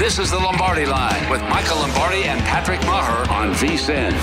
This 0.00 0.18
is 0.18 0.30
the 0.30 0.38
Lombardi 0.38 0.86
Line 0.86 1.28
with 1.28 1.42
Michael 1.42 1.76
Lombardi 1.76 2.24
and 2.24 2.40
Patrick 2.40 2.80
Meagher 2.80 3.30
on 3.30 3.52
VSIN. 3.52 4.14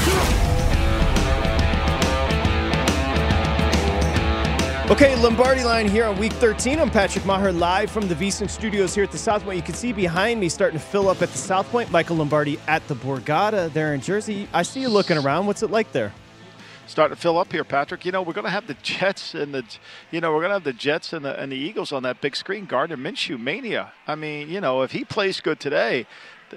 Okay, 4.89 5.15
Lombardi 5.21 5.63
line 5.63 5.87
here 5.87 6.05
on 6.05 6.17
week 6.17 6.33
13. 6.33 6.79
I'm 6.79 6.89
Patrick 6.89 7.25
Meagher 7.25 7.55
live 7.55 7.91
from 7.91 8.07
the 8.07 8.15
VSIN 8.15 8.49
studios 8.49 8.95
here 8.95 9.03
at 9.03 9.11
the 9.11 9.19
South 9.19 9.43
Point. 9.43 9.57
You 9.57 9.61
can 9.61 9.75
see 9.75 9.93
behind 9.93 10.39
me 10.39 10.49
starting 10.49 10.79
to 10.79 10.83
fill 10.83 11.09
up 11.09 11.21
at 11.21 11.29
the 11.29 11.37
South 11.37 11.69
Point. 11.69 11.91
Michael 11.91 12.15
Lombardi 12.15 12.57
at 12.67 12.85
the 12.87 12.95
Borgata 12.95 13.71
there 13.71 13.93
in 13.93 14.01
Jersey. 14.01 14.49
I 14.53 14.63
see 14.63 14.79
you 14.79 14.89
looking 14.89 15.19
around. 15.19 15.45
What's 15.45 15.61
it 15.61 15.69
like 15.69 15.91
there? 15.91 16.11
Starting 16.87 17.15
to 17.15 17.21
fill 17.21 17.37
up 17.37 17.51
here, 17.51 17.63
Patrick. 17.63 18.05
You 18.05 18.11
know, 18.11 18.21
we're 18.21 18.33
going 18.33 18.45
to 18.45 18.51
have 18.51 18.67
the 18.67 18.75
Jets 18.81 19.35
and 19.35 19.53
the, 19.53 19.63
you 20.11 20.21
know, 20.21 20.31
we're 20.31 20.39
going 20.41 20.49
to 20.49 20.55
have 20.55 20.63
the 20.63 20.73
Jets 20.73 21.13
and 21.13 21.23
the 21.23 21.39
and 21.39 21.51
the 21.51 21.55
Eagles 21.55 21.91
on 21.91 22.03
that 22.03 22.21
big 22.21 22.35
screen. 22.35 22.65
Gardner 22.65 22.97
Minshew 22.97 23.39
mania. 23.39 23.93
I 24.07 24.15
mean, 24.15 24.49
you 24.49 24.61
know, 24.61 24.81
if 24.81 24.91
he 24.91 25.03
plays 25.03 25.39
good 25.41 25.59
today, 25.59 26.07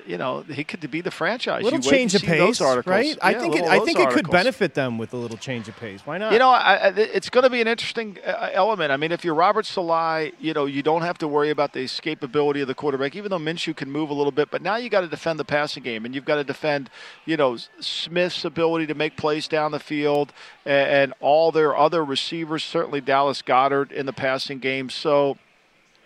you 0.07 0.19
know, 0.19 0.43
he 0.43 0.65
could 0.65 0.89
be 0.91 1.01
the 1.01 1.11
franchise. 1.11 1.63
A 1.63 1.65
little 1.65 1.81
you 1.81 1.91
change 1.91 2.15
of 2.15 2.23
pace, 2.23 2.61
right? 2.61 3.07
Yeah, 3.07 3.15
I 3.23 3.35
think 3.35 3.57
it, 3.57 3.65
I 3.65 3.81
think 3.81 3.99
it 3.99 4.11
could 4.11 4.31
benefit 4.31 4.75
them 4.75 4.99
with 4.99 5.13
a 5.13 5.17
little 5.17 5.37
change 5.37 5.69
of 5.69 5.77
pace. 5.77 6.01
Why 6.05 6.19
not? 6.19 6.33
You 6.33 6.39
know, 6.39 6.51
I, 6.51 6.93
it's 6.97 7.31
going 7.31 7.45
to 7.45 7.51
be 7.51 7.61
an 7.61 7.69
interesting 7.69 8.19
uh, 8.25 8.51
element. 8.53 8.93
I 8.93 8.97
mean, 8.97 9.13
if 9.13 9.25
you're 9.25 9.35
Robert 9.35 9.67
Saleh, 9.67 10.33
you 10.39 10.53
know, 10.53 10.67
you 10.67 10.83
don't 10.83 11.03
have 11.03 11.19
to 11.19 11.29
worry 11.29 11.51
about 11.51 11.73
the 11.73 11.81
escapability 11.81 12.63
of 12.63 12.69
the 12.69 12.75
quarterback, 12.75 13.17
even 13.17 13.31
though 13.31 13.39
Minshew 13.39 13.75
can 13.75 13.91
move 13.91 14.11
a 14.11 14.15
little 14.15 14.33
bit. 14.33 14.51
But 14.51 14.63
now 14.63 14.77
you 14.77 14.89
got 14.89 15.03
to 15.03 15.09
defend 15.09 15.39
the 15.39 15.45
passing 15.45 15.83
game, 15.83 16.05
and 16.05 16.15
you've 16.15 16.25
got 16.25 16.37
to 16.37 16.45
defend, 16.45 16.91
you 17.25 17.37
know, 17.37 17.57
Smith's 17.81 18.45
ability 18.45 18.87
to 18.87 18.95
make 18.95 19.17
plays 19.17 19.49
down 19.49 19.73
the 19.73 19.81
field, 19.81 20.33
and, 20.65 20.91
and 20.91 21.15
all 21.21 21.53
their 21.53 21.77
other 21.77 22.05
receivers. 22.05 22.63
Certainly 22.63 23.03
Dallas 23.03 23.43
Goedert 23.43 23.93
in 23.93 24.07
the 24.07 24.13
passing 24.13 24.59
game. 24.59 24.91
So 24.91 25.37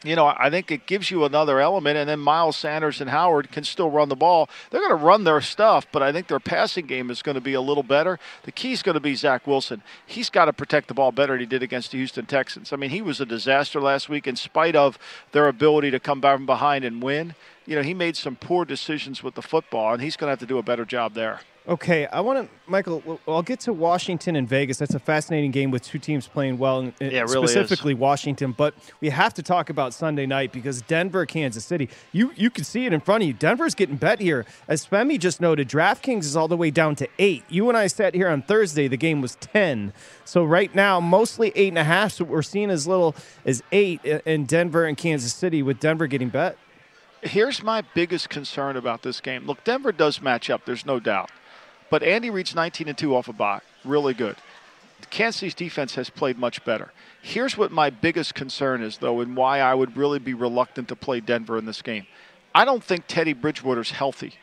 you 0.05 0.15
know, 0.15 0.27
I 0.27 0.51
think 0.51 0.71
it 0.71 0.87
gives 0.87 1.11
you 1.11 1.25
another 1.25 1.61
element. 1.61 1.97
And 1.97 2.09
then 2.09 2.21
Miles 2.21 2.57
Sanders 2.57 3.01
and 3.01 3.11
Howard 3.11 3.51
can 3.51 3.65
still 3.65 3.91
run 3.91 4.09
the 4.09 4.17
ball. 4.17 4.49
They're 4.71 4.81
going 4.81 4.99
to 4.99 5.05
run 5.05 5.25
their 5.25 5.41
stuff, 5.41 5.87
but 5.91 6.03
I 6.03 6.13
think 6.13 6.29
their 6.29 6.41
passing 6.41 6.87
game 6.87 7.11
is 7.11 7.23
going 7.23 7.35
to 7.35 7.41
be 7.41 7.55
a 7.55 7.61
little 7.61 7.83
better. 7.83 8.19
The 8.45 8.53
key 8.53 8.73
is 8.73 8.83
going 8.83 8.95
to 8.95 9.01
be 9.01 9.15
Zach 9.15 9.47
Wilson. 9.47 9.83
He's 10.07 10.31
got 10.31 10.45
to 10.45 10.53
protect 10.53 10.89
the 10.89 10.95
ball 10.95 11.11
better 11.11 11.33
than 11.33 11.41
he 11.41 11.47
did 11.47 11.63
against 11.63 11.91
the 11.91 11.99
Houston 11.99 12.27
Texans. 12.27 12.73
I 12.73 12.77
mean, 12.77 12.91
he 12.91 13.03
was 13.03 13.21
a 13.21 13.27
disaster 13.27 13.81
last 13.81 14.09
week 14.09 14.27
in 14.27 14.37
spite 14.37 14.77
of 14.77 14.99
their 15.33 15.49
ability 15.49 15.91
to 15.91 16.01
come 16.01 16.21
back 16.21 16.37
from 16.37 16.47
behind 16.47 16.85
and 16.85 17.03
win. 17.03 17.35
You 17.67 17.77
know, 17.77 17.83
he 17.83 17.95
made 17.95 18.17
some 18.17 18.37
poor 18.37 18.65
decisions 18.65 19.23
with 19.23 19.35
the 19.35 19.43
football, 19.43 19.95
and 19.95 20.03
he's 20.03 20.17
going 20.17 20.29
to 20.29 20.33
have 20.33 20.39
to 20.41 20.47
do 20.47 20.59
a 20.59 20.63
better 20.63 20.85
job 20.85 21.15
there. 21.15 21.41
Okay, 21.67 22.05
I 22.09 22.21
want 22.21 22.47
to, 22.47 22.55
Michael. 22.71 23.19
I'll 23.27 23.43
get 23.43 23.61
to 23.61 23.73
Washington 23.73 24.37
and 24.37 24.47
Vegas. 24.47 24.77
That's 24.77 24.93
a 24.93 24.99
fascinating 24.99 25.51
game 25.51 25.71
with 25.71 25.83
two 25.83 25.99
teams 25.99 26.29
playing 26.29 26.59
well, 26.59 26.93
yeah, 27.01 27.23
really 27.23 27.47
specifically 27.47 27.95
is. 27.95 27.99
Washington. 27.99 28.53
But 28.53 28.75
we 29.01 29.09
have 29.09 29.33
to 29.33 29.43
talk 29.43 29.71
about 29.71 29.95
Sunday 29.95 30.27
night 30.27 30.53
because 30.53 30.83
Denver, 30.83 31.25
Kansas 31.25 31.65
City. 31.65 31.89
You 32.13 32.33
you 32.37 32.51
can 32.51 32.65
see 32.65 32.85
it 32.85 32.93
in 32.93 33.01
front 33.01 33.23
of 33.23 33.29
you. 33.29 33.33
Denver's 33.33 33.75
getting 33.75 33.97
bet 33.97 34.21
here. 34.21 34.45
As 34.69 34.87
Femi 34.87 35.19
just 35.19 35.41
noted, 35.41 35.67
DraftKings 35.71 36.25
is 36.25 36.37
all 36.37 36.49
the 36.49 36.57
way 36.57 36.71
down 36.71 36.97
to 36.97 37.09
eight. 37.19 37.45
You 37.49 37.71
and 37.71 37.79
I 37.79 37.87
sat 37.87 38.15
here 38.15 38.29
on 38.29 38.43
Thursday. 38.43 38.87
The 38.87 38.99
game 38.99 39.23
was 39.23 39.37
ten. 39.37 39.95
So 40.27 40.45
right 40.45 40.75
now, 40.75 41.01
mostly 41.01 41.51
eight 41.55 41.69
and 41.69 41.79
a 41.79 41.85
half. 41.85 42.13
So 42.13 42.27
we're 42.27 42.43
seeing 42.43 42.69
as 42.69 42.87
little 42.87 43.17
as 43.47 43.63
eight 43.73 44.05
in 44.05 44.45
Denver 44.45 44.85
and 44.85 44.99
Kansas 44.99 45.33
City, 45.33 45.63
with 45.63 45.81
Denver 45.81 46.09
getting 46.09 46.29
bet. 46.29 46.59
Here's 47.23 47.63
my 47.63 47.83
biggest 47.95 48.29
concern 48.29 48.77
about 48.77 49.01
this 49.01 49.23
game. 49.23 49.47
Look, 49.47 49.65
Denver 49.65 49.93
does 49.93 50.21
match 50.21 50.51
up. 50.51 50.67
There's 50.67 50.85
no 50.85 51.01
doubt. 51.01 51.31
But 51.95 52.03
Andy 52.03 52.29
Reid's 52.29 52.57
19 52.57 52.89
and 52.89 52.99
2 52.99 53.15
off 53.15 53.29
a 53.29 53.33
bye. 53.33 53.61
Really 53.85 54.15
good. 54.15 54.35
Kansas 55.11 55.39
City's 55.39 55.55
defense 55.55 55.95
has 55.95 56.11
played 56.11 56.37
much 56.37 56.65
better. 56.65 56.91
Here's 57.23 57.57
what 57.57 57.71
my 57.71 57.89
biggest 57.89 58.35
concern 58.35 58.83
is, 58.83 58.99
though, 58.99 59.21
and 59.21 59.37
why 59.37 59.61
I 59.61 59.75
would 59.75 59.97
really 59.97 60.19
be 60.19 60.35
reluctant 60.35 60.89
to 60.89 60.97
play 60.97 61.21
Denver 61.21 61.57
in 61.57 61.67
this 61.67 61.83
game. 61.83 62.09
I 62.53 62.65
don't 62.65 62.83
think 62.83 63.05
Teddy 63.07 63.33
Bridgewater's 63.33 63.93
healthy. 63.93 64.35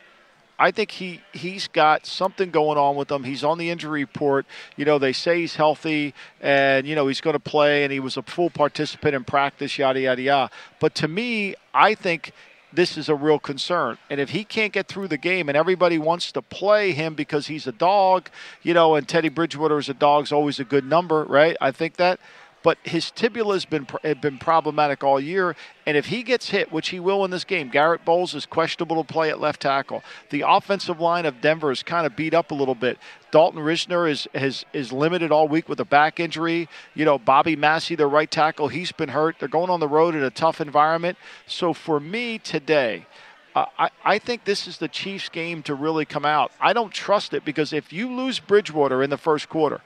I 0.58 0.70
think 0.70 0.92
he 0.92 1.20
he's 1.34 1.68
got 1.68 2.06
something 2.06 2.50
going 2.50 2.78
on 2.78 2.96
with 2.96 3.12
him. 3.12 3.22
He's 3.22 3.44
on 3.44 3.58
the 3.58 3.68
injury 3.68 4.00
report. 4.00 4.46
You 4.76 4.86
know, 4.86 4.98
they 4.98 5.12
say 5.12 5.40
he's 5.40 5.56
healthy 5.56 6.14
and 6.40 6.86
you 6.86 6.94
know 6.94 7.06
he's 7.06 7.20
going 7.20 7.34
to 7.34 7.40
play 7.40 7.84
and 7.84 7.92
he 7.92 8.00
was 8.00 8.16
a 8.16 8.22
full 8.22 8.48
participant 8.48 9.14
in 9.14 9.24
practice 9.24 9.76
yada 9.76 10.00
yada 10.00 10.22
yada. 10.22 10.50
But 10.80 10.94
to 10.94 11.08
me, 11.08 11.54
I 11.74 11.94
think 11.94 12.32
this 12.72 12.96
is 12.96 13.08
a 13.08 13.14
real 13.14 13.38
concern. 13.38 13.98
And 14.08 14.20
if 14.20 14.30
he 14.30 14.44
can't 14.44 14.72
get 14.72 14.88
through 14.88 15.08
the 15.08 15.18
game 15.18 15.48
and 15.48 15.56
everybody 15.56 15.98
wants 15.98 16.32
to 16.32 16.42
play 16.42 16.92
him 16.92 17.14
because 17.14 17.46
he's 17.46 17.66
a 17.66 17.72
dog, 17.72 18.28
you 18.62 18.74
know, 18.74 18.94
and 18.94 19.06
Teddy 19.06 19.28
Bridgewater 19.28 19.78
is 19.78 19.88
a 19.88 19.94
dog's 19.94 20.32
always 20.32 20.58
a 20.58 20.64
good 20.64 20.84
number, 20.84 21.24
right? 21.24 21.56
I 21.60 21.70
think 21.70 21.96
that 21.96 22.20
but 22.62 22.78
his 22.82 23.10
tibula 23.10 23.54
has 23.54 23.64
been 23.64 23.86
been 24.20 24.38
problematic 24.38 25.02
all 25.02 25.20
year. 25.20 25.56
And 25.86 25.96
if 25.96 26.06
he 26.06 26.22
gets 26.22 26.50
hit, 26.50 26.70
which 26.70 26.90
he 26.90 27.00
will 27.00 27.24
in 27.24 27.30
this 27.30 27.44
game, 27.44 27.68
Garett 27.68 28.04
Bolles 28.04 28.34
is 28.34 28.46
questionable 28.46 29.02
to 29.02 29.12
play 29.12 29.30
at 29.30 29.40
left 29.40 29.62
tackle. 29.62 30.02
The 30.30 30.44
offensive 30.46 31.00
line 31.00 31.26
of 31.26 31.40
Denver 31.40 31.72
is 31.72 31.82
kind 31.82 32.06
of 32.06 32.14
beat 32.14 32.34
up 32.34 32.50
a 32.50 32.54
little 32.54 32.74
bit. 32.74 32.98
Dalton 33.30 33.60
Risner 33.60 34.08
is 34.08 34.28
has 34.34 34.64
is 34.72 34.92
limited 34.92 35.32
all 35.32 35.48
week 35.48 35.68
with 35.68 35.80
a 35.80 35.84
back 35.84 36.20
injury. 36.20 36.68
You 36.94 37.04
know, 37.04 37.18
Bobby 37.18 37.56
Massie, 37.56 37.94
their 37.94 38.08
right 38.08 38.30
tackle, 38.30 38.68
he's 38.68 38.92
been 38.92 39.08
hurt. 39.08 39.36
They're 39.38 39.48
going 39.48 39.70
on 39.70 39.80
the 39.80 39.88
road 39.88 40.14
in 40.14 40.22
a 40.22 40.30
tough 40.30 40.60
environment. 40.60 41.18
So 41.46 41.72
for 41.72 41.98
me 42.00 42.38
today. 42.38 43.06
Uh, 43.54 43.66
I, 43.78 43.90
I 44.02 44.18
think 44.18 44.44
this 44.44 44.66
is 44.66 44.78
the 44.78 44.88
Chiefs' 44.88 45.28
game 45.28 45.62
to 45.64 45.74
really 45.74 46.06
come 46.06 46.24
out. 46.24 46.52
I 46.58 46.72
don't 46.72 46.90
trust 46.90 47.34
it 47.34 47.44
because 47.44 47.74
if 47.74 47.92
you 47.92 48.10
lose 48.10 48.40
Bridgewater 48.40 49.02
in 49.02 49.10
the 49.10 49.18
first 49.18 49.50
quarter, 49.50 49.82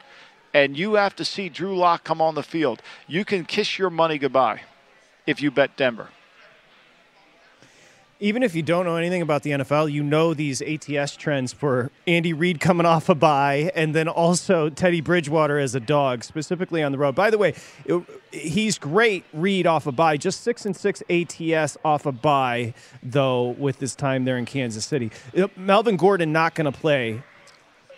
and 0.56 0.76
you 0.78 0.94
have 0.94 1.14
to 1.16 1.24
see 1.24 1.50
Drew 1.50 1.76
Lock 1.76 2.02
come 2.02 2.22
on 2.22 2.34
the 2.34 2.42
field, 2.42 2.80
you 3.06 3.24
can 3.24 3.44
kiss 3.44 3.78
your 3.78 3.90
money 3.90 4.16
goodbye 4.16 4.62
if 5.26 5.42
you 5.42 5.50
bet 5.50 5.76
Denver 5.76 6.08
even 8.18 8.42
if 8.42 8.54
you 8.54 8.62
don't 8.62 8.86
know 8.86 8.96
anything 8.96 9.20
about 9.20 9.42
the 9.42 9.50
NFL, 9.50 9.92
you 9.92 10.02
know 10.02 10.32
these 10.32 10.62
ATS 10.62 11.16
trends 11.16 11.52
for 11.52 11.90
Andy 12.06 12.32
Reid 12.32 12.60
coming 12.60 12.86
off 12.86 13.08
a 13.08 13.14
bye 13.14 13.70
and 13.74 13.94
then 13.94 14.08
also 14.08 14.70
Teddy 14.70 15.00
Bridgewater 15.02 15.58
as 15.58 15.74
a 15.74 15.80
dog, 15.80 16.24
specifically 16.24 16.82
on 16.82 16.92
the 16.92 16.98
road. 16.98 17.14
By 17.14 17.30
the 17.30 17.36
way, 17.36 17.54
it, 17.84 18.02
he's 18.32 18.78
great 18.78 19.24
Reid 19.34 19.66
off 19.66 19.86
a 19.86 19.92
bye, 19.92 20.16
just 20.16 20.42
6 20.42 20.66
and 20.66 20.76
6 20.76 21.02
ATS 21.10 21.76
off 21.84 22.06
a 22.06 22.12
bye 22.12 22.72
though 23.02 23.48
with 23.58 23.80
his 23.80 23.94
time 23.94 24.24
there 24.24 24.38
in 24.38 24.46
Kansas 24.46 24.86
City. 24.86 25.10
Melvin 25.56 25.96
Gordon 25.96 26.32
not 26.32 26.54
going 26.54 26.70
to 26.70 26.78
play 26.78 27.22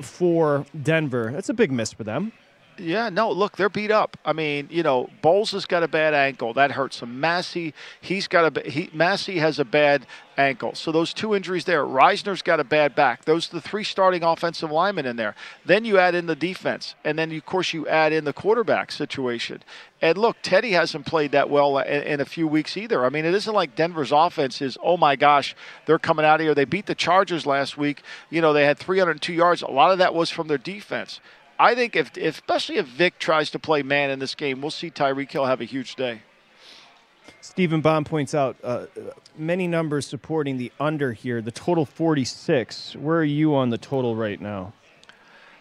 for 0.02 0.66
Denver. 0.80 1.30
That's 1.32 1.48
a 1.48 1.54
big 1.54 1.70
miss 1.70 1.92
for 1.92 2.04
them. 2.04 2.32
Yeah, 2.78 3.08
no, 3.08 3.30
look, 3.30 3.56
they're 3.56 3.68
beat 3.68 3.90
up. 3.90 4.16
I 4.24 4.32
mean, 4.32 4.68
you 4.70 4.82
know, 4.82 5.10
Bolles 5.22 5.50
has 5.52 5.66
got 5.66 5.82
a 5.82 5.88
bad 5.88 6.14
ankle. 6.14 6.54
That 6.54 6.72
hurts 6.72 7.00
him. 7.00 7.20
Massie, 7.20 7.74
he's 8.00 8.28
got 8.28 8.56
a 8.56 8.70
he 8.70 8.90
Massie 8.92 9.38
has 9.38 9.58
a 9.58 9.64
bad 9.64 10.06
ankle. 10.36 10.74
So 10.74 10.92
those 10.92 11.12
two 11.12 11.34
injuries 11.34 11.64
there. 11.64 11.84
Risner's 11.84 12.42
got 12.42 12.60
a 12.60 12.64
bad 12.64 12.94
back. 12.94 13.24
Those 13.24 13.48
the 13.48 13.60
three 13.60 13.84
starting 13.84 14.22
offensive 14.22 14.70
linemen 14.70 15.06
in 15.06 15.16
there. 15.16 15.34
Then 15.64 15.84
you 15.84 15.98
add 15.98 16.14
in 16.14 16.26
the 16.26 16.36
defense, 16.36 16.94
and 17.04 17.18
then 17.18 17.32
of 17.32 17.44
course 17.44 17.72
you 17.72 17.86
add 17.88 18.12
in 18.12 18.24
the 18.24 18.32
quarterback 18.32 18.92
situation. 18.92 19.62
And 20.00 20.16
look, 20.16 20.36
Teddy 20.42 20.72
hasn't 20.72 21.06
played 21.06 21.32
that 21.32 21.50
well 21.50 21.78
in, 21.78 22.02
in 22.04 22.20
a 22.20 22.24
few 22.24 22.46
weeks 22.46 22.76
either. 22.76 23.04
I 23.04 23.08
mean, 23.08 23.24
it 23.24 23.34
isn't 23.34 23.52
like 23.52 23.74
Denver's 23.74 24.12
offense 24.12 24.62
is, 24.62 24.78
oh 24.80 24.96
my 24.96 25.16
gosh, 25.16 25.56
they're 25.86 25.98
coming 25.98 26.24
out 26.24 26.40
of 26.40 26.44
here. 26.44 26.54
They 26.54 26.64
beat 26.64 26.86
the 26.86 26.94
Chargers 26.94 27.46
last 27.46 27.76
week. 27.76 28.02
You 28.30 28.40
know, 28.40 28.52
they 28.52 28.64
had 28.64 28.78
302 28.78 29.32
yards. 29.32 29.62
A 29.62 29.66
lot 29.66 29.90
of 29.90 29.98
that 29.98 30.14
was 30.14 30.30
from 30.30 30.46
their 30.46 30.58
defense. 30.58 31.20
I 31.58 31.74
think 31.74 31.96
if, 31.96 32.16
especially 32.16 32.76
if 32.76 32.86
Vic 32.86 33.18
tries 33.18 33.50
to 33.50 33.58
play 33.58 33.82
man 33.82 34.10
in 34.10 34.18
this 34.18 34.34
game, 34.34 34.60
we'll 34.60 34.70
see 34.70 34.90
Tyreek 34.90 35.30
Hill 35.30 35.46
have 35.46 35.60
a 35.60 35.64
huge 35.64 35.96
day. 35.96 36.22
Stephen 37.40 37.80
Bond 37.80 38.06
points 38.06 38.34
out 38.34 38.56
uh, 38.62 38.86
many 39.36 39.66
numbers 39.66 40.06
supporting 40.06 40.56
the 40.56 40.70
under 40.78 41.12
here. 41.12 41.42
The 41.42 41.50
total 41.50 41.84
46. 41.84 42.96
Where 42.96 43.18
are 43.18 43.24
you 43.24 43.54
on 43.54 43.70
the 43.70 43.78
total 43.78 44.14
right 44.14 44.40
now? 44.40 44.72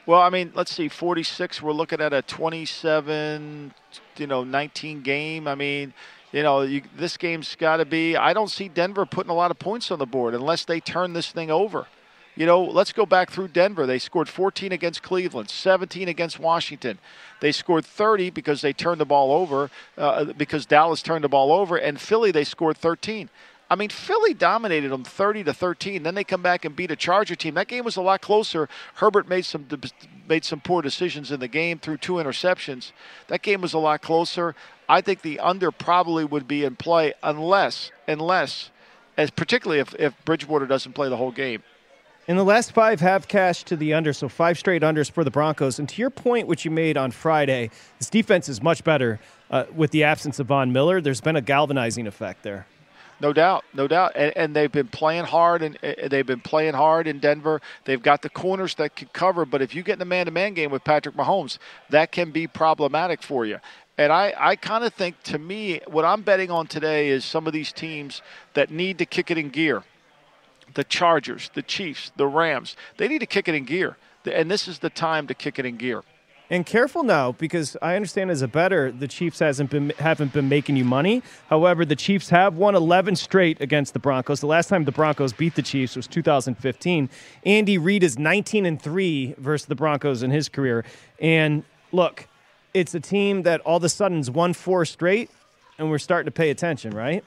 Well, 0.06 0.22
I 0.22 0.30
mean, 0.30 0.52
let's 0.56 0.74
see, 0.74 0.88
46. 0.88 1.62
We're 1.62 1.74
looking 1.74 2.00
at 2.00 2.14
a 2.14 2.22
27, 2.22 3.74
you 4.18 4.28
know, 4.28 4.44
19 4.44 5.02
game. 5.02 5.48
I 5.48 5.56
mean, 5.56 5.94
you 6.32 6.44
know, 6.44 6.62
you, 6.62 6.82
this 6.96 7.18
game's 7.18 7.56
got 7.56 7.78
to 7.78 7.86
be. 7.86 8.16
I 8.16 8.34
don't 8.34 8.50
see 8.50 8.70
Denver 8.70 9.06
putting 9.06 9.32
a 9.32 9.36
lot 9.36 9.52
of 9.52 9.60
points 9.60 9.92
on 9.92 10.00
the 10.00 10.06
board 10.06 10.34
unless 10.34 10.66
they 10.66 10.80
turn 10.80 11.14
this 11.14 11.32
thing 11.32 11.52
over. 11.52 11.88
You 12.38 12.46
know, 12.46 12.64
let's 12.64 12.94
go 12.94 13.08
back 13.08 13.32
through 13.32 13.48
Denver. 13.48 13.88
They 13.88 13.98
scored 13.98 14.30
14 14.30 14.72
against 14.72 15.02
Cleveland, 15.02 15.50
17 15.50 16.08
against 16.08 16.40
Washington. 16.40 17.00
They 17.40 17.52
scored 17.52 17.84
30 17.84 18.30
because 18.30 18.62
they 18.62 18.74
turned 18.74 19.02
the 19.02 19.06
ball 19.06 19.32
over, 19.32 19.72
uh, 19.98 20.26
because 20.26 20.68
Dallas 20.68 21.02
turned 21.02 21.24
the 21.24 21.30
ball 21.30 21.52
over, 21.52 21.78
and 21.78 22.00
Philly 22.00 22.30
they 22.30 22.44
scored 22.44 22.78
13. 22.78 23.32
I 23.72 23.76
mean, 23.76 23.90
Philly 23.90 24.36
dominated 24.36 24.90
them 24.90 25.04
30 25.04 25.46
to 25.46 25.54
13. 25.54 26.04
Then 26.04 26.14
they 26.14 26.24
come 26.24 26.44
back 26.44 26.64
and 26.64 26.76
beat 26.76 26.92
a 26.92 26.96
Charger 26.96 27.36
team. 27.36 27.56
That 27.56 27.68
game 27.68 27.84
was 27.84 27.96
a 27.96 28.02
lot 28.02 28.22
closer. 28.22 28.70
Herbert 28.94 29.28
made 29.28 29.44
some 29.44 29.68
made 30.30 30.46
some 30.46 30.62
poor 30.62 30.84
decisions 30.84 31.32
in 31.32 31.40
the 31.40 31.48
game 31.48 31.80
through 31.80 31.98
two 31.98 32.14
interceptions. 32.14 32.92
That 33.30 33.42
game 33.42 33.62
was 33.62 33.74
a 33.74 33.80
lot 33.80 34.04
closer. 34.04 34.54
I 34.88 35.02
think 35.02 35.24
the 35.24 35.40
under 35.40 35.72
probably 35.72 36.24
would 36.24 36.48
be 36.48 36.64
in 36.64 36.76
play 36.76 37.14
unless 37.24 37.92
unless 38.08 38.70
as 39.18 39.32
particularly 39.32 39.80
if, 39.80 39.96
if 39.96 40.14
Bridgewater 40.24 40.68
doesn't 40.68 40.94
play 40.94 41.10
the 41.10 41.18
whole 41.18 41.32
game. 41.32 41.64
In 42.28 42.36
the 42.36 42.44
last 42.44 42.74
five 42.74 43.00
have 43.00 43.30
cash 43.30 43.64
to 43.64 43.78
the 43.78 43.94
under, 43.94 44.12
so 44.12 44.28
five 44.28 44.60
straight 44.60 44.82
unders 44.82 45.10
for 45.10 45.24
the 45.24 45.32
Broncos. 45.32 45.80
And 45.80 45.88
to 45.88 46.02
your 46.02 46.10
point, 46.10 46.46
which 46.46 46.66
you 46.66 46.72
made 46.72 46.98
on 46.98 47.10
Friday, 47.10 47.70
this 48.00 48.10
defense 48.10 48.50
is 48.50 48.62
much 48.62 48.84
better 48.84 49.22
uh, 49.50 49.64
with 49.74 49.92
the 49.92 50.04
absence 50.04 50.38
of 50.38 50.48
Von 50.48 50.74
Miller. 50.74 51.00
There's 51.00 51.22
been 51.22 51.38
a 51.38 51.42
galvanizing 51.42 52.06
effect 52.06 52.44
there. 52.44 52.68
No 53.22 53.32
doubt, 53.32 53.64
no 53.74 53.88
doubt, 53.88 54.12
and, 54.18 54.36
and 54.36 54.54
they've 54.54 54.72
been 54.72 54.90
playing 54.90 55.24
hard, 55.24 55.62
and 55.62 55.78
uh, 55.82 56.10
they've 56.10 56.26
been 56.26 56.42
playing 56.42 56.74
hard 56.74 57.08
in 57.08 57.20
Denver. 57.20 57.62
They've 57.86 58.04
got 58.04 58.22
the 58.22 58.30
corners 58.30 58.76
that 58.76 58.98
can 58.98 59.08
cover, 59.14 59.46
but 59.46 59.62
if 59.62 59.74
you 59.74 59.82
get 59.82 59.96
in 59.96 60.02
a 60.02 60.06
man-to-man 60.06 60.54
game 60.54 60.70
with 60.70 60.84
Patrick 60.84 61.16
Mahomes, 61.16 61.60
that 61.92 62.12
can 62.12 62.32
be 62.32 62.46
problematic 62.46 63.24
for 63.24 63.46
you. 63.46 63.60
And 63.98 64.12
I, 64.12 64.34
I 64.38 64.58
kind 64.58 64.84
of 64.84 64.94
think, 64.94 65.24
to 65.24 65.40
me, 65.40 65.80
what 65.88 66.04
I'm 66.04 66.24
betting 66.24 66.52
on 66.52 66.68
today 66.68 67.08
is 67.08 67.24
some 67.24 67.48
of 67.48 67.54
these 67.54 67.72
teams 67.72 68.22
that 68.54 68.70
need 68.70 68.98
to 68.98 69.06
kick 69.06 69.32
it 69.32 69.38
in 69.38 69.48
gear 69.48 69.84
the 70.74 70.84
Chargers, 70.84 71.50
the 71.54 71.62
Chiefs, 71.62 72.12
the 72.16 72.28
Rams. 72.28 72.76
They 72.98 73.08
need 73.08 73.20
to 73.20 73.26
kick 73.26 73.48
it 73.48 73.56
in 73.56 73.66
gear. 73.66 73.98
And 74.26 74.52
this 74.52 74.68
is 74.68 74.80
the 74.80 74.90
time 74.90 75.28
to 75.28 75.34
kick 75.34 75.60
it 75.60 75.66
in 75.66 75.78
gear. 75.78 76.04
And 76.50 76.66
careful 76.66 77.04
now, 77.04 77.34
because 77.34 77.76
I 77.82 77.98
understand 77.98 78.32
as 78.32 78.42
a 78.42 78.48
better, 78.48 78.90
the 78.90 79.08
Chiefs 79.08 79.40
hasn't 79.40 79.70
been 79.70 79.90
haven't 80.00 80.32
been 80.32 80.48
making 80.48 80.78
you 80.78 80.86
money. 80.86 81.22
However, 81.50 81.84
the 81.84 81.96
Chiefs 81.96 82.30
have 82.30 82.56
won 82.56 82.74
11 82.74 83.18
straight 83.18 83.60
against 83.60 83.92
the 83.92 84.00
Broncos. 84.00 84.40
The 84.40 84.48
last 84.48 84.70
time 84.70 84.86
the 84.86 84.94
Broncos 84.94 85.34
beat 85.34 85.56
the 85.56 85.62
Chiefs 85.62 85.98
was 85.98 86.08
2015. 86.08 87.10
Andy 87.46 87.78
Reid 87.78 88.02
is 88.02 88.18
19 88.18 88.66
and 88.66 88.82
three 88.82 89.36
versus 89.38 89.68
the 89.68 89.76
Broncos 89.76 90.24
in 90.24 90.32
his 90.32 90.48
career. 90.48 90.86
And 91.20 91.66
look, 91.92 92.30
it's 92.74 92.96
a 92.96 93.02
team 93.02 93.44
that 93.44 93.60
all 93.62 93.78
of 93.78 93.84
a 93.84 93.90
sudden's 93.90 94.32
won 94.32 94.54
four 94.54 94.86
straight, 94.86 95.30
and 95.78 95.90
we're 95.90 95.98
starting 95.98 96.28
to 96.28 96.32
pay 96.32 96.50
attention, 96.50 96.96
right? 96.96 97.26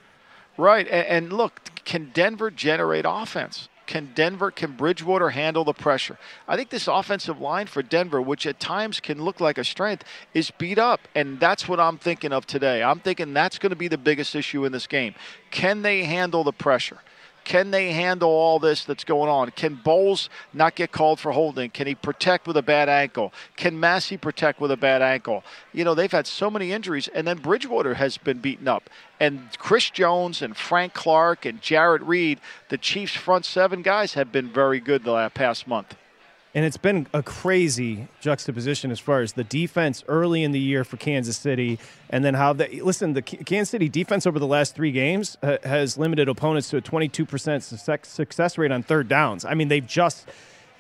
Right. 0.57 0.87
And, 0.89 1.07
and 1.07 1.33
look, 1.33 1.85
can 1.85 2.11
Denver 2.13 2.51
generate 2.51 3.05
offense? 3.09 3.69
Can 3.91 4.13
Denver, 4.15 4.53
can 4.53 4.77
Bridgewater 4.77 5.31
handle 5.31 5.65
the 5.65 5.73
pressure? 5.73 6.17
I 6.47 6.57
think 6.57 6.71
this 6.71 6.87
offensive 6.87 7.41
line 7.41 7.67
for 7.67 7.83
Denver, 7.83 8.23
which 8.23 8.47
at 8.47 8.61
times 8.61 9.01
can 9.01 9.25
look 9.25 9.41
like 9.41 9.59
a 9.59 9.65
strength, 9.65 10.05
is 10.33 10.53
beat 10.53 10.79
up. 10.79 11.01
And 11.17 11.41
that's 11.41 11.67
what 11.67 11.81
I'm 11.81 11.99
thinking 11.99 12.33
of 12.33 12.47
today. 12.47 12.85
I'm 12.85 13.01
thinking 13.01 13.35
that's 13.35 13.59
going 13.59 13.71
to 13.71 13.77
be 13.77 13.89
the 13.89 13.99
biggest 13.99 14.37
issue 14.37 14.65
in 14.65 14.71
this 14.71 14.87
game. 14.87 15.17
Can 15.51 15.83
they 15.83 16.05
handle 16.05 16.45
the 16.45 16.53
pressure? 16.53 16.99
Can 17.51 17.73
they 17.73 17.91
handle 17.91 18.31
all 18.31 18.61
this 18.61 18.85
that's 18.85 19.03
going 19.03 19.29
on? 19.29 19.51
Can 19.51 19.75
Bolles 19.75 20.31
not 20.53 20.77
get 20.77 20.93
called 20.93 21.19
for 21.19 21.33
holding? 21.33 21.69
Can 21.69 21.89
he 21.89 21.97
protect 21.97 22.47
with 22.47 22.57
a 22.57 22.63
bad 22.63 22.89
ankle? 22.89 23.33
Can 23.57 23.81
Massie 23.81 24.17
protect 24.17 24.61
with 24.61 24.71
a 24.71 24.77
bad 24.77 25.03
ankle? 25.03 25.43
You 25.73 25.83
know, 25.83 25.97
they've 25.97 26.13
had 26.13 26.29
so 26.29 26.49
many 26.49 26.71
injuries, 26.71 27.09
and 27.09 27.27
then 27.27 27.39
Bridgewater 27.39 27.95
has 27.95 28.19
been 28.19 28.39
beaten 28.39 28.69
up. 28.69 28.89
And 29.19 29.49
Chris 29.59 29.91
Jones 29.91 30.43
and 30.43 30.57
Frank 30.57 30.95
Clark 30.95 31.45
and 31.45 31.61
Jarran 31.61 32.07
Reed, 32.07 32.39
the 32.69 32.79
Chiefs' 32.79 33.17
front 33.17 33.45
seven 33.45 33.83
guys, 33.83 34.15
have 34.15 34.31
been 34.31 34.49
very 34.49 34.79
good 34.79 35.03
the 35.03 35.11
last 35.11 35.35
past 35.35 35.67
month. 35.67 35.97
And 36.53 36.65
it's 36.65 36.77
been 36.77 37.07
a 37.15 37.23
crazy 37.23 38.09
juxtaposition 38.21 38.91
as 38.91 38.99
far 38.99 39.21
as 39.21 39.35
the 39.35 39.45
defense 39.45 40.03
early 40.09 40.43
in 40.43 40.51
the 40.51 40.59
year 40.59 40.83
for 40.83 40.97
Kansas 40.97 41.37
City, 41.37 41.79
and 42.09 42.25
then 42.25 42.35
how 42.35 42.53
they 42.53 42.81
listen. 42.81 43.13
The 43.13 43.23
Kansas 43.23 43.71
City 43.71 43.89
defense 43.89 44.27
over 44.27 44.41
the 44.41 44.49
last 44.49 44.75
three 44.75 44.91
games 44.91 45.37
uh, 45.45 45.59
has 45.63 45.97
limited 45.97 46.29
opponents 46.29 46.69
to 46.71 46.77
a 46.77 46.83
22% 46.83 48.05
success 48.05 48.59
rate 48.59 48.73
on 48.73 48.83
third 48.83 49.07
downs. 49.07 49.45
I 49.45 49.55
mean, 49.55 49.69
they've 49.69 49.87
just 49.87 50.27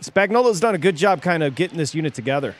Spagnuolo's 0.02 0.60
done 0.60 0.74
a 0.74 0.78
good 0.78 0.96
job 0.96 1.22
kind 1.22 1.42
of 1.42 1.54
getting 1.54 1.76
this 1.78 1.94
unit 1.94 2.14
together. 2.14 2.54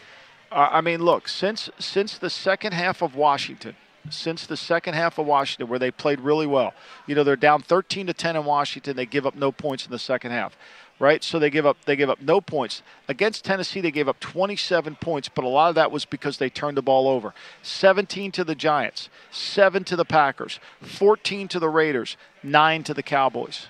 I 0.52 0.81
mean, 0.81 1.02
look 1.02 1.29
since 1.29 1.71
since 1.79 2.19
the 2.19 2.31
second 2.31 2.73
half 2.73 3.02
of 3.02 3.14
Washington, 3.14 3.76
since 4.11 4.47
the 4.47 4.57
second 4.57 4.95
half 4.95 5.19
of 5.19 5.26
Washington, 5.26 5.69
where 5.69 5.79
they 5.79 5.93
played 5.93 6.21
really 6.21 6.47
well. 6.47 6.75
You 7.07 7.14
know, 7.14 7.23
they're 7.23 7.37
down 7.37 7.62
13 7.62 8.09
to 8.09 8.12
10 8.12 8.37
in 8.37 8.45
Washington. 8.45 8.97
They 8.97 9.07
give 9.07 9.26
up 9.26 9.37
no 9.37 9.52
points 9.52 9.85
in 9.85 9.93
the 9.93 9.99
second 9.99 10.33
half 10.33 10.57
right? 11.00 11.25
So 11.25 11.40
they 11.40 11.50
give 11.50 11.66
up 11.66 11.78
they 11.87 11.97
give 11.97 12.09
up 12.09 12.21
no 12.21 12.40
points. 12.40 12.83
Against 13.09 13.45
Tennessee 13.45 13.80
they 13.80 13.90
gave 13.90 14.07
up 14.07 14.21
27 14.21 14.95
points, 14.97 15.28
but 15.28 15.42
a 15.42 15.49
lot 15.49 15.71
of 15.71 15.75
that 15.75 15.90
was 15.90 16.04
because 16.04 16.38
they 16.38 16.49
turned 16.49 16.76
the 16.76 16.83
ball 16.83 17.09
over. 17.09 17.35
17 17.62 18.30
to 18.33 18.45
the 18.45 18.54
Giants, 18.54 19.09
7 19.33 19.83
to 19.85 19.97
the 19.97 20.04
Packers, 20.04 20.61
14 20.80 21.49
to 21.49 21.59
the 21.59 21.69
Raiders, 21.69 22.16
9 22.45 22.85
to 22.85 22.95
the 22.95 23.02
Cowboys. 23.02 23.66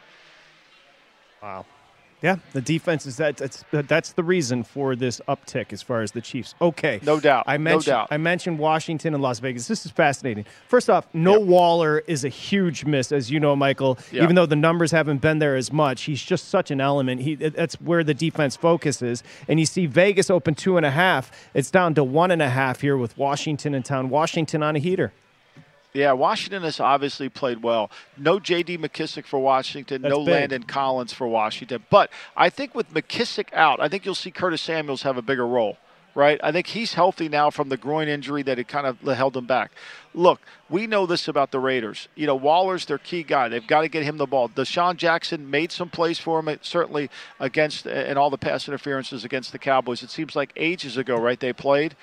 Wow. 1.42 1.64
Yeah, 2.23 2.37
the 2.53 2.61
defense 2.61 3.07
is 3.07 3.17
that 3.17 3.39
that's 3.39 3.65
that's 3.71 4.12
the 4.12 4.23
reason 4.23 4.62
for 4.62 4.95
this 4.95 5.21
uptick 5.27 5.73
as 5.73 5.81
far 5.81 6.03
as 6.03 6.12
the 6.12 6.21
Chiefs. 6.21 6.55
Okay, 6.61 7.00
no 7.03 7.19
doubt. 7.19 7.45
I 7.47 7.57
mentioned 7.57 7.87
no 7.87 7.93
doubt. 7.93 8.09
I 8.11 8.19
mentioned 8.19 8.59
Washington 8.59 9.15
and 9.15 9.23
Las 9.23 9.39
Vegas. 9.39 9.69
This 9.69 9.87
is 9.87 9.93
fascinating. 9.93 10.45
First 10.69 10.91
off, 10.91 11.07
no 11.15 11.39
yep. 11.39 11.49
Waller 11.49 12.03
is 12.07 12.25
a 12.25 12.29
huge 12.29 12.85
miss, 12.85 13.11
as 13.11 13.31
you 13.31 13.41
know, 13.41 13.57
Michael. 13.57 13.99
Yep. 14.12 14.23
Even 14.23 14.37
though 14.37 14.47
the 14.47 14.57
numbers 14.57 14.91
haven't 14.91 15.19
been 15.19 15.39
there 15.39 15.57
as 15.57 15.73
much, 15.73 16.03
he's 16.03 16.23
just 16.23 16.49
such 16.49 16.71
an 16.71 16.81
element. 16.81 17.23
He 17.23 17.37
that's 17.37 17.81
where 17.81 18.05
the 18.05 18.15
defense 18.15 18.57
focuses. 18.57 19.23
And 19.49 19.59
you 19.59 19.67
see 19.67 19.87
Vegas 19.87 20.31
open 20.31 20.55
two 20.55 20.77
and 20.77 20.85
a 20.85 20.91
half. 20.91 21.31
It's 21.55 21.71
down 21.71 21.95
to 21.95 22.05
one 22.05 22.31
and 22.31 22.43
a 22.43 22.50
half 22.50 22.81
here 22.83 22.97
with 22.97 23.17
Washington 23.17 23.75
in 23.75 23.83
town. 23.83 24.11
Washington 24.11 24.62
on 24.62 24.77
a 24.77 24.79
heater. 24.79 25.12
Yeah, 25.92 26.12
Washington 26.12 26.62
has 26.62 26.78
obviously 26.78 27.28
played 27.28 27.62
well. 27.62 27.90
No 28.16 28.38
J.D. 28.38 28.78
McKissic 28.78 29.26
for 29.26 29.40
Washington, 29.40 30.02
That's 30.02 30.14
no 30.14 30.25
big. 30.25 30.35
Landon 30.35 30.62
Collins 30.62 31.12
for 31.12 31.26
Washington. 31.26 31.85
But 31.90 32.11
I 32.37 32.49
think 32.49 32.75
with 32.75 32.92
McKissic 32.94 33.52
out, 33.52 33.80
I 33.80 33.88
think 33.88 34.04
you'll 34.04 34.14
see 34.14 34.30
Curtis 34.30 34.62
Samuels 34.62 35.02
have 35.02 35.16
a 35.16 35.23
bigger 35.23 35.47
role, 35.47 35.78
right? 36.14 36.38
I 36.44 36.52
think 36.52 36.68
he's 36.68 36.94
healthy 36.94 37.28
now 37.28 37.50
from 37.50 37.70
the 37.70 37.76
groin 37.76 38.06
injury 38.06 38.42
that 38.44 38.56
had 38.59 38.68
kind 38.68 38.87
of 38.87 39.00
held 39.00 39.37
him 39.37 39.47
back. 39.47 39.73
Look, 40.14 40.40
we 40.68 40.87
know 40.87 41.06
this 41.06 41.26
about 41.26 41.50
the 41.50 41.59
Raiders. 41.59 42.06
You 42.14 42.28
know, 42.28 42.37
Waller's 42.37 42.87
their 42.87 42.99
key 42.99 43.25
guy. 43.25 43.49
They've 43.49 43.66
got 43.66 43.80
to 43.80 43.88
get 43.88 44.04
him 44.04 44.16
the 44.16 44.26
ball. 44.26 44.49
DeSean 44.49 44.97
Jackson 44.97 45.50
made 45.50 45.73
some 45.73 45.88
plays 45.88 46.20
for 46.20 46.38
him, 46.38 46.56
certainly 46.62 47.11
against 47.40 47.87
and 47.87 48.16
all 48.16 48.30
the 48.30 48.38
pass 48.38 48.68
interferences 48.68 49.25
against 49.25 49.50
the 49.50 49.59
Cowboys. 49.59 50.04
It 50.04 50.11
seems 50.11 50.37
like 50.37 50.52
ages 50.56 50.97
ago, 50.97 51.16
right? 51.16 51.38
They 51.38 51.52
played. 51.52 51.97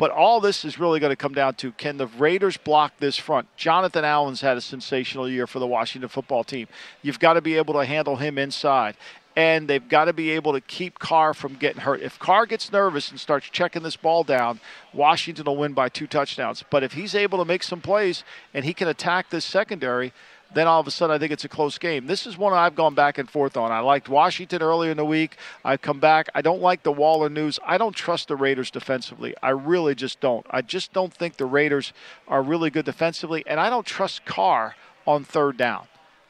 But 0.00 0.12
all 0.12 0.40
this 0.40 0.64
is 0.64 0.78
really 0.78 0.98
going 0.98 1.10
to 1.10 1.16
come 1.16 1.34
down 1.34 1.56
to 1.56 1.72
can 1.72 1.98
the 1.98 2.06
Raiders 2.06 2.56
block 2.56 2.94
this 3.00 3.18
front? 3.18 3.54
Jonathan 3.58 4.02
Allen's 4.02 4.40
had 4.40 4.56
a 4.56 4.60
sensational 4.62 5.28
year 5.28 5.46
for 5.46 5.58
the 5.58 5.66
Washington 5.66 6.08
football 6.08 6.42
team. 6.42 6.68
You've 7.02 7.18
got 7.18 7.34
to 7.34 7.42
be 7.42 7.58
able 7.58 7.74
to 7.74 7.84
handle 7.84 8.16
him 8.16 8.38
inside 8.38 8.96
and 9.36 9.68
they've 9.68 9.86
got 9.90 10.06
to 10.06 10.14
be 10.14 10.30
able 10.30 10.54
to 10.54 10.60
keep 10.62 10.98
Carr 10.98 11.34
from 11.34 11.54
getting 11.54 11.82
hurt. 11.82 12.00
If 12.00 12.18
Carr 12.18 12.46
gets 12.46 12.72
nervous 12.72 13.10
and 13.10 13.20
starts 13.20 13.50
checking 13.50 13.82
this 13.82 13.94
ball 13.94 14.24
down, 14.24 14.58
Washington 14.94 15.44
will 15.44 15.58
win 15.58 15.74
by 15.74 15.90
two 15.90 16.06
touchdowns. 16.06 16.64
But 16.70 16.82
if 16.82 16.94
he's 16.94 17.14
able 17.14 17.38
to 17.38 17.44
make 17.44 17.62
some 17.62 17.82
plays 17.82 18.24
and 18.54 18.64
he 18.64 18.72
can 18.72 18.88
attack 18.88 19.28
this 19.28 19.44
secondary, 19.44 20.14
then 20.54 20.66
all 20.66 20.80
of 20.80 20.86
a 20.86 20.90
sudden 20.90 21.14
I 21.14 21.18
think 21.18 21.32
it's 21.32 21.44
a 21.44 21.48
close 21.48 21.78
game. 21.78 22.06
This 22.06 22.26
is 22.26 22.36
one 22.36 22.52
I've 22.52 22.74
gone 22.74 22.94
back 22.94 23.18
and 23.18 23.30
forth 23.30 23.56
on. 23.56 23.70
I 23.70 23.80
liked 23.80 24.08
Washington 24.08 24.62
earlier 24.62 24.90
in 24.90 24.96
the 24.96 25.04
week. 25.04 25.36
I 25.64 25.76
come 25.76 26.00
back. 26.00 26.28
I 26.34 26.42
don't 26.42 26.60
like 26.60 26.82
the 26.82 26.92
Waller 26.92 27.28
news. 27.28 27.58
I 27.64 27.78
don't 27.78 27.94
trust 27.94 28.28
the 28.28 28.36
Raiders 28.36 28.70
defensively. 28.70 29.34
I 29.42 29.50
really 29.50 29.94
just 29.94 30.20
don't. 30.20 30.46
I 30.50 30.62
just 30.62 30.92
don't 30.92 31.12
think 31.12 31.36
the 31.36 31.46
Raiders 31.46 31.92
are 32.28 32.42
really 32.42 32.70
good 32.70 32.84
defensively, 32.84 33.44
and 33.46 33.60
I 33.60 33.70
don't 33.70 33.86
trust 33.86 34.24
Carr 34.24 34.74
on 35.06 35.24
third 35.24 35.56
down. 35.56 35.86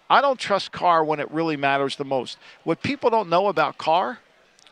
I 0.08 0.20
don't 0.20 0.38
trust 0.38 0.72
Carr 0.72 1.04
when 1.04 1.20
it 1.20 1.30
really 1.30 1.56
matters 1.56 1.96
the 1.96 2.04
most. 2.04 2.36
What 2.64 2.82
people 2.82 3.10
don't 3.10 3.28
know 3.28 3.46
about 3.46 3.78
Carr, 3.78 4.18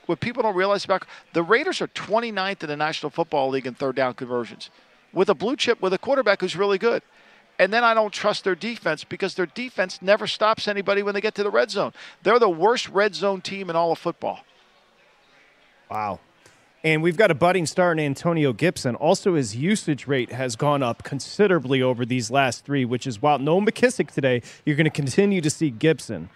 what 0.07 0.21
people 0.21 0.43
don't 0.43 0.57
realize 0.57 0.85
about 0.85 1.05
the 1.33 1.43
Raiders 1.43 1.81
are 1.81 1.87
29th 1.89 2.63
in 2.63 2.69
the 2.69 2.77
National 2.77 3.11
Football 3.11 3.51
League 3.51 3.67
in 3.67 3.75
third 3.75 3.95
down 3.95 4.15
conversions 4.15 4.71
with 5.13 5.29
a 5.29 5.35
blue 5.35 5.57
chip 5.57 5.81
with 5.81 5.93
a 5.93 5.99
quarterback 5.99 6.41
who's 6.41 6.57
really 6.57 6.79
good. 6.79 7.03
And 7.59 7.73
then 7.73 7.83
I 7.83 7.93
don't 7.93 8.13
trust 8.13 8.45
their 8.45 8.55
defense 8.55 9.05
because 9.05 9.35
their 9.35 9.47
defense 9.47 10.01
never 10.01 10.27
stops 10.27 10.69
anybody 10.69 11.03
when 11.03 11.15
they 11.15 11.21
get 11.21 11.35
to 11.37 11.43
the 11.43 11.51
red 11.51 11.71
zone. 11.71 11.93
They're 12.23 12.39
the 12.39 12.49
worst 12.49 12.89
red 12.89 13.15
zone 13.15 13.41
team 13.41 13.69
in 13.69 13.77
all 13.77 13.91
of 13.91 13.99
football. 13.99 14.41
Wow. 15.91 16.21
And 16.85 17.03
we've 17.03 17.17
got 17.17 17.33
a 17.33 17.35
budding 17.35 17.67
star 17.67 17.91
in 17.91 17.99
Antonio 17.99 18.53
Gibson. 18.53 18.95
Also, 18.95 19.35
his 19.35 19.57
usage 19.57 20.07
rate 20.07 20.31
has 20.31 20.55
gone 20.55 20.83
up 20.83 21.03
considerably 21.03 21.83
over 21.83 22.07
these 22.07 22.31
last 22.31 22.65
three, 22.65 22.85
which 22.85 23.07
is 23.07 23.21
while 23.21 23.41
no 23.41 23.61
McKissic 23.61 24.13
today, 24.13 24.43
you're 24.65 24.77
going 24.77 24.85
to 24.85 24.91
continue 24.91 25.41
to 25.41 25.51
see 25.51 25.71
Gibson. 25.71 26.31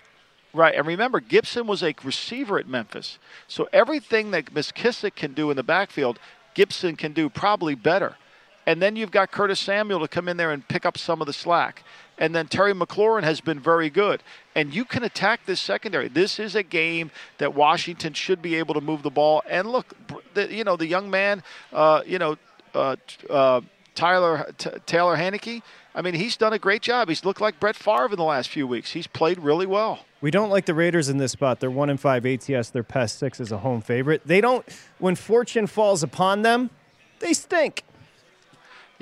Right, 0.52 0.74
and 0.74 0.86
remember, 0.86 1.20
Gibson 1.20 1.66
was 1.66 1.82
a 1.82 1.94
receiver 2.02 2.58
at 2.58 2.66
Memphis. 2.66 3.18
So 3.46 3.68
everything 3.72 4.32
that 4.32 4.52
McKissic 4.52 5.14
can 5.14 5.32
do 5.32 5.50
in 5.50 5.56
the 5.56 5.62
backfield, 5.62 6.18
Gibson 6.54 6.96
can 6.96 7.12
do 7.12 7.30
probably 7.30 7.76
better. 7.76 8.16
And 8.66 8.80
then 8.80 8.96
you've 8.96 9.10
got 9.10 9.30
Curtis 9.30 9.58
Samuel 9.58 10.00
to 10.00 10.08
come 10.08 10.28
in 10.28 10.36
there 10.36 10.52
and 10.52 10.66
pick 10.66 10.86
up 10.86 10.96
some 10.96 11.20
of 11.20 11.26
the 11.26 11.32
slack. 11.32 11.82
And 12.18 12.34
then 12.34 12.46
Terry 12.46 12.72
McLaurin 12.72 13.24
has 13.24 13.40
been 13.40 13.58
very 13.58 13.90
good. 13.90 14.22
And 14.54 14.72
you 14.72 14.84
can 14.84 15.02
attack 15.02 15.44
this 15.46 15.60
secondary. 15.60 16.08
This 16.08 16.38
is 16.38 16.54
a 16.54 16.62
game 16.62 17.10
that 17.38 17.54
Washington 17.54 18.12
should 18.12 18.40
be 18.40 18.54
able 18.56 18.74
to 18.74 18.80
move 18.80 19.02
the 19.02 19.10
ball. 19.10 19.42
And 19.48 19.68
look, 19.70 19.96
the, 20.34 20.52
you 20.52 20.62
know, 20.62 20.76
the 20.76 20.86
young 20.86 21.10
man, 21.10 21.42
uh, 21.72 22.02
you 22.06 22.18
know, 22.18 22.36
uh, 22.74 22.96
uh, 23.28 23.62
Tyler 23.94 24.52
T- 24.56 24.70
Taylor 24.86 25.16
Heinicke. 25.16 25.62
I 25.94 26.00
mean, 26.00 26.14
he's 26.14 26.36
done 26.36 26.52
a 26.52 26.58
great 26.58 26.80
job. 26.80 27.08
He's 27.08 27.24
looked 27.24 27.40
like 27.40 27.60
Brett 27.60 27.76
Favre 27.76 28.12
in 28.12 28.16
the 28.16 28.24
last 28.24 28.48
few 28.48 28.66
weeks. 28.66 28.92
He's 28.92 29.06
played 29.06 29.38
really 29.38 29.66
well. 29.66 30.06
We 30.22 30.30
don't 30.30 30.48
like 30.48 30.64
the 30.64 30.74
Raiders 30.74 31.08
in 31.08 31.18
this 31.18 31.32
spot. 31.32 31.60
They're 31.60 31.70
one 31.70 31.90
in 31.90 31.98
five 31.98 32.24
ATS. 32.24 32.70
They're 32.70 32.82
past 32.82 33.18
six 33.18 33.40
as 33.40 33.52
a 33.52 33.58
home 33.58 33.82
favorite. 33.82 34.22
They 34.24 34.40
don't. 34.40 34.64
When 34.98 35.16
fortune 35.16 35.66
falls 35.66 36.02
upon 36.02 36.42
them, 36.42 36.70
they 37.18 37.34
stink. 37.34 37.84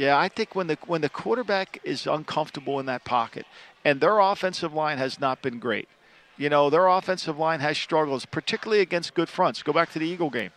Yeah, 0.00 0.19
I 0.19 0.28
think 0.28 0.54
when 0.54 0.66
the 0.66 0.78
when 0.87 1.02
the 1.02 1.11
quarterback 1.11 1.78
is 1.85 2.07
uncomfortable 2.07 2.80
in 2.80 2.87
that 2.87 3.04
pocket, 3.04 3.45
and 3.85 4.00
their 4.00 4.19
offensive 4.19 4.73
line 4.73 4.97
has 4.97 5.21
not 5.21 5.42
been 5.42 5.59
great. 5.59 5.90
You 6.38 6.49
know, 6.49 6.71
their 6.71 6.87
offensive 6.87 7.38
line 7.38 7.61
has 7.61 7.76
struggles, 7.76 8.25
particularly 8.25 8.80
against 8.80 9.12
good 9.12 9.28
fronts. 9.28 9.62
Go 9.62 9.75
back 9.75 9.92
to 9.92 9.99
the 9.99 10.07
Eagle 10.07 10.30
game. 10.30 10.52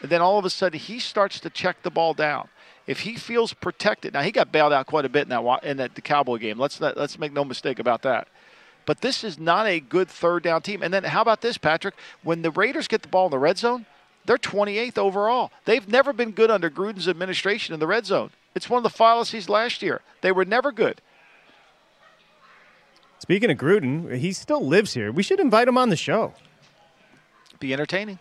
And 0.00 0.12
then 0.12 0.20
all 0.20 0.38
of 0.38 0.44
a 0.44 0.50
sudden 0.50 0.78
he 0.78 1.00
starts 1.00 1.40
to 1.40 1.50
check 1.50 1.82
the 1.82 1.90
ball 1.90 2.14
down. 2.14 2.46
If 2.86 3.00
he 3.00 3.16
feels 3.16 3.52
protected, 3.52 4.14
now 4.14 4.22
he 4.22 4.30
got 4.30 4.52
bailed 4.52 4.72
out 4.72 4.86
quite 4.86 5.04
a 5.04 5.08
bit 5.08 5.22
in 5.22 5.30
that 5.30 5.64
in 5.64 5.78
that 5.78 5.96
the 5.96 6.00
Cowboy 6.00 6.38
game. 6.38 6.56
Let's 6.56 6.80
not, 6.80 6.96
let's 6.96 7.18
make 7.18 7.32
no 7.32 7.44
mistake 7.44 7.80
about 7.80 8.02
that. 8.02 8.28
But 8.86 9.00
this 9.00 9.24
is 9.24 9.40
not 9.40 9.66
a 9.66 9.80
good 9.80 10.08
third 10.08 10.44
down 10.44 10.62
team. 10.62 10.84
And 10.84 10.94
then 10.94 11.02
how 11.02 11.20
about 11.20 11.40
this, 11.40 11.58
Patrick? 11.58 11.96
When 12.22 12.42
the 12.42 12.52
Raiders 12.52 12.86
get 12.86 13.02
the 13.02 13.08
ball 13.08 13.26
in 13.26 13.32
the 13.32 13.40
red 13.40 13.58
zone, 13.58 13.86
they're 14.24 14.38
28th 14.38 14.98
overall. 14.98 15.50
They've 15.64 15.88
never 15.88 16.12
been 16.12 16.30
good 16.30 16.48
under 16.48 16.70
Gruden's 16.70 17.08
administration 17.08 17.74
in 17.74 17.80
the 17.80 17.88
red 17.88 18.06
zone. 18.06 18.30
It's 18.54 18.70
one 18.70 18.78
of 18.78 18.82
the 18.84 18.96
fallacies 18.96 19.48
last 19.48 19.82
year. 19.82 20.00
They 20.20 20.32
were 20.32 20.44
never 20.44 20.72
good. 20.72 21.00
Speaking 23.18 23.50
of 23.50 23.58
Gruden, 23.58 24.16
he 24.16 24.32
still 24.32 24.64
lives 24.64 24.94
here. 24.94 25.10
We 25.10 25.22
should 25.22 25.40
invite 25.40 25.66
him 25.66 25.78
on 25.78 25.88
the 25.88 25.96
show. 25.96 26.34
Be 27.58 27.72
entertaining. 27.72 28.18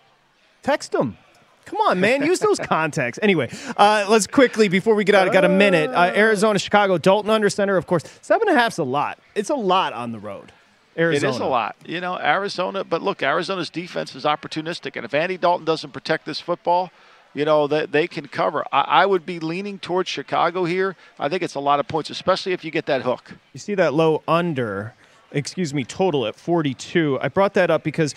Text 0.62 0.94
him. 0.94 1.18
Come 1.66 1.80
on, 1.82 2.00
man. 2.00 2.26
Use 2.26 2.40
those 2.40 2.60
contacts. 2.60 3.20
Anyway, 3.22 3.50
uh, 3.78 4.06
let's 4.10 4.28
quickly, 4.28 4.70
before 4.70 4.96
we 4.96 5.04
get 5.04 5.16
out, 5.16 5.28
I 5.28 5.34
got 5.34 5.46
a 5.46 5.50
minute. 5.50 5.90
Uh, 5.90 6.12
Arizona, 6.16 6.60
Chicago, 6.60 6.98
Dalton 6.98 7.30
under 7.30 7.50
center, 7.50 7.78
of 7.78 7.88
course. 7.88 8.04
Seven 8.22 8.48
and 8.48 8.58
a 8.58 8.60
half's 8.60 8.78
a 8.78 8.84
lot. 8.84 9.20
It's 9.36 9.50
a 9.50 9.56
lot 9.56 9.94
on 9.94 10.12
the 10.12 10.20
road. 10.20 10.52
Arizona. 10.98 11.32
It 11.32 11.36
is 11.36 11.42
a 11.42 11.46
lot. 11.46 11.76
You 11.86 12.02
know, 12.02 12.18
Arizona, 12.18 12.84
but 12.84 13.02
look, 13.02 13.24
Arizona's 13.24 13.70
defense 13.70 14.16
is 14.16 14.24
opportunistic. 14.26 14.96
And 14.96 15.06
if 15.06 15.14
Andy 15.14 15.38
Dalton 15.38 15.66
doesn't 15.66 15.92
protect 15.92 16.26
this 16.26 16.40
football, 16.40 16.92
you 17.34 17.46
know, 17.46 17.68
that 17.68 17.92
they, 17.92 18.08
can 18.08 18.28
cover. 18.28 18.64
I, 18.72 18.82
I, 18.82 19.06
would 19.06 19.26
be 19.26 19.40
leaning 19.40 19.80
towards 19.80 20.10
Chicago 20.10 20.66
here. 20.66 20.96
I 21.20 21.30
think 21.30 21.44
it's 21.44 21.56
a 21.56 21.60
lot 21.60 21.80
of 21.80 21.88
points, 21.88 22.10
especially 22.10 22.54
if 22.54 22.64
you 22.64 22.72
get 22.72 22.86
that 22.86 23.02
hook. 23.02 23.36
You 23.54 23.60
see 23.60 23.76
that 23.76 23.94
low 23.94 24.24
under, 24.28 24.94
excuse 25.32 25.74
me, 25.74 25.84
total 25.84 26.26
at 26.28 26.36
42. 26.36 27.20
I 27.22 27.30
brought 27.30 27.54
that 27.56 27.72
up 27.72 27.84
because 27.84 28.14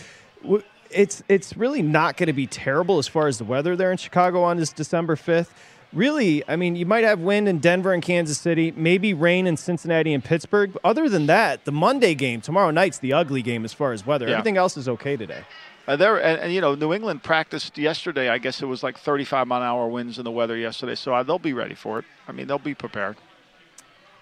it's 0.90 1.22
it's 1.28 1.56
really 1.56 1.82
not 1.82 2.16
going 2.16 2.28
to 2.28 2.32
be 2.32 2.46
terrible 2.46 2.98
as 2.98 3.08
far 3.08 3.26
as 3.26 3.38
the 3.38 3.44
weather 3.44 3.76
there 3.76 3.90
in 3.90 3.98
Chicago 3.98 4.42
on 4.42 4.56
this 4.56 4.72
December 4.72 5.16
5th. 5.16 5.50
Really, 5.92 6.42
I 6.48 6.56
mean, 6.56 6.76
you 6.76 6.84
might 6.84 7.04
have 7.04 7.20
wind 7.20 7.48
in 7.48 7.58
Denver 7.58 7.92
and 7.92 8.02
Kansas 8.02 8.38
City, 8.38 8.72
maybe 8.76 9.14
rain 9.14 9.46
in 9.46 9.56
Cincinnati 9.56 10.12
and 10.12 10.22
Pittsburgh. 10.22 10.76
Other 10.84 11.08
than 11.08 11.26
that, 11.26 11.64
the 11.64 11.72
Monday 11.72 12.14
game 12.14 12.40
tomorrow 12.40 12.70
night's 12.70 12.98
the 12.98 13.12
ugly 13.12 13.40
game 13.40 13.64
as 13.64 13.72
far 13.72 13.92
as 13.92 14.04
weather. 14.04 14.26
Yeah. 14.26 14.32
Everything 14.32 14.56
else 14.56 14.76
is 14.76 14.88
okay 14.88 15.16
today. 15.16 15.44
Uh, 15.86 15.94
there 15.94 16.20
and, 16.20 16.40
and, 16.40 16.52
you 16.52 16.60
know 16.60 16.74
New 16.74 16.92
England 16.92 17.22
practiced 17.22 17.78
yesterday. 17.78 18.28
I 18.28 18.38
guess 18.38 18.60
it 18.60 18.66
was 18.66 18.82
like 18.82 18.98
35 18.98 19.46
mile 19.46 19.60
an 19.60 19.66
hour 19.66 19.88
winds 19.88 20.18
in 20.18 20.24
the 20.24 20.30
weather 20.30 20.56
yesterday, 20.56 20.96
so 20.96 21.14
uh, 21.14 21.22
they'll 21.22 21.38
be 21.38 21.52
ready 21.52 21.74
for 21.74 22.00
it. 22.00 22.04
I 22.26 22.32
mean, 22.32 22.48
they'll 22.48 22.58
be 22.58 22.74
prepared. 22.74 23.16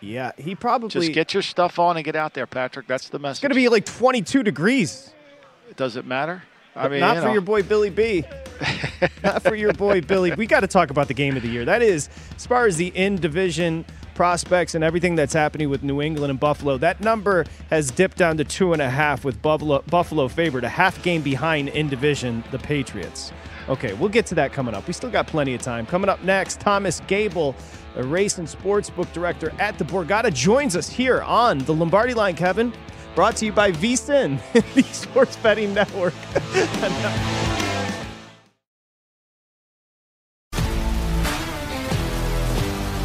Yeah, 0.01 0.33
he 0.37 0.55
probably 0.55 0.91
just 0.91 1.13
get 1.13 1.33
your 1.33 1.43
stuff 1.43 1.79
on 1.79 1.97
and 1.97 2.05
get 2.05 2.17
out 2.17 2.35
there, 2.35 2.47
Patrick. 2.47 2.87
That's 2.87 3.09
the 3.09 3.19
message. 3.19 3.37
It's 3.37 3.41
going 3.41 3.51
to 3.51 3.55
be 3.55 3.69
like 3.71 3.87
22 3.87 4.43
degrees. 4.43 5.15
Does 5.77 5.97
it 5.97 6.05
matter? 6.05 6.43
I 6.77 6.89
mean, 6.89 7.01
not 7.01 7.17
you 7.17 7.23
know. 7.23 7.27
for 7.29 7.33
your 7.33 7.41
boy 7.41 7.63
Billy 7.63 7.89
B. 7.89 8.25
not 9.23 9.43
for 9.43 9.55
your 9.55 9.73
boy 9.73 10.03
Billy. 10.03 10.35
We 10.35 10.47
got 10.47 10.61
to 10.61 10.67
talk 10.67 10.91
about 10.91 11.09
the 11.09 11.15
game 11.15 11.37
of 11.37 11.43
the 11.43 11.49
year. 11.49 11.65
That 11.65 11.83
is, 11.83 12.11
as 12.37 12.45
far 12.45 12.67
as 12.67 12.77
the 12.77 12.89
in 12.89 13.17
division 13.17 13.87
prospects 14.15 14.75
and 14.75 14.85
everything 14.85 15.15
that's 15.15 15.33
happening 15.33 15.69
with 15.69 15.83
New 15.83 16.01
England 16.01 16.31
and 16.31 16.41
Buffalo, 16.41 16.79
that 16.79 17.01
number 17.01 17.45
has 17.71 17.91
dipped 17.91 18.17
down 18.17 18.37
to 18.37 18.45
two 18.45 18.73
and 18.73 18.81
a 18.81 18.89
half 18.89 19.25
with 19.25 19.41
Buffalo, 19.43 19.83
Buffalo 19.83 20.29
favored, 20.29 20.65
a 20.65 20.69
half 20.69 21.03
game 21.03 21.23
behind 21.23 21.69
in 21.71 21.89
division, 21.89 22.45
the 22.51 22.59
Patriots. 22.59 23.33
Okay, 23.69 23.95
we'll 23.95 24.11
get 24.11 24.27
to 24.27 24.35
that 24.35 24.53
coming 24.53 24.75
up. 24.75 24.87
We 24.87 24.93
still 24.93 25.11
got 25.11 25.27
plenty 25.27 25.55
of 25.55 25.63
time. 25.63 25.87
Coming 25.87 26.11
up 26.11 26.23
next, 26.23 26.61
Thomas 26.61 27.01
Gable, 27.07 27.55
a 27.97 28.03
race 28.03 28.39
and 28.39 28.47
sportsbook 28.47 29.13
director 29.13 29.53
at 29.59 29.79
the 29.79 29.85
Borgata, 29.85 30.33
joins 30.33 30.77
us 30.77 30.89
here 30.89 31.23
on 31.23 31.59
the 31.59 31.73
Lombardi 31.73 32.15
line, 32.15 32.37
Kevin. 32.37 32.73
Brought 33.15 33.37
to 33.37 33.47
you 33.47 33.53
by 33.53 33.73
VSIN, 33.73 34.41
the 34.75 34.83
Sports 34.83 35.37
Betting 35.37 35.73
Network. 35.75 36.15
Uh, 36.57 37.44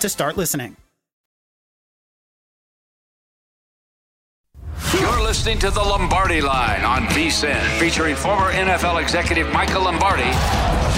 to 0.00 0.08
start 0.08 0.36
listening. 0.36 0.76
You're 4.98 5.22
listening 5.22 5.58
to 5.58 5.70
the 5.70 5.82
Lombardi 5.82 6.40
Line 6.40 6.82
on 6.82 7.02
VSIN, 7.08 7.60
featuring 7.78 8.16
former 8.16 8.50
NFL 8.52 9.00
executive 9.02 9.52
Michael 9.52 9.82
Lombardi. 9.82 10.30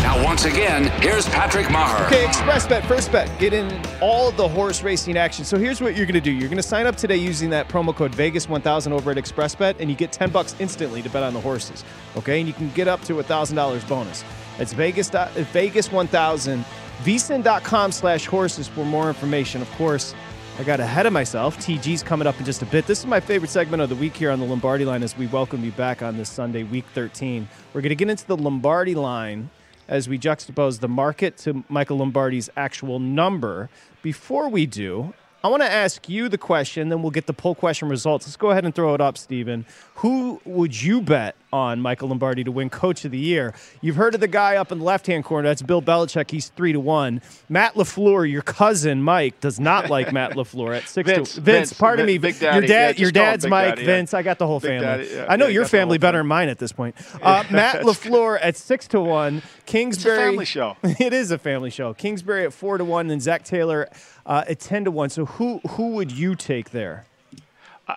Now, 0.02 0.24
once 0.24 0.44
again, 0.44 0.84
here's 1.02 1.28
Patrick 1.28 1.66
Meagher. 1.66 2.06
Okay, 2.06 2.24
Express 2.24 2.66
Bet, 2.66 2.86
first 2.86 3.12
bet. 3.12 3.36
Get 3.38 3.52
in 3.52 3.82
all 4.00 4.30
the 4.30 4.48
horse 4.48 4.82
racing 4.82 5.16
action. 5.18 5.44
So 5.44 5.58
here's 5.58 5.80
what 5.80 5.96
you're 5.96 6.06
going 6.06 6.14
to 6.14 6.20
do. 6.20 6.30
You're 6.30 6.48
going 6.48 6.56
to 6.56 6.62
sign 6.62 6.86
up 6.86 6.96
today 6.96 7.16
using 7.16 7.50
that 7.50 7.68
promo 7.68 7.94
code 7.94 8.12
Vegas1000 8.12 8.92
over 8.92 9.10
at 9.10 9.18
Express 9.18 9.54
Bet, 9.54 9.76
and 9.78 9.90
you 9.90 9.96
get 9.96 10.12
10 10.12 10.30
bucks 10.30 10.54
instantly 10.58 11.02
to 11.02 11.10
bet 11.10 11.22
on 11.22 11.34
the 11.34 11.40
horses. 11.40 11.84
Okay, 12.16 12.38
and 12.38 12.48
you 12.48 12.54
can 12.54 12.70
get 12.70 12.88
up 12.88 13.02
to 13.02 13.20
a 13.20 13.24
$1,000 13.24 13.88
bonus. 13.88 14.24
It's 14.58 14.72
Vegas, 14.72 15.10
Vegas 15.10 15.90
1000 15.90 16.64
vsin.com 17.04 17.92
slash 17.92 18.26
horses 18.26 18.68
for 18.68 18.84
more 18.84 19.08
information. 19.08 19.62
Of 19.62 19.70
course, 19.72 20.14
I 20.58 20.64
got 20.64 20.80
ahead 20.80 21.06
of 21.06 21.12
myself. 21.12 21.56
TG's 21.58 22.02
coming 22.02 22.26
up 22.26 22.38
in 22.38 22.44
just 22.44 22.60
a 22.60 22.66
bit. 22.66 22.86
This 22.86 22.98
is 22.98 23.06
my 23.06 23.20
favorite 23.20 23.50
segment 23.50 23.82
of 23.82 23.88
the 23.88 23.96
week 23.96 24.14
here 24.14 24.30
on 24.30 24.40
the 24.40 24.44
Lombardi 24.44 24.84
line 24.84 25.02
as 25.02 25.16
we 25.16 25.26
welcome 25.28 25.64
you 25.64 25.72
back 25.72 26.02
on 26.02 26.18
this 26.18 26.28
Sunday, 26.28 26.64
week 26.64 26.84
13. 26.92 27.48
We're 27.72 27.80
going 27.80 27.88
to 27.88 27.94
get 27.94 28.10
into 28.10 28.26
the 28.26 28.36
Lombardi 28.36 28.94
line 28.94 29.48
as 29.88 30.08
we 30.08 30.18
juxtapose 30.18 30.80
the 30.80 30.88
market 30.88 31.36
to 31.38 31.64
Michael 31.68 31.98
Lombardi's 31.98 32.50
actual 32.56 32.98
number. 32.98 33.70
Before 34.02 34.48
we 34.48 34.66
do, 34.66 35.14
I 35.42 35.48
want 35.48 35.62
to 35.62 35.70
ask 35.70 36.06
you 36.08 36.28
the 36.28 36.36
question, 36.36 36.90
then 36.90 37.00
we'll 37.00 37.10
get 37.12 37.26
the 37.26 37.32
poll 37.32 37.54
question 37.54 37.88
results. 37.88 38.26
Let's 38.26 38.36
go 38.36 38.50
ahead 38.50 38.66
and 38.66 38.74
throw 38.74 38.94
it 38.94 39.00
up, 39.00 39.16
Stephen. 39.16 39.64
Who 39.96 40.40
would 40.44 40.80
you 40.82 41.00
bet 41.00 41.34
on 41.52 41.80
Michael 41.80 42.08
Lombardi 42.08 42.44
to 42.44 42.52
win 42.52 42.68
Coach 42.68 43.04
of 43.06 43.10
the 43.10 43.18
Year? 43.18 43.54
You've 43.80 43.96
heard 43.96 44.14
of 44.14 44.20
the 44.20 44.28
guy 44.28 44.56
up 44.56 44.70
in 44.70 44.78
the 44.78 44.84
left-hand 44.84 45.24
corner. 45.24 45.48
That's 45.48 45.62
Bill 45.62 45.80
Belichick. 45.80 46.30
He's 46.30 46.48
three 46.48 46.72
to 46.74 46.80
one. 46.80 47.22
Matt 47.48 47.74
Lafleur, 47.74 48.30
your 48.30 48.42
cousin 48.42 49.02
Mike, 49.02 49.40
does 49.40 49.58
not 49.58 49.88
like 49.88 50.12
Matt 50.12 50.32
Lafleur 50.32 50.76
at 50.76 50.86
six 50.88 51.08
Vince, 51.08 51.34
to 51.34 51.40
Vince. 51.40 51.70
Vince 51.70 51.72
pardon 51.78 52.04
Big, 52.06 52.20
me, 52.20 52.28
Big 52.32 52.38
Daddy. 52.38 52.58
your 52.58 52.66
dad, 52.66 52.96
Yeah, 52.98 53.00
your 53.02 53.10
just 53.10 53.14
call 53.14 53.24
him 53.24 53.30
dad's 53.32 53.46
Mike. 53.46 53.68
Daddy, 53.70 53.80
yeah. 53.82 53.86
Vince, 53.86 54.14
I 54.14 54.22
got 54.22 54.38
the 54.38 54.46
whole 54.46 54.60
Big 54.60 54.68
family. 54.80 54.86
Daddy, 55.04 55.08
yeah. 55.14 55.26
I 55.28 55.36
know 55.36 55.46
your 55.46 55.62
got 55.64 55.70
the 55.70 55.76
whole 55.78 55.80
family 55.82 55.98
better 55.98 56.18
than 56.18 56.26
mine 56.26 56.48
at 56.50 56.58
this 56.58 56.72
point. 56.72 56.96
Uh, 57.22 57.44
Matt 57.50 57.82
Lafleur 57.82 58.38
at 58.40 58.56
six 58.56 58.88
to 58.88 59.00
one. 59.00 59.42
Kingsbury. 59.66 60.16
family 60.16 60.44
show. 60.46 60.76
it 60.82 61.12
is 61.12 61.30
a 61.30 61.38
family 61.38 61.68
show. 61.70 61.92
Kingsbury 61.92 62.44
at 62.44 62.52
four 62.52 62.78
to 62.78 62.84
one, 62.84 63.10
and 63.10 63.20
Zac 63.20 63.44
Taylor 63.44 63.88
uh, 64.30 64.44
at 64.48 64.60
ten 64.60 64.84
to 64.84 64.90
one. 64.90 65.10
So 65.10 65.26
who 65.26 65.58
who 65.70 65.90
would 65.90 66.12
you 66.12 66.34
take 66.34 66.70
there? 66.70 67.04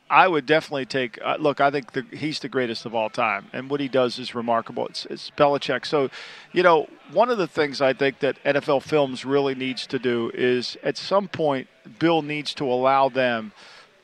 I 0.09 0.27
would 0.27 0.47
definitely 0.47 0.87
take. 0.87 1.19
Uh, 1.23 1.37
look, 1.39 1.61
I 1.61 1.69
think 1.69 1.91
the, 1.91 2.03
he's 2.11 2.39
the 2.39 2.49
greatest 2.49 2.87
of 2.87 2.95
all 2.95 3.11
time, 3.11 3.45
and 3.53 3.69
what 3.69 3.79
he 3.79 3.87
does 3.87 4.17
is 4.17 4.33
remarkable. 4.33 4.87
It's, 4.87 5.05
it's 5.05 5.31
Belichick. 5.37 5.85
So, 5.85 6.09
you 6.51 6.63
know, 6.63 6.87
one 7.11 7.29
of 7.29 7.37
the 7.37 7.45
things 7.45 7.79
I 7.79 7.93
think 7.93 8.17
that 8.19 8.43
NFL 8.43 8.81
Films 8.81 9.23
really 9.23 9.53
needs 9.53 9.85
to 9.85 9.99
do 9.99 10.31
is, 10.33 10.77
at 10.81 10.97
some 10.97 11.27
point, 11.27 11.67
Bill 11.99 12.23
needs 12.23 12.55
to 12.55 12.65
allow 12.65 13.07
them 13.07 13.51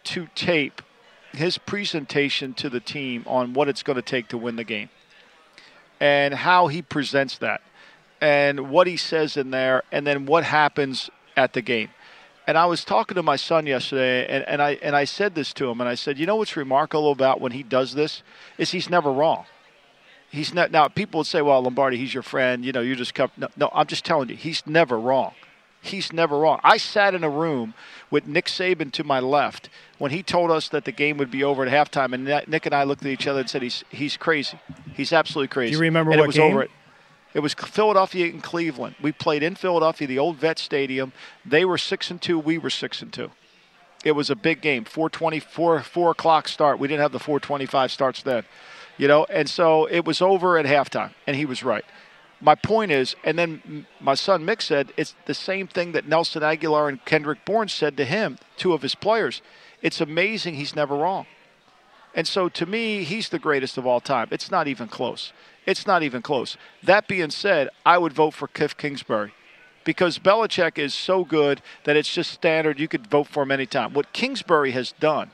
to 0.03 0.27
tape 0.35 0.83
his 1.31 1.57
presentation 1.57 2.53
to 2.55 2.69
the 2.69 2.79
team 2.79 3.23
on 3.25 3.53
what 3.53 3.67
it's 3.67 3.81
going 3.81 3.95
to 3.95 4.03
take 4.03 4.27
to 4.27 4.37
win 4.37 4.55
the 4.55 4.63
game, 4.63 4.89
and 5.99 6.35
how 6.35 6.67
he 6.67 6.83
presents 6.83 7.39
that, 7.39 7.61
and 8.21 8.69
what 8.69 8.85
he 8.85 8.95
says 8.95 9.35
in 9.37 9.49
there, 9.49 9.81
and 9.91 10.05
then 10.05 10.27
what 10.27 10.43
happens 10.43 11.09
at 11.35 11.53
the 11.53 11.61
game. 11.63 11.89
And 12.49 12.57
I 12.57 12.65
was 12.65 12.83
talking 12.83 13.13
to 13.13 13.21
my 13.21 13.35
son 13.35 13.67
yesterday, 13.67 14.25
and, 14.25 14.43
and 14.47 14.59
I 14.59 14.71
and 14.81 14.95
I 14.95 15.03
said 15.03 15.35
this 15.35 15.53
to 15.53 15.69
him, 15.69 15.81
and 15.81 15.87
I 15.87 15.93
said, 15.93 16.17
you 16.17 16.25
know 16.25 16.37
what's 16.37 16.57
remarkable 16.57 17.11
about 17.11 17.39
when 17.39 17.51
he 17.51 17.61
does 17.61 17.93
this 17.93 18.23
is 18.57 18.71
he's 18.71 18.89
never 18.89 19.11
wrong. 19.11 19.45
He's 20.31 20.51
not 20.51 20.71
now. 20.71 20.87
People 20.87 21.19
would 21.19 21.27
say, 21.27 21.43
well, 21.43 21.61
Lombardi, 21.61 21.97
he's 21.97 22.11
your 22.11 22.23
friend. 22.23 22.65
You 22.65 22.71
know, 22.71 22.81
you're 22.81 22.95
just 22.95 23.15
no, 23.37 23.49
no. 23.55 23.69
I'm 23.71 23.85
just 23.85 24.03
telling 24.03 24.29
you, 24.29 24.35
he's 24.35 24.65
never 24.65 24.99
wrong. 24.99 25.33
He's 25.79 26.11
never 26.11 26.39
wrong. 26.39 26.59
I 26.63 26.77
sat 26.77 27.13
in 27.13 27.23
a 27.23 27.29
room 27.29 27.75
with 28.09 28.25
Nick 28.25 28.45
Saban 28.45 28.91
to 28.93 29.03
my 29.03 29.19
left 29.19 29.69
when 29.99 30.09
he 30.09 30.23
told 30.23 30.49
us 30.49 30.69
that 30.69 30.85
the 30.85 30.91
game 30.91 31.17
would 31.19 31.29
be 31.29 31.43
over 31.43 31.63
at 31.63 31.71
halftime, 31.71 32.13
and 32.13 32.25
Nick 32.49 32.65
and 32.65 32.73
I 32.73 32.81
looked 32.81 33.03
at 33.03 33.09
each 33.09 33.27
other 33.27 33.41
and 33.41 33.49
said, 33.49 33.61
he's 33.61 33.83
he's 33.91 34.17
crazy. 34.17 34.59
He's 34.95 35.13
absolutely 35.13 35.49
crazy. 35.49 35.73
Do 35.73 35.77
you 35.77 35.81
remember 35.83 36.13
and 36.13 36.19
what 36.19 36.23
it 36.23 36.27
was 36.27 36.35
game? 36.37 36.51
over 36.51 36.63
at 36.63 36.71
it 37.33 37.39
was 37.41 37.53
Philadelphia 37.53 38.25
and 38.25 38.41
Cleveland. 38.41 38.95
We 39.01 39.11
played 39.11 39.43
in 39.43 39.55
Philadelphia, 39.55 40.07
the 40.07 40.19
old 40.19 40.37
Vet 40.37 40.57
Stadium. 40.57 41.13
They 41.45 41.63
were 41.63 41.77
six 41.77 42.09
and 42.09 42.21
two. 42.21 42.39
We 42.39 42.57
were 42.57 42.69
six 42.69 43.01
and 43.01 43.13
two. 43.13 43.31
It 44.03 44.13
was 44.13 44.29
a 44.29 44.35
big 44.35 44.61
game. 44.61 44.85
420, 44.85 45.39
4, 45.39 45.81
4 45.81 46.11
o'clock 46.11 46.47
start. 46.47 46.79
We 46.79 46.87
didn't 46.87 47.01
have 47.01 47.11
the 47.11 47.19
425 47.19 47.91
starts 47.91 48.23
then, 48.23 48.43
you 48.97 49.07
know. 49.07 49.25
And 49.25 49.49
so 49.49 49.85
it 49.85 50.05
was 50.05 50.21
over 50.21 50.57
at 50.57 50.65
halftime, 50.65 51.11
and 51.27 51.35
he 51.35 51.45
was 51.45 51.63
right. 51.63 51.85
My 52.41 52.55
point 52.55 52.91
is, 52.91 53.15
and 53.25 53.37
then 53.37 53.85
my 53.99 54.15
son 54.15 54.45
Mick 54.45 54.61
said 54.61 54.93
it's 54.95 55.13
the 55.25 55.33
same 55.33 55.67
thing 55.67 55.91
that 55.91 56.07
Nelson 56.07 56.41
Agholor 56.41 56.87
and 56.87 57.03
Kendrick 57.03 57.43
Bourne 57.43 57.67
said 57.67 57.97
to 57.97 58.05
him, 58.05 58.39
two 58.55 58.73
of 58.73 58.81
his 58.81 58.95
players. 58.95 59.41
It's 59.81 59.99
amazing 59.99 60.55
he's 60.55 60.75
never 60.75 60.95
wrong. 60.95 61.25
And 62.15 62.27
so 62.27 62.49
to 62.49 62.65
me, 62.65 63.03
he's 63.03 63.29
the 63.29 63.39
greatest 63.39 63.77
of 63.77 63.85
all 63.85 63.99
time. 63.99 64.29
It's 64.31 64.49
not 64.49 64.67
even 64.67 64.87
close. 64.87 65.33
It's 65.69 65.85
not 65.85 66.01
even 66.01 66.23
close. 66.23 66.57
That 66.81 67.07
being 67.07 67.29
said, 67.29 67.69
I 67.85 67.99
would 67.99 68.11
vote 68.11 68.33
for 68.33 68.47
Cliff 68.47 68.75
Kingsbury. 68.75 69.33
because 69.85 70.19
Belichick 70.19 70.77
is 70.77 70.93
so 70.93 71.23
good 71.23 71.61
that 71.85 71.95
it's 71.95 72.13
just 72.13 72.31
standard. 72.31 72.79
You 72.79 72.87
could 72.87 73.07
vote 73.07 73.27
for 73.27 73.43
him 73.43 73.51
anytime. 73.51 73.93
What 73.93 74.13
Kingsbury 74.13 74.71
has 74.71 74.91
done 74.99 75.31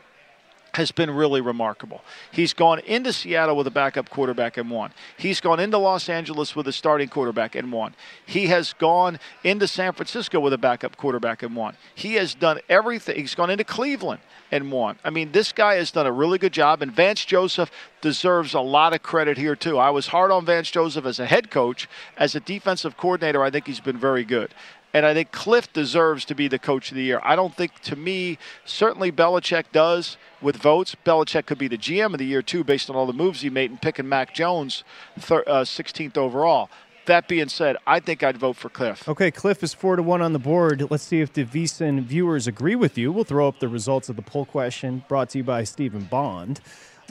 has 0.76 0.92
been 0.92 1.10
really 1.10 1.40
remarkable. 1.40 2.02
He's 2.32 2.54
gone 2.54 2.80
into 2.80 3.14
Seattle 3.14 3.56
with 3.56 3.66
a 3.66 3.72
backup 3.72 4.10
quarterback 4.10 4.58
and 4.58 4.70
won. 4.70 4.92
He's 5.18 5.40
gone 5.40 5.60
into 5.60 5.78
Los 5.78 6.10
Angeles 6.10 6.54
with 6.54 6.68
a 6.68 6.74
starting 6.74 7.08
quarterback 7.08 7.56
and 7.56 7.72
won. 7.72 7.96
He 8.26 8.48
has 8.48 8.74
gone 8.74 9.20
into 9.44 9.68
San 9.68 9.94
Francisco 9.94 10.40
with 10.40 10.52
a 10.52 10.58
backup 10.58 10.98
quarterback 10.98 11.44
and 11.44 11.56
won. 11.56 11.78
He 11.96 12.16
has 12.16 12.36
done 12.36 12.60
everything. 12.68 13.16
He's 13.16 13.36
gone 13.36 13.50
into 13.50 13.64
Cleveland 13.64 14.20
and 14.52 14.70
won. 14.70 14.98
I 15.04 15.12
mean, 15.12 15.32
this 15.32 15.54
guy 15.54 15.76
has 15.76 15.92
done 15.92 16.06
a 16.06 16.12
really 16.12 16.38
good 16.38 16.54
job, 16.54 16.82
and 16.82 16.92
Vance 16.92 17.24
Joseph 17.24 17.72
deserves 18.02 18.54
a 18.54 18.60
lot 18.60 18.94
of 18.94 19.02
credit 19.02 19.38
here, 19.38 19.56
too. 19.56 19.78
I 19.78 19.90
was 19.90 20.08
hard 20.08 20.30
on 20.30 20.46
Vance 20.46 20.70
Joseph 20.70 21.06
as 21.06 21.20
a 21.20 21.26
head 21.26 21.50
coach. 21.50 21.88
As 22.18 22.36
a 22.36 22.40
defensive 22.40 22.98
coordinator, 22.98 23.44
I 23.44 23.50
think 23.50 23.66
he's 23.66 23.80
been 23.80 23.98
very 23.98 24.24
good. 24.24 24.54
And 24.96 25.06
I 25.06 25.14
think 25.14 25.34
Cliff 25.34 25.74
deserves 25.74 26.24
to 26.24 26.34
be 26.34 26.48
the 26.48 26.58
coach 26.58 26.90
of 26.90 26.96
the 26.96 27.04
year. 27.04 27.20
I 27.22 27.36
don't 27.36 27.54
think, 27.54 27.82
to 27.82 27.98
me, 27.98 28.38
certainly 28.64 29.12
Belichick 29.12 29.66
does 29.74 30.16
with 30.42 30.56
votes. 30.56 30.96
Belichick 31.06 31.46
could 31.46 31.58
be 31.58 31.68
the 31.68 31.78
GM 31.78 32.14
of 32.14 32.18
the 32.18 32.26
year, 32.26 32.42
too, 32.42 32.64
based 32.64 32.90
on 32.90 32.96
all 32.96 33.06
the 33.06 33.12
moves 33.12 33.42
he 33.42 33.50
made 33.50 33.72
in 33.72 33.78
picking 33.78 34.08
Mac 34.08 34.34
Jones 34.34 34.86
thir- 35.20 35.44
uh, 35.48 35.66
16th 35.66 36.16
overall. 36.16 36.70
That 37.08 37.28
being 37.28 37.50
said, 37.50 37.76
I 37.86 38.00
think 38.00 38.24
I'd 38.24 38.38
vote 38.38 38.56
for 38.56 38.70
Cliff. 38.70 39.10
Okay, 39.10 39.32
Cliff 39.32 39.64
is 39.64 39.74
four 39.74 39.98
to 39.98 40.02
one 40.02 40.22
on 40.22 40.32
the 40.32 40.40
board. 40.40 40.90
Let's 40.90 41.04
see 41.04 41.20
if 41.20 41.34
the 41.34 41.44
VSIN 41.44 42.02
viewers 42.04 42.48
agree 42.48 42.76
with 42.76 42.98
you. 42.98 43.12
We'll 43.12 43.26
throw 43.26 43.50
up 43.50 43.60
the 43.60 43.68
results 43.68 44.08
of 44.08 44.16
the 44.16 44.22
poll 44.22 44.46
question 44.46 45.04
brought 45.10 45.32
to 45.32 45.40
you 45.40 45.44
by 45.44 45.66
Stephen 45.66 46.06
Bond. 46.06 46.62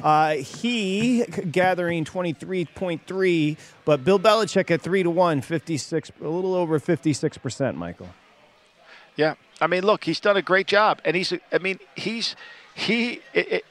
Uh, 0.02 0.34
he 0.36 1.24
gathering 1.24 2.04
23.3, 2.04 3.56
but 3.84 4.04
Bill 4.04 4.18
Belichick 4.18 4.70
at 4.70 4.82
3 4.82 5.04
to 5.04 5.10
1, 5.10 5.40
56, 5.40 6.12
a 6.20 6.28
little 6.28 6.54
over 6.54 6.80
56%, 6.80 7.74
Michael. 7.76 8.08
Yeah. 9.16 9.34
I 9.60 9.66
mean, 9.66 9.84
look, 9.84 10.04
he's 10.04 10.20
done 10.20 10.36
a 10.36 10.42
great 10.42 10.66
job. 10.66 11.00
And 11.04 11.16
he's, 11.16 11.32
I 11.52 11.58
mean, 11.58 11.78
he's, 11.94 12.34
he, 12.74 13.20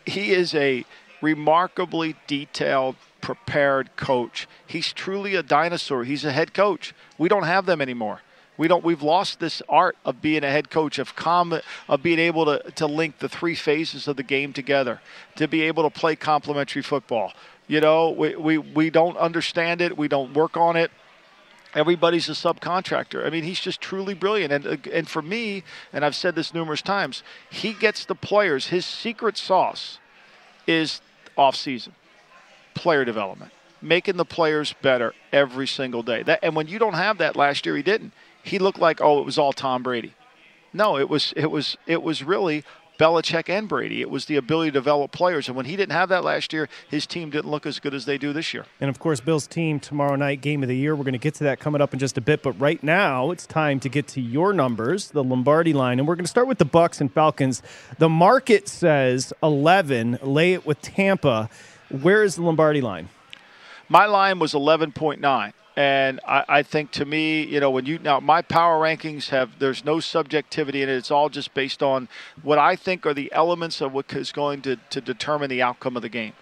he 0.06 0.32
is 0.32 0.56
a 0.56 0.86
remarkably 1.22 2.16
detailed, 2.28 2.96
prepared 3.22 3.96
coach. 3.96 4.48
He's 4.66 4.94
truly 4.94 5.36
a 5.36 5.44
dinosaur. 5.44 6.04
He's 6.04 6.26
a 6.26 6.32
head 6.32 6.54
coach. 6.54 6.94
We 7.18 7.30
don't 7.30 7.44
have 7.44 7.66
them 7.66 7.82
anymore. 7.82 8.22
We 8.58 8.68
don't. 8.68 8.84
We've 8.84 9.02
lost 9.02 9.40
this 9.40 9.62
art 9.68 9.98
of 10.06 10.22
being 10.22 10.44
a 10.44 10.50
head 10.50 10.70
coach 10.70 11.00
of 11.00 11.16
com, 11.16 11.60
of 11.90 12.04
being 12.04 12.20
able 12.20 12.46
to 12.46 12.72
to 12.72 12.86
link 12.86 13.20
the 13.20 13.30
three 13.30 13.56
phases 13.56 14.08
of 14.08 14.16
the 14.16 14.24
game 14.24 14.54
together, 14.54 15.02
to 15.36 15.48
be 15.48 15.64
able 15.64 15.84
to 15.84 15.90
play 15.90 16.16
complementary 16.16 16.84
football. 16.84 17.34
You 17.68 17.82
know, 17.82 18.12
we 18.12 18.36
we, 18.36 18.58
we 18.60 18.90
don't 18.90 19.18
understand 19.18 19.82
it. 19.82 19.98
We 19.98 20.08
don't 20.08 20.34
work 20.34 20.56
on 20.56 20.76
it. 20.76 20.92
Everybody's 21.74 22.30
a 22.30 22.34
subcontractor. 22.34 23.26
I 23.26 23.32
mean, 23.32 23.44
he's 23.44 23.60
just 23.60 23.82
truly 23.82 24.14
brilliant. 24.14 24.54
And 24.54 24.68
uh, 24.68 24.78
and 24.92 25.10
for 25.10 25.24
me, 25.24 25.64
and 25.92 26.06
I've 26.06 26.16
said 26.16 26.36
this 26.36 26.54
numerous 26.54 26.84
times, 26.84 27.24
he 27.50 27.74
gets 27.74 28.06
the 28.06 28.16
players. 28.16 28.68
His 28.68 28.86
secret 28.86 29.38
sauce 29.38 29.98
is 30.68 31.02
off 31.36 31.56
season, 31.56 31.96
player 32.76 33.04
development, 33.04 33.52
making 33.82 34.18
the 34.18 34.26
players 34.26 34.76
better 34.84 35.16
every 35.32 35.66
single 35.66 36.04
day. 36.04 36.22
That 36.22 36.40
and 36.44 36.56
when 36.56 36.68
you 36.68 36.78
don't 36.78 36.94
have 36.94 37.18
that 37.18 37.36
last 37.36 37.66
year, 37.66 37.76
he 37.76 37.82
didn't 37.82 38.14
he 38.44 38.60
looked 38.60 38.80
like 38.80 39.02
oh 39.02 39.20
it 39.20 39.26
was 39.26 39.38
all 39.38 39.54
Tom 39.54 39.84
Brady. 39.84 40.14
No, 40.74 40.98
it 40.98 41.10
was 41.10 41.34
it 41.36 41.52
was 41.52 41.78
it 41.88 42.04
was 42.04 42.24
really 42.24 42.64
Belichick 43.00 43.50
and 43.50 43.68
Brady. 43.68 44.02
It 44.02 44.10
was 44.10 44.26
the 44.26 44.36
ability 44.36 44.70
to 44.72 44.74
develop 44.74 45.12
players, 45.12 45.48
and 45.48 45.58
when 45.58 45.66
he 45.66 45.76
didn't 45.76 45.94
have 45.94 46.10
that 46.10 46.24
last 46.24 46.54
year, 46.54 46.70
his 46.90 47.08
team 47.08 47.30
didn't 47.30 47.50
look 47.50 47.66
as 47.66 47.80
good 47.80 47.94
as 47.94 48.06
they 48.06 48.18
do 48.18 48.34
this 48.34 48.54
year. 48.54 48.66
And 48.80 48.90
of 48.90 49.00
course, 49.00 49.20
Bill's 49.20 49.48
team 49.48 49.80
tomorrow 49.80 50.16
night, 50.16 50.42
game 50.42 50.62
of 50.62 50.70
the 50.70 50.76
year. 50.76 50.96
We're 50.96 51.04
going 51.04 51.14
to 51.14 51.20
get 51.20 51.34
to 51.36 51.44
that 51.46 51.60
coming 51.60 51.82
up 51.82 51.94
in 51.94 52.00
just 52.00 52.18
a 52.18 52.22
bit, 52.22 52.44
but 52.44 52.54
right 52.54 52.82
now 52.84 53.32
it's 53.32 53.46
time 53.46 53.80
to 53.82 53.90
get 53.90 54.08
to 54.10 54.22
your 54.22 54.54
numbers, 54.54 55.10
the 55.10 55.24
Lombardi 55.24 55.74
line, 55.74 56.00
and 56.00 56.08
we're 56.08 56.16
going 56.16 56.26
to 56.26 56.30
start 56.30 56.48
with 56.48 56.60
the 56.60 56.66
Bucks 56.66 57.02
and 57.02 57.12
Falcons. 57.12 57.62
The 57.98 58.10
market 58.10 58.68
says 58.68 59.34
11. 59.42 60.20
Lay 60.22 60.54
it 60.54 60.66
with 60.66 60.82
Tampa. 60.82 61.50
Where 61.90 62.24
is 62.24 62.36
the 62.36 62.44
Lombardi 62.44 62.82
line? 62.82 63.10
My 63.90 64.06
line 64.06 64.40
was 64.40 64.54
11.9. 64.54 65.54
And 65.76 66.20
I, 66.28 66.46
I, 66.48 66.64
think 66.64 66.92
to 66.92 67.06
me, 67.06 67.44
you 67.44 67.60
know, 67.60 67.72
when 67.72 67.86
you 67.88 67.98
now 67.98 68.20
my 68.20 68.44
power 68.44 68.80
rankings 68.80 69.30
have 69.30 69.58
there's 69.58 69.84
no 69.84 70.00
subjectivity 70.00 70.84
in 70.84 70.90
it. 70.90 70.94
It's 70.94 71.10
all 71.10 71.30
just 71.30 71.54
based 71.56 71.82
on 71.82 72.08
what 72.44 72.60
I 72.60 72.76
think 72.76 73.08
are 73.08 73.14
the 73.14 73.32
elements 73.34 73.82
of 73.82 73.92
what 73.92 74.14
is 74.14 74.32
going 74.32 74.62
to, 74.64 74.76
to 74.92 75.02
determine 75.02 75.50
the 75.50 75.64
outcome 75.64 75.96
of 75.96 76.04
the 76.04 76.10
game. 76.10 76.34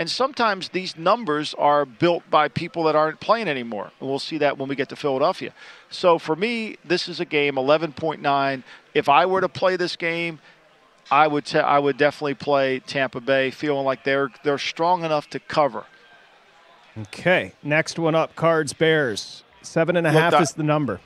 And 0.00 0.10
sometimes 0.10 0.70
these 0.70 0.96
numbers 0.96 1.54
are 1.54 1.84
built 1.84 2.28
by 2.30 2.48
people 2.48 2.84
that 2.84 2.96
aren't 2.96 3.20
playing 3.20 3.48
anymore. 3.48 3.92
And 4.00 4.08
we'll 4.08 4.18
see 4.18 4.38
that 4.38 4.56
when 4.56 4.68
we 4.68 4.74
get 4.74 4.88
to 4.88 4.96
Philadelphia. 4.96 5.52
So 5.90 6.18
for 6.18 6.34
me, 6.34 6.78
this 6.84 7.06
is 7.06 7.20
a 7.20 7.26
game 7.26 7.56
11.9. 7.56 8.62
If 8.94 9.08
I 9.10 9.26
were 9.26 9.42
to 9.42 9.48
play 9.48 9.76
this 9.76 9.96
game, 9.96 10.40
I 11.10 11.26
would 11.26 11.44
t- 11.44 11.58
I 11.58 11.78
would 11.78 11.96
definitely 11.96 12.34
play 12.34 12.80
Tampa 12.80 13.20
Bay, 13.20 13.50
feeling 13.50 13.84
like 13.84 14.04
they're 14.04 14.30
they're 14.42 14.58
strong 14.58 15.04
enough 15.04 15.28
to 15.30 15.40
cover. 15.40 15.84
Okay. 16.98 17.52
Next 17.62 17.98
one 17.98 18.14
up 18.14 18.34
Cards 18.36 18.72
Bears. 18.72 19.44
Seven 19.62 19.96
and 19.96 20.06
a 20.06 20.12
Look, 20.12 20.20
half 20.20 20.42
is 20.42 20.52
the 20.52 20.62
number. 20.62 21.00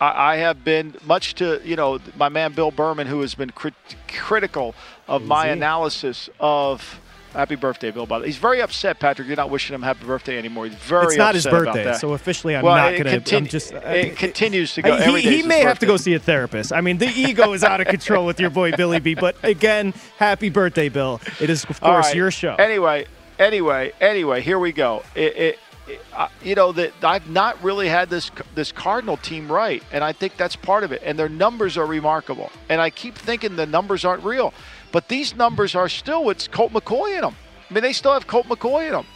I, 0.00 0.32
I, 0.32 0.36
have 0.36 0.64
been 0.64 0.94
much 1.04 1.34
to, 1.36 1.60
you 1.64 1.76
know, 1.76 1.98
my 2.16 2.28
man 2.28 2.52
Bill 2.52 2.70
Berman, 2.70 3.06
who 3.06 3.20
has 3.20 3.34
been 3.34 3.50
crit- 3.50 3.74
critical 4.08 4.74
of 5.08 5.22
my 5.22 5.48
analysis 5.48 6.30
of. 6.38 7.00
Happy 7.32 7.54
birthday, 7.54 7.92
Bill. 7.92 8.06
By 8.06 8.18
the 8.18 8.22
way, 8.22 8.28
he's 8.28 8.38
very 8.38 8.60
upset, 8.60 8.98
Patrick. 8.98 9.28
You're 9.28 9.36
not 9.36 9.50
wishing 9.50 9.72
him 9.72 9.82
happy 9.82 10.04
birthday 10.04 10.36
anymore. 10.36 10.66
He's 10.66 10.74
very. 10.74 11.06
It's 11.06 11.16
not 11.16 11.36
his 11.36 11.46
birthday, 11.46 11.94
so 11.94 12.12
officially, 12.14 12.56
I'm 12.56 12.64
well, 12.64 12.74
not 12.74 13.00
going 13.00 13.22
to. 13.22 13.40
Just. 13.42 13.72
Uh, 13.72 13.78
it 13.86 14.16
continues 14.16 14.74
to 14.74 14.82
go. 14.82 14.96
He, 14.96 15.20
he 15.20 15.42
may 15.44 15.60
have 15.60 15.78
to 15.78 15.86
go 15.86 15.96
see 15.96 16.14
a 16.14 16.18
therapist. 16.18 16.72
I 16.72 16.80
mean, 16.80 16.98
the 16.98 17.06
ego 17.06 17.52
is 17.52 17.62
out 17.62 17.80
of 17.80 17.86
control 17.86 18.26
with 18.26 18.40
your 18.40 18.50
boy 18.50 18.72
Billy 18.72 18.98
B. 18.98 19.14
But 19.14 19.36
again, 19.44 19.94
happy 20.16 20.50
birthday, 20.50 20.88
Bill. 20.88 21.20
It 21.40 21.50
is, 21.50 21.62
of 21.66 21.80
course, 21.80 22.06
right. 22.06 22.16
your 22.16 22.32
show. 22.32 22.56
Anyway, 22.56 23.06
anyway, 23.40 23.92
anyway, 24.00 24.42
here 24.42 24.58
we 24.58 24.70
go. 24.70 25.02
It, 25.16 25.36
it, 25.36 25.58
it, 25.88 26.00
uh, 26.14 26.28
you 26.42 26.54
know 26.54 26.70
that 26.72 26.92
I've 27.02 27.28
not 27.28 27.60
really 27.64 27.88
had 27.88 28.10
this 28.10 28.30
this 28.54 28.70
Cardinal 28.70 29.16
team 29.16 29.50
right, 29.50 29.82
and 29.90 30.04
I 30.04 30.12
think 30.12 30.36
that's 30.36 30.54
part 30.54 30.84
of 30.84 30.92
it. 30.92 31.02
And 31.04 31.18
their 31.18 31.28
numbers 31.28 31.76
are 31.76 31.86
remarkable. 31.86 32.52
And 32.68 32.80
I 32.80 32.90
keep 32.90 33.16
thinking 33.16 33.56
the 33.56 33.66
numbers 33.66 34.04
aren't 34.04 34.22
real, 34.22 34.54
but 34.92 35.08
these 35.08 35.34
numbers 35.34 35.74
are 35.74 35.88
still 35.88 36.22
with 36.24 36.50
Colt 36.52 36.72
McCoy 36.72 37.16
in 37.16 37.22
them. 37.22 37.34
I 37.68 37.74
mean, 37.74 37.82
they 37.82 37.92
still 37.92 38.12
have 38.12 38.26
Colt 38.26 38.46
McCoy 38.46 38.86
in 38.86 38.92
them. 38.92 39.06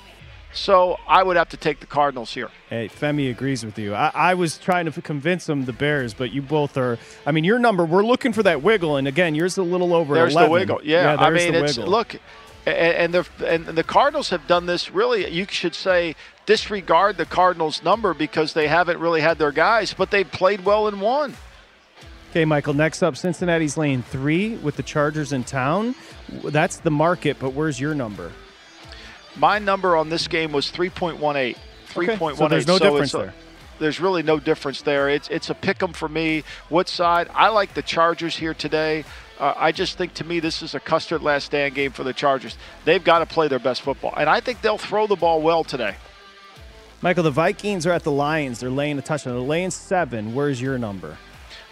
So 0.53 0.97
I 1.09 1.25
would 1.25 1.37
have 1.37 1.49
to 1.49 1.57
take 1.57 1.81
the 1.81 1.87
Cardinals 1.87 2.33
here. 2.33 2.49
Hey, 2.71 2.89
Femi 2.89 3.29
agrees 3.29 3.65
with 3.65 3.77
you. 3.77 3.93
I, 3.93 4.13
I, 4.15 4.35
was 4.35 4.57
trying 4.57 4.89
to 4.89 5.03
convince 5.03 5.49
him 5.49 5.65
the 5.65 5.73
Bears, 5.73 6.15
but 6.15 6.31
you 6.33 6.43
both 6.43 6.77
are. 6.77 6.97
I 7.27 7.33
mean, 7.33 7.43
your 7.43 7.59
number. 7.59 7.85
We're 7.85 8.05
looking 8.05 8.33
for 8.33 8.45
that 8.45 8.63
wiggle, 8.63 8.97
and 8.97 9.09
again, 9.09 9.35
yours 9.35 9.59
a 9.59 9.65
little 9.65 9.93
over. 9.93 10.15
There's 10.15 10.33
11. 10.33 10.49
the 10.49 10.53
wiggle. 10.53 10.81
Yeah, 10.85 11.15
yeah 11.15 11.21
I 11.21 11.31
mean, 11.31 11.55
it's 11.57 11.77
wiggle. 11.77 11.91
look 11.91 12.17
and 12.67 13.13
the 13.15 13.27
and 13.47 13.67
the 13.67 13.83
Cardinals 13.85 14.31
have 14.31 14.47
done 14.47 14.67
this 14.67 14.91
really. 14.91 15.31
You 15.31 15.47
should 15.49 15.75
say 15.75 16.17
disregard 16.47 17.17
the 17.17 17.27
Cardinals' 17.27 17.83
number 17.83 18.15
because 18.15 18.53
they 18.53 18.69
haven't 18.69 18.99
really 18.99 19.21
had 19.21 19.39
their 19.39 19.53
guys, 19.53 19.95
but 19.95 20.11
they 20.11 20.25
played 20.25 20.65
well 20.65 20.89
and 20.89 21.01
won. 21.01 21.35
Okay, 22.31 22.45
Michael. 22.45 22.75
Next 22.75 23.03
up, 23.03 23.17
Cincinnati's 23.17 23.77
lane 23.77 24.03
three 24.03 24.57
with 24.57 24.77
the 24.77 24.83
Chargers 24.83 25.33
in 25.33 25.45
town. 25.45 25.95
That's 26.43 26.79
the 26.79 26.91
market, 26.91 27.39
but 27.39 27.51
where's 27.55 27.79
your 27.79 27.95
number? 27.95 28.33
My 29.37 29.59
number 29.59 29.97
on 29.97 30.09
this 30.09 30.27
game 30.29 30.53
was 30.53 30.71
three 30.71 30.91
point 30.91 31.19
one 31.19 31.37
eight. 31.37 31.59
Three 31.87 32.09
point 32.09 32.21
one 32.21 32.33
eight. 32.33 32.39
So 32.39 32.49
there's 32.49 32.67
no 32.67 32.79
so 32.79 32.91
difference 32.91 33.13
there. 33.13 33.35
there's 33.79 34.01
really 34.01 34.23
no 34.23 34.41
difference 34.41 34.83
there. 34.83 35.09
It's 35.09 35.29
it's 35.29 35.51
a 35.51 35.55
pick 35.55 35.83
'em 35.83 35.93
for 35.93 36.09
me. 36.09 36.43
What 36.69 36.89
side? 36.89 37.29
I 37.35 37.49
like 37.49 37.75
the 37.75 37.83
Chargers 37.83 38.37
here 38.37 38.55
today. 38.55 39.05
Uh, 39.39 39.55
I 39.57 39.73
just 39.73 39.99
think 39.99 40.15
to 40.15 40.25
me 40.25 40.41
this 40.41 40.63
is 40.63 40.75
a 40.75 40.81
Custer's 40.81 41.23
last 41.23 41.47
stand 41.47 41.75
game 41.75 41.93
for 41.93 42.05
the 42.05 42.13
Chargers. 42.13 42.57
They've 42.85 43.03
got 43.03 43.19
to 43.19 43.27
play 43.27 43.49
their 43.49 43.59
best 43.59 43.83
football, 43.83 44.15
and 44.17 44.29
I 44.29 44.41
think 44.41 44.61
they'll 44.61 44.79
throw 44.79 45.07
the 45.07 45.17
ball 45.17 45.43
well 45.43 45.65
today. 45.65 45.97
Michael, 47.03 47.25
the 47.25 47.31
Vikings 47.31 47.87
are 47.87 47.93
at 47.93 48.03
the 48.03 48.11
Lions. 48.11 48.61
They're 48.61 48.71
laying 48.71 48.99
a 48.99 49.03
touchdown. 49.03 49.35
They're 49.35 49.43
laying 49.43 49.71
seven. 49.71 50.35
Where's 50.35 50.63
your 50.63 50.79
number? 50.79 51.19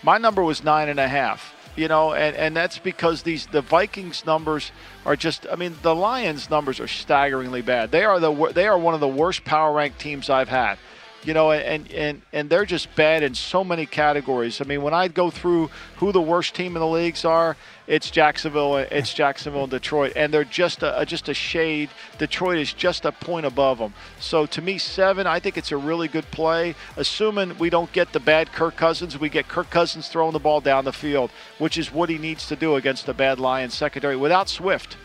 My 0.02 0.18
number 0.18 0.42
was 0.42 0.62
nine 0.62 0.88
and 0.88 1.00
a 1.00 1.08
half. 1.08 1.54
You 1.74 1.88
know, 1.88 2.12
and, 2.12 2.36
and 2.36 2.54
that's 2.54 2.78
because 2.78 3.22
these 3.22 3.46
the 3.46 3.62
Vikings 3.62 4.26
numbers 4.26 4.72
are 5.06 5.16
just. 5.16 5.46
I 5.50 5.56
mean, 5.56 5.74
the 5.80 5.94
Lions 5.94 6.50
numbers 6.50 6.80
are 6.80 6.88
staggeringly 6.88 7.62
bad. 7.62 7.90
They 7.90 8.04
are 8.04 8.20
the 8.20 8.52
they 8.52 8.66
are 8.66 8.76
one 8.76 8.92
of 8.92 9.00
the 9.00 9.08
worst 9.08 9.44
power 9.44 9.72
ranked 9.72 9.98
teams 9.98 10.28
I've 10.28 10.50
had 10.50 10.76
you 11.24 11.34
know, 11.34 11.52
and, 11.52 11.90
and, 11.92 12.22
and 12.32 12.50
they're 12.50 12.64
just 12.64 12.94
bad 12.96 13.22
in 13.22 13.34
so 13.34 13.62
many 13.62 13.86
categories. 13.86 14.60
I 14.60 14.64
mean, 14.64 14.82
when 14.82 14.94
I 14.94 15.08
go 15.08 15.30
through 15.30 15.70
who 15.96 16.10
the 16.10 16.20
worst 16.20 16.54
team 16.54 16.74
in 16.74 16.80
the 16.80 16.86
leagues 16.86 17.24
are, 17.24 17.56
it's 17.86 18.10
Jacksonville, 18.10 18.76
it's 18.76 19.12
Jacksonville 19.12 19.64
and 19.64 19.70
Detroit, 19.70 20.12
and 20.16 20.32
they're 20.32 20.44
just 20.44 20.82
a 20.82 21.04
just 21.06 21.28
a 21.28 21.34
shade. 21.34 21.90
Detroit 22.18 22.58
is 22.58 22.72
just 22.72 23.04
a 23.04 23.12
point 23.12 23.44
above 23.44 23.78
them. 23.78 23.92
So 24.20 24.46
to 24.46 24.62
me, 24.62 24.78
seven, 24.78 25.26
I 25.26 25.40
think 25.40 25.56
it's 25.56 25.72
a 25.72 25.76
really 25.76 26.08
good 26.08 26.28
play. 26.30 26.74
Assuming 26.96 27.58
we 27.58 27.70
don't 27.70 27.92
get 27.92 28.12
the 28.12 28.20
bad 28.20 28.52
Kirk 28.52 28.76
Cousins, 28.76 29.18
we 29.18 29.28
get 29.28 29.48
Kirk 29.48 29.70
Cousins 29.70 30.08
throwing 30.08 30.32
the 30.32 30.38
ball 30.38 30.60
down 30.60 30.84
the 30.84 30.92
field, 30.92 31.30
which 31.58 31.76
is 31.76 31.92
what 31.92 32.08
he 32.08 32.18
needs 32.18 32.46
to 32.48 32.56
do 32.56 32.76
against 32.76 33.06
the 33.06 33.14
bad 33.14 33.38
Lions 33.38 33.74
secondary 33.74 34.16
without 34.16 34.48
Swift. 34.48 34.96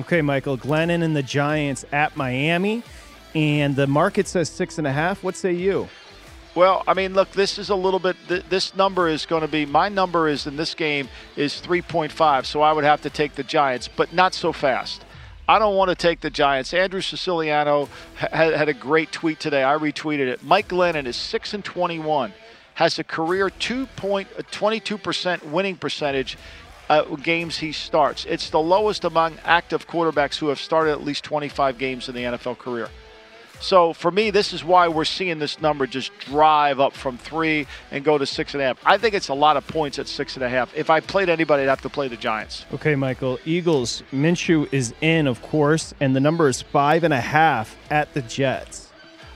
Okay, 0.00 0.22
Michael 0.22 0.56
Glennon 0.56 1.02
and 1.02 1.16
the 1.16 1.24
Giants 1.24 1.84
at 1.90 2.16
Miami 2.16 2.84
and 3.34 3.76
the 3.76 3.86
market 3.86 4.26
says 4.26 4.48
six 4.48 4.78
and 4.78 4.86
a 4.86 4.92
half. 4.92 5.22
What 5.22 5.36
say 5.36 5.52
you? 5.52 5.88
Well, 6.54 6.82
I 6.88 6.94
mean, 6.94 7.14
look, 7.14 7.30
this 7.32 7.58
is 7.58 7.68
a 7.68 7.74
little 7.74 8.00
bit. 8.00 8.16
Th- 8.26 8.44
this 8.48 8.74
number 8.74 9.06
is 9.06 9.26
going 9.26 9.42
to 9.42 9.48
be 9.48 9.64
my 9.64 9.88
number 9.88 10.28
is 10.28 10.46
in 10.46 10.56
this 10.56 10.74
game 10.74 11.08
is 11.36 11.62
3.5, 11.64 12.46
so 12.46 12.62
I 12.62 12.72
would 12.72 12.84
have 12.84 13.02
to 13.02 13.10
take 13.10 13.34
the 13.34 13.44
Giants, 13.44 13.88
but 13.88 14.12
not 14.12 14.34
so 14.34 14.52
fast. 14.52 15.04
I 15.48 15.58
don't 15.58 15.76
want 15.76 15.88
to 15.90 15.94
take 15.94 16.20
the 16.20 16.30
Giants. 16.30 16.74
Andrew 16.74 17.00
Siciliano 17.00 17.88
ha- 18.16 18.28
had 18.32 18.68
a 18.68 18.74
great 18.74 19.12
tweet 19.12 19.40
today. 19.40 19.62
I 19.62 19.78
retweeted 19.78 20.26
it. 20.26 20.42
Mike 20.42 20.68
Glennon 20.68 21.06
is 21.06 21.16
six 21.16 21.54
and 21.54 21.64
21, 21.64 22.32
has 22.74 22.98
a 22.98 23.04
career 23.04 23.50
2.22% 23.50 25.44
winning 25.44 25.76
percentage. 25.76 26.36
Uh, 26.88 27.02
games 27.16 27.58
he 27.58 27.70
starts. 27.70 28.24
It's 28.24 28.48
the 28.48 28.58
lowest 28.58 29.04
among 29.04 29.36
active 29.44 29.86
quarterbacks 29.86 30.38
who 30.38 30.48
have 30.48 30.58
started 30.58 30.90
at 30.92 31.04
least 31.04 31.22
25 31.22 31.76
games 31.76 32.08
in 32.08 32.14
the 32.14 32.22
NFL 32.22 32.58
career. 32.58 32.88
So 33.60 33.92
for 33.92 34.10
me, 34.10 34.30
this 34.30 34.52
is 34.52 34.64
why 34.64 34.88
we're 34.88 35.04
seeing 35.04 35.38
this 35.38 35.60
number 35.60 35.86
just 35.86 36.16
drive 36.20 36.80
up 36.80 36.92
from 36.92 37.18
three 37.18 37.66
and 37.90 38.04
go 38.04 38.16
to 38.18 38.26
six 38.26 38.54
and 38.54 38.62
a 38.62 38.66
half. 38.66 38.78
I 38.84 38.98
think 38.98 39.14
it's 39.14 39.28
a 39.28 39.34
lot 39.34 39.56
of 39.56 39.66
points 39.66 39.98
at 39.98 40.08
six 40.08 40.36
and 40.36 40.44
a 40.44 40.48
half. 40.48 40.74
If 40.76 40.90
I 40.90 41.00
played 41.00 41.28
anybody, 41.28 41.64
I'd 41.64 41.68
have 41.68 41.82
to 41.82 41.88
play 41.88 42.08
the 42.08 42.16
Giants. 42.16 42.64
Okay, 42.72 42.94
Michael. 42.94 43.38
Eagles, 43.44 44.02
Minshew 44.12 44.68
is 44.72 44.94
in, 45.00 45.26
of 45.26 45.42
course, 45.42 45.94
and 46.00 46.14
the 46.14 46.20
number 46.20 46.48
is 46.48 46.62
five 46.62 47.04
and 47.04 47.14
a 47.14 47.20
half 47.20 47.76
at 47.90 48.12
the 48.14 48.22
Jets. 48.22 48.87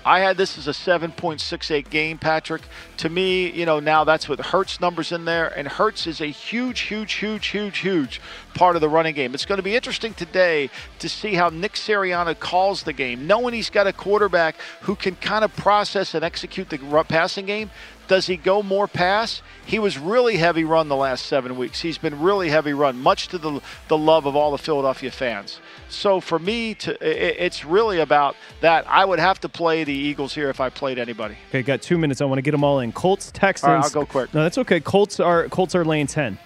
I 0.05 0.21
had 0.21 0.37
this 0.37 0.59
as 0.59 0.67
a 0.67 0.73
7.68 0.73 1.89
game, 1.89 2.19
Patrick. 2.19 2.63
To 2.99 3.09
me, 3.09 3.51
you 3.51 3.65
know, 3.65 3.79
now 3.79 4.03
that's 4.03 4.29
with 4.29 4.41
Hurts 4.41 4.81
numbers 4.81 5.13
in 5.13 5.25
there, 5.25 5.47
and 5.57 5.69
Hurts 5.69 6.07
is 6.07 6.21
a 6.21 6.27
huge, 6.27 6.81
huge, 6.81 7.13
huge, 7.15 7.47
huge, 7.47 7.79
huge 7.79 8.21
part 8.55 8.75
of 8.75 8.81
the 8.83 8.89
running 8.89 9.15
game. 9.15 9.33
It's 9.35 9.47
going 9.47 9.59
to 9.59 9.63
be 9.63 9.77
interesting 9.77 10.15
today 10.15 10.71
to 10.99 11.09
see 11.09 11.35
how 11.35 11.51
Nick 11.51 11.75
Sirianni 11.75 12.39
calls 12.39 12.83
the 12.83 12.93
game, 12.93 13.27
knowing 13.27 13.55
he's 13.55 13.71
got 13.71 13.87
a 13.87 13.93
quarterback 13.93 14.57
who 14.83 14.97
can 14.97 15.15
kind 15.17 15.45
of 15.45 15.55
process 15.57 16.15
and 16.15 16.25
execute 16.25 16.69
the 16.69 16.79
passing 17.09 17.47
game. 17.47 17.71
Does 18.13 18.27
he 18.27 18.37
go 18.37 18.63
more 18.63 18.87
pass? 18.87 19.41
He 19.65 19.79
was 19.79 19.97
really 19.97 20.37
heavy 20.37 20.65
run 20.65 20.89
the 20.89 20.97
last 20.97 21.25
seven 21.25 21.57
weeks. 21.57 21.81
He's 21.81 21.97
been 21.97 22.21
really 22.21 22.51
heavy 22.51 22.75
run, 22.75 23.01
much 23.01 23.29
to 23.29 23.39
the 23.39 23.63
the 23.89 23.97
love 23.97 24.27
of 24.27 24.37
all 24.37 24.51
the 24.51 24.59
Philadelphia 24.59 25.11
fans. 25.11 25.61
So 25.89 26.21
for 26.21 26.39
me, 26.39 26.75
to 26.75 26.91
it, 26.93 27.37
it's 27.39 27.65
really 27.65 28.01
about 28.01 28.37
that. 28.61 28.85
I 28.87 29.07
would 29.07 29.19
have 29.19 29.41
to 29.41 29.49
play 29.49 29.85
the 29.85 29.95
Eagles 29.95 30.35
here 30.35 30.51
if 30.51 30.61
I 30.61 30.69
played 30.69 30.99
anybody. 30.99 31.39
Okay, 31.49 31.63
got 31.63 31.81
two 31.81 31.97
minutes. 31.97 32.21
I 32.21 32.27
want 32.27 32.37
to 32.37 32.43
get 32.43 32.51
them 32.51 32.65
all 32.65 32.81
in. 32.81 32.93
Colts, 32.93 33.31
Texans. 33.33 33.67
All 33.67 33.75
right, 33.77 33.85
I'll 33.85 33.91
go 33.91 34.05
quick. 34.05 34.35
No, 34.35 34.43
that's 34.43 34.59
okay. 34.59 34.79
Colts 34.79 35.19
are 35.19 35.49
Colts 35.49 35.75
are 35.75 35.83
lane 35.83 36.07
ten. 36.07 36.39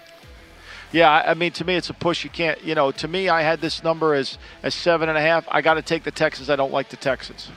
Yeah, 0.93 1.11
I 1.11 1.33
mean, 1.33 1.51
to 1.51 1.65
me, 1.65 1.75
it's 1.75 1.89
a 1.89 1.93
push. 1.93 2.23
You 2.23 2.29
can't, 2.29 2.63
you 2.63 2.75
know, 2.75 2.91
to 2.91 3.09
me, 3.09 3.27
I 3.27 3.41
had 3.41 3.59
this 3.59 3.83
number 3.83 4.13
as 4.13 4.37
as 4.63 4.73
seven 4.73 5.09
and 5.09 5.17
a 5.17 5.21
half. 5.21 5.45
I 5.51 5.59
got 5.59 5.73
to 5.73 5.81
take 5.81 6.05
the 6.05 6.11
Texans. 6.11 6.49
I 6.49 6.55
don't 6.55 6.71
like 6.71 6.87
the 6.87 6.95
Texans. 6.95 7.51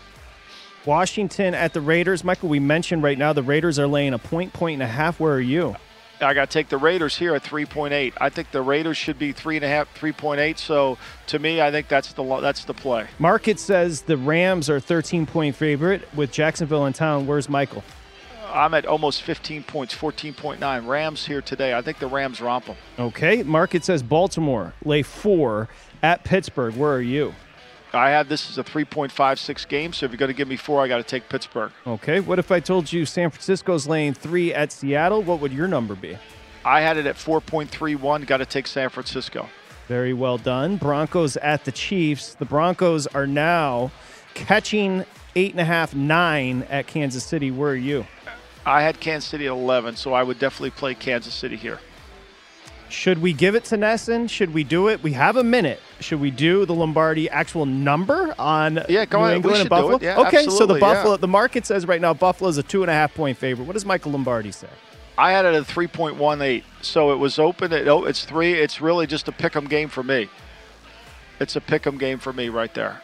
Washington 0.87 1.55
at 1.55 1.73
the 1.73 1.81
Raiders. 1.81 2.25
Michael, 2.25 2.49
we 2.49 2.61
mentioned 2.61 3.03
right 3.03 3.19
now 3.19 3.33
the 3.33 3.43
Raiders 3.43 3.79
are 3.79 3.87
laying 3.87 4.15
a 4.15 4.19
point, 4.19 4.53
point 4.53 4.75
and 4.75 4.83
a 4.83 4.93
half. 4.93 5.21
Where 5.21 5.35
are 5.35 5.41
you? 5.41 5.77
I 6.23 6.35
got 6.35 6.51
to 6.51 6.53
take 6.53 6.69
the 6.69 6.77
Raiders 6.77 7.17
here 7.17 7.35
at 7.35 7.43
3.8. 7.43 8.13
I 8.21 8.29
think 8.29 8.51
the 8.51 8.63
Raiders 8.63 8.97
should 8.97 9.19
be 9.19 9.33
three 9.33 9.57
and 9.57 9.65
a 9.65 9.69
half, 9.69 9.89
3.8. 9.99 10.59
So 10.59 10.99
to 11.29 11.39
me, 11.39 11.63
I 11.63 11.71
think 11.71 11.89
that's 11.89 12.13
the 12.13 12.23
that's 12.41 12.65
the 12.65 12.75
play. 12.75 13.07
Market 13.19 13.59
says 13.59 14.03
the 14.03 14.17
Rams 14.17 14.69
are 14.69 14.81
13 14.81 15.27
point 15.27 15.57
favorite 15.57 16.07
with 16.15 16.31
Jacksonville 16.31 16.87
in 16.87 16.93
town. 16.93 17.27
Where's 17.27 17.49
Michael? 17.49 17.83
Uh, 18.43 18.53
I'm 18.53 18.75
at 18.75 18.87
almost 18.87 19.23
15 19.23 19.63
points, 19.65 19.95
14.9. 19.95 20.87
Rams 20.87 21.27
here 21.27 21.41
today. 21.41 21.75
I 21.75 21.83
think 21.83 21.99
the 21.99 22.07
Rams 22.07 22.41
romp 22.41 22.67
them. 22.67 22.77
Okay. 22.99 23.43
Market 23.43 23.85
says 23.85 24.03
Baltimore 24.03 24.75
lay 24.85 25.03
four 25.03 25.69
at 26.03 26.25
Pittsburgh. 26.25 26.77
Where 26.77 26.93
are 26.93 27.01
you? 27.01 27.35
I 27.93 28.11
have 28.11 28.29
this 28.29 28.49
as 28.51 28.59
a 28.59 28.65
3.56 28.65 29.67
game, 29.69 29.93
so 29.93 30.07
if 30.07 30.13
you're 30.13 30.19
going 30.19 30.31
to 30.31 30.37
give 30.37 30.49
me 30.49 30.57
four, 30.57 30.81
I 30.81 30.89
got 30.89 30.99
to 30.99 31.03
take 31.03 31.29
Pittsburgh. 31.29 31.73
Okay. 31.87 32.21
What 32.21 32.39
if 32.39 32.53
I 32.53 32.61
told 32.61 32.93
you 32.93 33.05
San 33.05 33.31
Francisco's 33.31 33.89
laying 33.89 34.15
three 34.15 34.55
at 34.55 34.71
Seattle? 34.71 35.23
What 35.23 35.41
would 35.41 35.53
your 35.53 35.67
number 35.67 35.95
be? 35.95 36.17
I 36.65 36.83
had 36.83 36.97
it 36.97 37.07
at 37.07 37.17
4.31. 37.17 38.27
Got 38.27 38.39
to 38.39 38.47
take 38.47 38.67
San 38.67 38.91
Francisco. 38.91 39.49
Very 39.89 40.13
well 40.13 40.39
done. 40.39 40.77
Broncos 40.77 41.37
at 41.39 41.65
the 41.65 41.73
Chiefs. 41.73 42.35
The 42.35 42.45
Broncos 42.45 43.09
are 43.09 43.27
now 43.27 43.91
catching 44.35 45.05
eight 45.35 45.51
and 45.51 45.61
a 45.61 45.65
half, 45.65 45.95
nine 45.95 46.63
at 46.71 46.87
Kansas 46.87 47.25
City. 47.25 47.51
Where 47.51 47.73
are 47.73 47.77
you? 47.77 48.07
I 48.65 48.83
had 48.83 49.01
Kansas 49.01 49.29
City 49.29 49.47
at 49.47 49.53
11, 49.53 49.97
so 49.97 50.13
I 50.13 50.23
would 50.23 50.39
definitely 50.39 50.71
play 50.71 50.95
Kansas 50.95 51.35
City 51.35 51.57
here. 51.57 51.81
Should 52.91 53.23
we 53.23 53.33
give 53.33 53.55
it 53.55 53.65
to 53.67 53.77
Nesson? 53.77 54.29
Should 54.29 54.53
we 54.53 54.65
do 54.65 54.89
it? 54.89 55.03
We 55.03 55.13
have 55.13 55.37
a 55.37 55.45
minute. 55.45 55.81
Should 56.01 56.21
we 56.21 56.31
do 56.31 56.67
the 56.67 56.75
Lombardi 56.75 57.31
actual 57.31 57.65
number 57.65 58.35
on 58.39 58.81
yeah, 58.89 59.05
go 59.05 59.19
New 59.19 59.25
ahead. 59.25 59.37
England 59.37 59.61
and 59.61 59.69
Buffalo? 59.69 59.99
Yeah, 60.01 60.21
okay, 60.21 60.45
so 60.47 60.67
the 60.67 60.75
Buffalo, 60.75 61.13
yeah. 61.13 61.19
the 61.19 61.29
market 61.29 61.67
says 61.67 61.87
right 61.87 62.01
now 62.01 62.13
Buffalo's 62.15 62.59
a 62.59 62.63
two 62.63 62.83
and 62.83 62.91
a 62.91 62.95
half 62.95 63.15
point 63.15 63.39
favorite. 63.39 63.67
What 63.67 63.75
does 63.75 63.85
Michael 63.85 64.13
Lombardi 64.13 64.51
say? 64.51 64.69
I 65.17 65.33
had 65.33 65.45
it 65.45 65.55
at 65.55 65.65
3.18, 65.65 66.63
so 66.81 67.13
it 67.13 67.17
was 67.17 67.39
open. 67.39 67.73
At, 67.73 67.87
oh, 67.87 68.05
it's 68.05 68.25
three. 68.25 68.55
It's 68.55 68.81
really 68.81 69.07
just 69.07 69.29
a 69.29 69.33
pick 69.33 69.55
'em 69.55 69.67
game 69.67 69.89
for 69.89 70.03
me. 70.03 70.29
It's 71.39 71.57
a 71.57 71.61
pick 71.61 71.87
'em 71.87 71.99
game 71.99 72.19
for 72.19 72.33
me 72.33 72.49
right 72.49 72.73
there, 72.75 73.03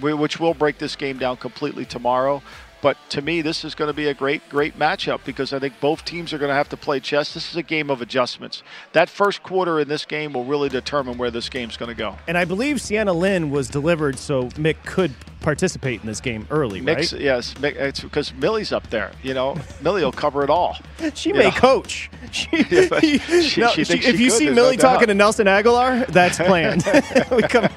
we, 0.00 0.14
which 0.14 0.40
will 0.40 0.54
break 0.54 0.78
this 0.78 0.96
game 0.96 1.18
down 1.18 1.36
completely 1.36 1.84
tomorrow. 1.84 2.42
But 2.82 2.96
to 3.10 3.22
me, 3.22 3.42
this 3.42 3.64
is 3.64 3.74
going 3.74 3.88
to 3.88 3.92
be 3.94 4.06
a 4.08 4.14
great, 4.14 4.48
great 4.48 4.78
matchup 4.78 5.20
because 5.24 5.52
I 5.52 5.58
think 5.58 5.78
both 5.80 6.04
teams 6.04 6.32
are 6.32 6.38
going 6.38 6.48
to 6.48 6.54
have 6.54 6.68
to 6.70 6.76
play 6.76 6.98
chess. 7.00 7.34
This 7.34 7.50
is 7.50 7.56
a 7.56 7.62
game 7.62 7.90
of 7.90 8.00
adjustments. 8.00 8.62
That 8.92 9.08
first 9.10 9.42
quarter 9.42 9.80
in 9.80 9.88
this 9.88 10.04
game 10.04 10.32
will 10.32 10.44
really 10.44 10.68
determine 10.70 11.18
where 11.18 11.30
this 11.30 11.48
game's 11.48 11.76
going 11.76 11.90
to 11.90 11.94
go. 11.94 12.16
And 12.26 12.38
I 12.38 12.44
believe 12.46 12.80
Sienna 12.80 13.12
Lynn 13.12 13.50
was 13.50 13.68
delivered 13.68 14.18
so 14.18 14.44
Mick 14.50 14.76
could 14.86 15.12
participate 15.40 16.00
in 16.02 16.06
this 16.06 16.20
game 16.20 16.46
early, 16.50 16.82
Mick's, 16.82 17.14
right? 17.14 17.22
Yes, 17.22 17.54
Mick, 17.54 17.74
it's 17.74 18.00
because 18.00 18.32
Millie's 18.34 18.72
up 18.72 18.88
there. 18.90 19.10
You 19.22 19.32
know, 19.34 19.56
Millie 19.82 20.02
will 20.04 20.12
cover 20.12 20.42
it 20.44 20.50
all. 20.50 20.76
She 21.14 21.32
may 21.32 21.44
know. 21.44 21.50
coach. 21.50 22.10
She, 22.32 22.48
Yeah, 22.70 23.00
she- 23.00 23.18
she 23.18 23.60
No, 23.60 23.70
she- 23.70 23.80
if 23.82 24.20
you 24.20 24.30
see 24.30 24.44
there's 24.44 24.56
no 24.56 24.62
Millie 24.62 24.76
talking 24.76 25.08
to 25.08 25.14
Nelson 25.14 25.46
Agholor, 25.48 26.06
that's 26.08 26.36
planned. 26.38 26.84
we 27.32 27.42
come, 27.42 27.68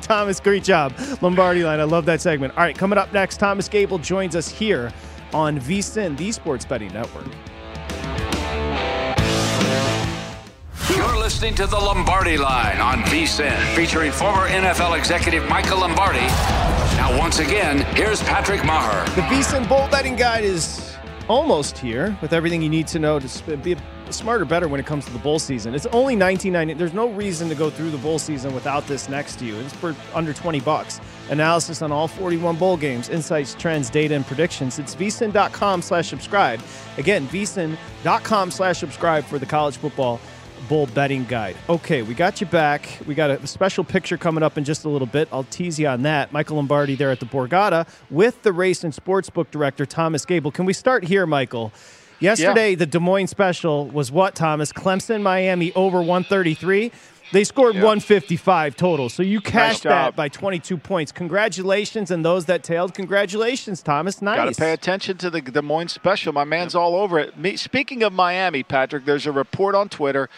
Thomas, 0.00 0.40
great 0.40 0.64
job. 0.64 0.92
Lombardi 1.22 1.62
line. 1.62 1.78
I 1.78 1.84
love 1.84 2.04
that 2.06 2.20
segment. 2.20 2.54
All 2.56 2.64
right, 2.64 2.76
coming 2.76 2.98
up 2.98 3.12
next, 3.12 3.36
Thomas 3.38 3.68
Gable 3.68 3.98
joins 3.98 4.17
us 4.18 4.48
here 4.48 4.92
on 5.32 5.60
VSIN, 5.60 6.16
the 6.16 6.32
Sports 6.32 6.64
Betting 6.64 6.92
Network. 6.92 7.26
You're 10.94 11.16
listening 11.16 11.54
to 11.54 11.66
the 11.66 11.78
Lombardi 11.78 12.36
Line 12.36 12.80
on 12.80 13.02
VSIN, 13.04 13.56
featuring 13.76 14.10
former 14.10 14.48
NFL 14.48 14.98
executive 14.98 15.48
Michael 15.48 15.80
Lombardi. 15.80 16.26
Now, 16.96 17.16
once 17.16 17.38
again, 17.38 17.78
here's 17.94 18.20
Patrick 18.22 18.62
Meagher. 18.62 19.04
The 19.14 19.22
VSIN 19.22 19.68
Bowl 19.68 19.88
Betting 19.88 20.16
Guide 20.16 20.42
is 20.42 20.96
almost 21.28 21.78
here 21.78 22.18
with 22.20 22.32
everything 22.32 22.60
you 22.60 22.68
need 22.68 22.88
to 22.88 22.98
know 22.98 23.20
to 23.20 23.56
be 23.58 23.76
smarter, 24.10 24.44
better 24.44 24.66
when 24.66 24.80
it 24.80 24.86
comes 24.86 25.04
to 25.04 25.12
the 25.12 25.18
bowl 25.18 25.38
season. 25.38 25.74
It's 25.74 25.86
only 25.86 26.16
19.90. 26.16 26.76
There's 26.76 26.94
no 26.94 27.08
reason 27.10 27.48
to 27.50 27.54
go 27.54 27.70
through 27.70 27.90
the 27.90 27.98
bowl 27.98 28.18
season 28.18 28.54
without 28.54 28.86
this 28.86 29.08
next 29.08 29.38
to 29.40 29.44
you. 29.44 29.56
It's 29.56 29.74
for 29.74 29.94
under 30.14 30.32
20 30.32 30.60
bucks. 30.60 31.00
Analysis 31.30 31.82
on 31.82 31.92
all 31.92 32.08
41 32.08 32.56
bowl 32.56 32.76
games, 32.76 33.08
insights, 33.08 33.54
trends, 33.54 33.90
data, 33.90 34.14
and 34.14 34.26
predictions. 34.26 34.78
It's 34.78 34.94
vsin.com 34.94 35.82
slash 35.82 36.08
subscribe. 36.08 36.60
Again, 36.96 37.28
vsin.com 37.28 38.50
slash 38.50 38.78
subscribe 38.78 39.24
for 39.24 39.38
the 39.38 39.46
college 39.46 39.76
football 39.76 40.20
bowl 40.68 40.86
betting 40.86 41.24
guide. 41.24 41.56
Okay, 41.68 42.02
we 42.02 42.14
got 42.14 42.40
you 42.40 42.46
back. 42.46 42.98
We 43.06 43.14
got 43.14 43.30
a 43.30 43.46
special 43.46 43.84
picture 43.84 44.16
coming 44.16 44.42
up 44.42 44.58
in 44.58 44.64
just 44.64 44.84
a 44.84 44.88
little 44.88 45.06
bit. 45.06 45.28
I'll 45.32 45.44
tease 45.44 45.78
you 45.78 45.88
on 45.88 46.02
that. 46.02 46.32
Michael 46.32 46.56
Lombardi 46.56 46.94
there 46.94 47.10
at 47.10 47.20
the 47.20 47.26
Borgata 47.26 47.88
with 48.10 48.42
the 48.42 48.52
race 48.52 48.84
and 48.84 48.92
sportsbook 48.92 49.50
director 49.50 49.86
Thomas 49.86 50.24
Gable. 50.24 50.50
Can 50.50 50.64
we 50.64 50.72
start 50.72 51.04
here, 51.04 51.26
Michael? 51.26 51.72
Yesterday, 52.20 52.74
the 52.74 52.86
Des 52.86 52.98
Moines 52.98 53.28
special 53.28 53.86
was 53.86 54.10
what, 54.10 54.34
Thomas? 54.34 54.72
Clemson, 54.72 55.22
Miami 55.22 55.72
over 55.74 55.98
133. 55.98 56.90
They 57.32 57.44
scored 57.44 57.74
155 57.74 58.76
total. 58.76 59.08
So 59.08 59.22
you 59.22 59.40
cashed 59.40 59.82
that 59.82 60.16
by 60.16 60.28
22 60.28 60.76
points. 60.78 61.12
Congratulations. 61.12 62.10
And 62.10 62.24
those 62.24 62.46
that 62.46 62.62
tailed, 62.62 62.94
congratulations, 62.94 63.82
Thomas. 63.82 64.22
Nice. 64.22 64.36
Got 64.36 64.54
to 64.54 64.60
pay 64.60 64.72
attention 64.72 65.18
to 65.18 65.30
the 65.30 65.40
Des 65.40 65.60
Moines 65.62 65.92
special. 65.92 66.32
My 66.32 66.44
man's 66.44 66.74
all 66.74 66.96
over 66.96 67.18
it. 67.18 67.36
Me, 67.38 67.56
speaking 67.56 68.02
of 68.02 68.12
Miami, 68.12 68.62
Patrick, 68.62 69.04
there's 69.04 69.26
a 69.26 69.32
report 69.32 69.74
on 69.74 69.88
Twitter 69.88 70.28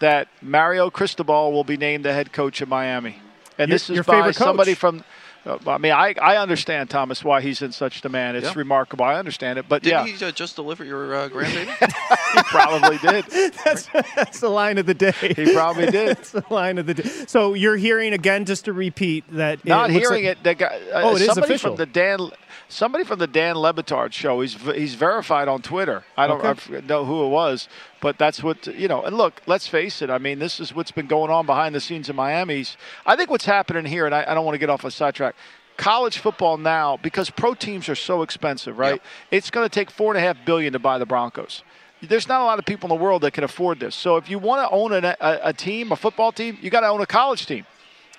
that 0.00 0.28
Mario 0.42 0.90
Cristobal 0.90 1.52
will 1.52 1.64
be 1.64 1.76
named 1.76 2.04
the 2.04 2.12
head 2.12 2.32
coach 2.32 2.60
of 2.60 2.68
Miami, 2.68 3.16
and 3.58 3.68
Your- 3.68 3.74
this 3.74 3.90
is 3.90 3.94
your 3.96 4.04
by 4.04 4.14
favorite 4.14 4.36
coach. 4.36 4.44
somebody 4.46 4.74
from. 4.74 5.04
Uh, 5.46 5.56
I 5.66 5.78
mean, 5.78 5.92
I, 5.92 6.14
I 6.20 6.36
understand 6.36 6.90
Thomas 6.90 7.24
why 7.24 7.40
he's 7.40 7.62
in 7.62 7.72
such 7.72 8.02
demand. 8.02 8.36
It's 8.36 8.46
Yeah. 8.48 8.52
remarkable. 8.56 9.04
I 9.06 9.14
understand 9.14 9.58
it, 9.58 9.66
but 9.68 9.82
Didn't 9.82 10.06
yeah, 10.08 10.16
he 10.16 10.24
uh, 10.24 10.30
just 10.32 10.54
deliver 10.56 10.84
your 10.84 11.14
uh, 11.14 11.28
grandbaby? 11.30 11.74
he 12.34 12.42
probably 12.44 12.98
did. 12.98 13.24
that's, 13.64 13.88
that's 14.14 14.40
the 14.40 14.50
line 14.50 14.76
of 14.76 14.84
the 14.86 14.92
day. 14.94 15.12
He 15.34 15.52
probably 15.54 15.86
did. 15.86 16.08
that's 16.16 16.32
the 16.32 16.44
line 16.50 16.76
of 16.76 16.86
the 16.86 16.94
day. 16.94 17.08
So 17.26 17.54
you're 17.54 17.76
hearing 17.76 18.12
again, 18.12 18.44
just 18.44 18.66
to 18.66 18.72
repeat 18.74 19.24
that. 19.32 19.64
Not 19.64 19.88
it 19.90 19.94
hearing 19.94 20.24
like- 20.26 20.38
it. 20.38 20.44
The 20.44 20.54
guy, 20.54 20.80
uh, 20.92 21.00
Oh, 21.04 21.16
it 21.16 21.22
is 21.22 21.26
somebody 21.28 21.54
official. 21.54 21.70
from 21.70 21.76
the 21.78 21.86
Dan, 21.86 22.30
somebody 22.68 23.04
from 23.04 23.18
the 23.18 23.26
Dan 23.26 23.56
Le 23.56 23.72
Batard 23.72 24.12
show. 24.12 24.42
He's 24.42 24.54
he's 24.54 24.94
verified 24.94 25.48
on 25.48 25.62
Twitter. 25.62 26.04
I 26.18 26.26
don't 26.26 26.44
Okay. 26.44 26.76
I 26.76 26.80
know 26.82 27.04
who 27.06 27.24
it 27.24 27.28
was, 27.28 27.66
but 28.00 28.18
that's 28.18 28.42
what 28.42 28.66
you 28.66 28.88
know. 28.88 29.02
And 29.02 29.16
look, 29.16 29.40
let's 29.46 29.66
face 29.66 30.02
it. 30.02 30.10
I 30.10 30.18
mean, 30.18 30.38
this 30.38 30.60
is 30.60 30.74
what's 30.74 30.90
been 30.90 31.06
going 31.06 31.30
on 31.30 31.46
behind 31.46 31.74
the 31.74 31.80
scenes 31.80 32.08
in 32.08 32.16
Miami's. 32.16 32.76
I 33.04 33.16
think 33.16 33.30
what's 33.30 33.46
happening 33.46 33.84
here, 33.84 34.06
and 34.06 34.14
I, 34.14 34.24
I 34.26 34.34
don't 34.34 34.44
want 34.44 34.54
to 34.54 34.58
get 34.58 34.70
off 34.70 34.84
a 34.84 34.90
sidetrack. 34.90 35.34
college 35.76 36.18
football 36.18 36.58
now, 36.58 36.98
because 36.98 37.30
pro 37.30 37.54
teams 37.54 37.88
are 37.88 37.94
so 37.94 38.22
expensive, 38.22 38.78
right? 38.78 39.00
It's 39.30 39.50
going 39.50 39.64
to 39.64 39.72
take 39.72 39.90
four 39.90 40.12
and 40.12 40.18
a 40.18 40.20
half 40.20 40.36
billion 40.44 40.74
to 40.74 40.78
buy 40.78 40.98
the 40.98 41.06
Broncos. 41.06 41.62
There's 42.02 42.28
not 42.28 42.40
a 42.42 42.44
lot 42.44 42.58
of 42.58 42.64
people 42.66 42.90
in 42.90 42.96
the 42.96 43.02
world 43.02 43.22
that 43.22 43.32
can 43.32 43.44
afford 43.44 43.80
this. 43.80 43.94
So 43.94 44.16
if 44.16 44.28
you 44.30 44.38
want 44.38 44.66
to 44.66 44.74
own 44.74 44.92
a, 44.92 45.16
a, 45.20 45.40
a 45.44 45.52
team, 45.52 45.90
a 45.92 45.96
football 45.96 46.32
team, 46.32 46.58
you 46.60 46.70
got 46.70 46.80
to 46.80 46.88
own 46.88 47.00
a 47.00 47.06
college 47.06 47.46
team. 47.46 47.66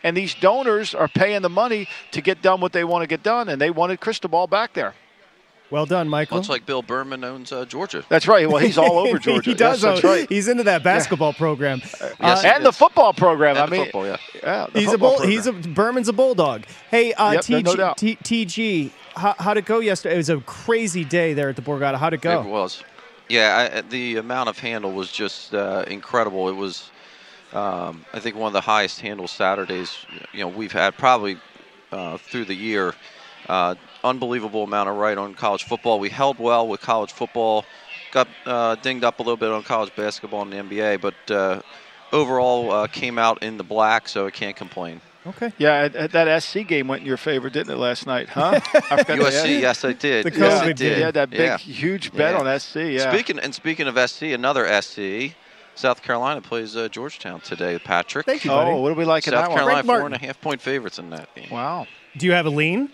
And 0.03 0.17
these 0.17 0.33
donors 0.33 0.95
are 0.95 1.07
paying 1.07 1.43
the 1.43 1.49
money 1.49 1.87
to 2.11 2.21
get 2.21 2.41
done 2.41 2.61
what 2.61 2.73
they 2.73 2.83
want 2.83 3.03
to 3.03 3.07
get 3.07 3.21
done, 3.21 3.49
and 3.49 3.61
they 3.61 3.69
wanted 3.69 3.99
Cristobal 3.99 4.47
back 4.47 4.73
there. 4.73 4.95
Well 5.71 5.85
done, 5.85 6.09
Michael. 6.09 6.37
Much 6.37 6.49
like 6.49 6.65
Bill 6.65 6.81
Berman 6.81 7.23
owns 7.23 7.51
uh, 7.53 7.63
Georgia. 7.63 8.03
That's 8.09 8.27
right. 8.27 8.47
Well, 8.47 8.57
he's 8.57 8.77
all 8.77 8.99
over 8.99 9.17
Georgia. 9.19 9.51
he 9.51 9.55
does. 9.55 9.81
Yes, 9.81 9.93
that's 9.95 10.05
own- 10.05 10.11
right. 10.11 10.29
He's 10.29 10.49
into 10.49 10.63
that 10.63 10.83
basketball 10.83 11.31
program. 11.31 11.81
Uh, 12.19 12.41
and 12.43 12.65
the 12.65 12.73
football 12.73 13.13
program. 13.13 13.55
And 13.55 13.65
I 13.65 13.67
mean, 13.67 13.85
football, 13.85 14.05
yeah. 14.05 14.17
yeah 14.43 14.67
the 14.71 14.79
he's 14.79 14.89
a 14.89 14.91
football 14.91 15.17
bull. 15.17 15.27
He's 15.27 15.47
a 15.47 15.53
Berman's 15.53 16.09
a 16.09 16.13
bulldog. 16.13 16.65
Hey, 16.89 17.13
uh, 17.13 17.31
Yep, 17.31 17.41
TG, 17.41 17.77
no. 17.77 17.93
T- 17.95 18.17
TG, 18.17 18.91
how, 19.15 19.33
how'd 19.39 19.57
it 19.57 19.65
go 19.65 19.79
yesterday? 19.79 20.15
It 20.15 20.17
was 20.17 20.29
a 20.29 20.41
crazy 20.41 21.05
day 21.05 21.33
there 21.33 21.47
at 21.47 21.55
the 21.55 21.61
Borgata. 21.61 21.95
How'd 21.95 22.13
it 22.13 22.21
go? 22.21 22.41
It 22.41 22.47
was. 22.47 22.83
Yeah, 23.29 23.69
I, 23.73 23.81
the 23.81 24.17
amount 24.17 24.49
of 24.49 24.59
handle 24.59 24.91
was 24.91 25.09
just 25.09 25.53
uh, 25.55 25.85
incredible. 25.87 26.49
It 26.49 26.55
was, 26.55 26.91
um, 27.53 28.05
I 28.11 28.19
think, 28.19 28.35
one 28.35 28.47
of 28.47 28.53
the 28.53 28.59
highest 28.61 28.99
handle 28.99 29.25
Saturdays 29.25 30.05
you 30.33 30.41
know 30.41 30.49
we've 30.49 30.73
had 30.73 30.97
probably 30.97 31.37
uh, 31.93 32.17
through 32.17 32.43
the 32.45 32.55
year. 32.55 32.93
Uh, 33.47 33.75
unbelievable 34.03 34.63
amount 34.63 34.89
of 34.89 34.95
right 34.97 35.17
on 35.17 35.33
college 35.33 35.63
football. 35.63 35.99
We 35.99 36.09
held 36.09 36.39
well 36.39 36.67
with 36.67 36.81
college 36.81 37.11
football. 37.11 37.65
Got 38.11 38.27
uh, 38.45 38.75
dinged 38.75 39.03
up 39.03 39.19
a 39.19 39.23
little 39.23 39.37
bit 39.37 39.49
on 39.51 39.63
college 39.63 39.95
basketball 39.95 40.41
and 40.41 40.51
the 40.51 40.57
NBA, 40.57 40.99
but 41.01 41.31
uh, 41.33 41.61
overall 42.11 42.71
uh, 42.71 42.87
came 42.87 43.17
out 43.17 43.41
in 43.43 43.57
the 43.57 43.63
black, 43.63 44.07
so 44.09 44.27
I 44.27 44.31
can't 44.31 44.55
complain. 44.55 45.01
Okay. 45.25 45.53
Yeah, 45.59 45.73
at- 45.83 45.95
at 45.95 46.11
that 46.13 46.41
SC 46.41 46.65
game 46.67 46.87
went 46.87 47.01
in 47.01 47.07
your 47.07 47.15
favor, 47.17 47.49
didn't 47.49 47.71
it, 47.71 47.77
last 47.77 48.07
night? 48.07 48.27
Huh? 48.27 48.59
I 48.73 49.03
forgot 49.03 49.07
to 49.07 49.13
USC, 49.13 49.27
ask. 49.37 49.47
yes, 49.61 49.85
I 49.85 49.93
did. 49.93 50.25
The 50.25 50.31
Yes, 50.39 50.61
I 50.61 50.65
COVID 50.71 50.75
did. 50.75 50.97
Yeah, 50.99 51.11
that 51.11 51.29
big, 51.29 51.39
Yeah. 51.41 51.57
huge 51.59 52.11
bet 52.11 52.33
Yeah. 52.33 52.39
on 52.51 52.59
SC. 52.59 52.75
Yeah. 52.77 53.11
Speaking 53.13 53.37
and 53.39 53.53
speaking 53.53 53.87
of 53.87 54.09
SC, 54.09 54.23
another 54.23 54.65
SC, 54.81 55.35
South 55.75 56.01
Carolina 56.01 56.41
plays 56.41 56.75
uh, 56.75 56.89
Georgetown 56.89 57.39
today. 57.39 57.77
Patrick. 57.79 58.25
Thank 58.25 58.43
you, 58.45 58.49
buddy. 58.51 58.71
oh, 58.71 58.81
what 58.81 58.89
do 58.89 58.95
we 58.95 59.05
like 59.05 59.25
in 59.27 59.31
South 59.33 59.43
that 59.43 59.49
one? 59.49 59.57
Carolina 59.59 59.75
Frank 59.75 59.85
four 59.85 59.99
Martin. 59.99 60.13
and 60.15 60.23
a 60.23 60.25
half 60.25 60.41
point 60.41 60.59
favorites 60.59 60.97
in 60.99 61.11
that 61.11 61.33
game. 61.35 61.49
Wow. 61.51 61.85
Do 62.17 62.25
you 62.25 62.31
have 62.33 62.45
a 62.47 62.49
lean? 62.49 62.89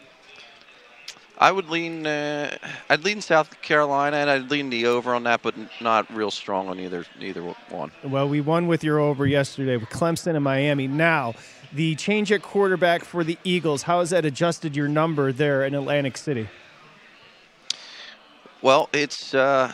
I 1.39 1.51
would 1.51 1.69
lean. 1.69 2.07
Uh, 2.07 2.57
I'd 2.89 3.03
lean 3.03 3.21
South 3.21 3.61
Carolina, 3.61 4.17
and 4.17 4.29
I'd 4.29 4.49
lean 4.49 4.69
the 4.69 4.87
over 4.87 5.13
on 5.13 5.23
that, 5.23 5.41
but 5.43 5.55
not 5.79 6.11
real 6.13 6.31
strong 6.31 6.67
on 6.67 6.79
either 6.79 7.05
either 7.19 7.43
one. 7.69 7.91
Well, 8.03 8.27
we 8.27 8.41
won 8.41 8.67
with 8.67 8.83
your 8.83 8.99
over 8.99 9.25
yesterday 9.25 9.77
with 9.77 9.89
Clemson 9.89 10.35
and 10.35 10.43
Miami. 10.43 10.87
Now, 10.87 11.35
the 11.71 11.95
change 11.95 12.31
at 12.31 12.41
quarterback 12.41 13.03
for 13.03 13.23
the 13.23 13.37
Eagles. 13.43 13.83
How 13.83 13.99
has 13.99 14.09
that 14.09 14.25
adjusted 14.25 14.75
your 14.75 14.87
number 14.87 15.31
there 15.31 15.63
in 15.63 15.75
Atlantic 15.75 16.17
City? 16.17 16.49
Well, 18.63 18.89
it's 18.91 19.35
uh, 19.35 19.71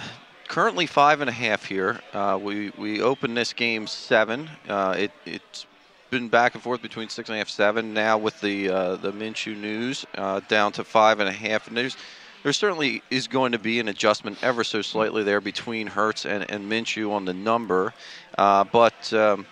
currently 0.50 0.86
five 0.86 1.22
and 1.22 1.30
a 1.30 1.34
half 1.34 1.64
here. 1.64 2.02
Uh, 2.12 2.38
we 2.42 2.72
we 2.78 3.02
opened 3.02 3.38
this 3.38 3.54
game 3.54 3.88
seven. 3.88 4.50
Uh, 4.68 4.96
it 4.98 5.12
it's 5.26 5.66
been 6.14 6.30
back 6.30 6.54
and 6.54 6.64
forth 6.64 6.82
between 6.82 7.10
six 7.10 7.28
and 7.30 7.36
a 7.36 7.40
half, 7.40 7.50
seven. 7.50 7.94
Now 7.94 8.18
with 8.18 8.40
the 8.40 8.70
uh, 8.70 8.96
the 8.98 9.12
Minshew 9.12 9.58
news, 9.58 10.06
uh, 10.18 10.42
down 10.48 10.72
to 10.74 10.84
five 10.84 11.20
and 11.20 11.28
a 11.28 11.34
half. 11.34 11.66
There's 11.66 11.98
there 12.44 12.54
certainly 12.54 13.04
is 13.10 13.28
going 13.28 13.52
to 13.54 13.60
be 13.60 13.80
an 13.80 13.88
adjustment 13.88 14.38
ever 14.44 14.64
so 14.64 14.82
slightly 14.82 15.24
there 15.24 15.42
between 15.42 15.88
Hurts 15.88 16.26
and, 16.26 16.50
and 16.52 16.72
Minshew 16.72 17.12
on 17.12 17.26
the 17.26 17.34
number. 17.34 17.94
Uh, 18.38 18.64
but 18.64 19.12
um, 19.14 19.48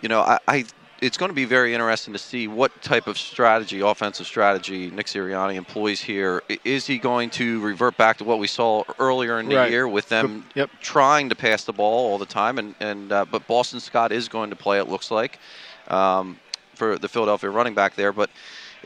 you 0.00 0.08
know, 0.08 0.20
I, 0.20 0.38
I 0.46 0.64
it's 1.02 1.18
going 1.18 1.28
to 1.28 1.34
be 1.34 1.44
very 1.44 1.74
interesting 1.74 2.12
to 2.14 2.18
see 2.18 2.48
what 2.48 2.80
type 2.80 3.06
of 3.06 3.18
strategy, 3.18 3.80
offensive 3.80 4.26
strategy, 4.26 4.90
Nick 4.90 5.06
Sirianni 5.06 5.56
employs 5.56 6.00
here. 6.00 6.42
Is 6.64 6.86
he 6.86 6.98
going 6.98 7.28
to 7.30 7.60
revert 7.60 7.98
back 7.98 8.16
to 8.18 8.24
what 8.24 8.38
we 8.38 8.46
saw 8.46 8.82
earlier 8.98 9.38
in 9.38 9.48
the 9.48 9.56
Right. 9.56 9.70
year 9.70 9.86
with 9.88 10.08
them 10.08 10.44
Yep. 10.54 10.70
trying 10.80 11.28
to 11.28 11.34
pass 11.36 11.64
the 11.64 11.72
ball 11.74 12.10
all 12.12 12.18
the 12.18 12.26
time? 12.26 12.58
And 12.58 12.74
and 12.80 13.12
uh, 13.12 13.24
but 13.26 13.46
Boston 13.46 13.80
Scott 13.80 14.12
is 14.12 14.28
going 14.28 14.50
to 14.50 14.56
play. 14.56 14.78
It 14.78 14.88
looks 14.88 15.10
like 15.10 15.38
um, 15.88 16.38
for 16.74 16.98
the 16.98 17.08
Philadelphia 17.08 17.50
running 17.50 17.74
back 17.74 17.94
there, 17.94 18.12
but. 18.12 18.30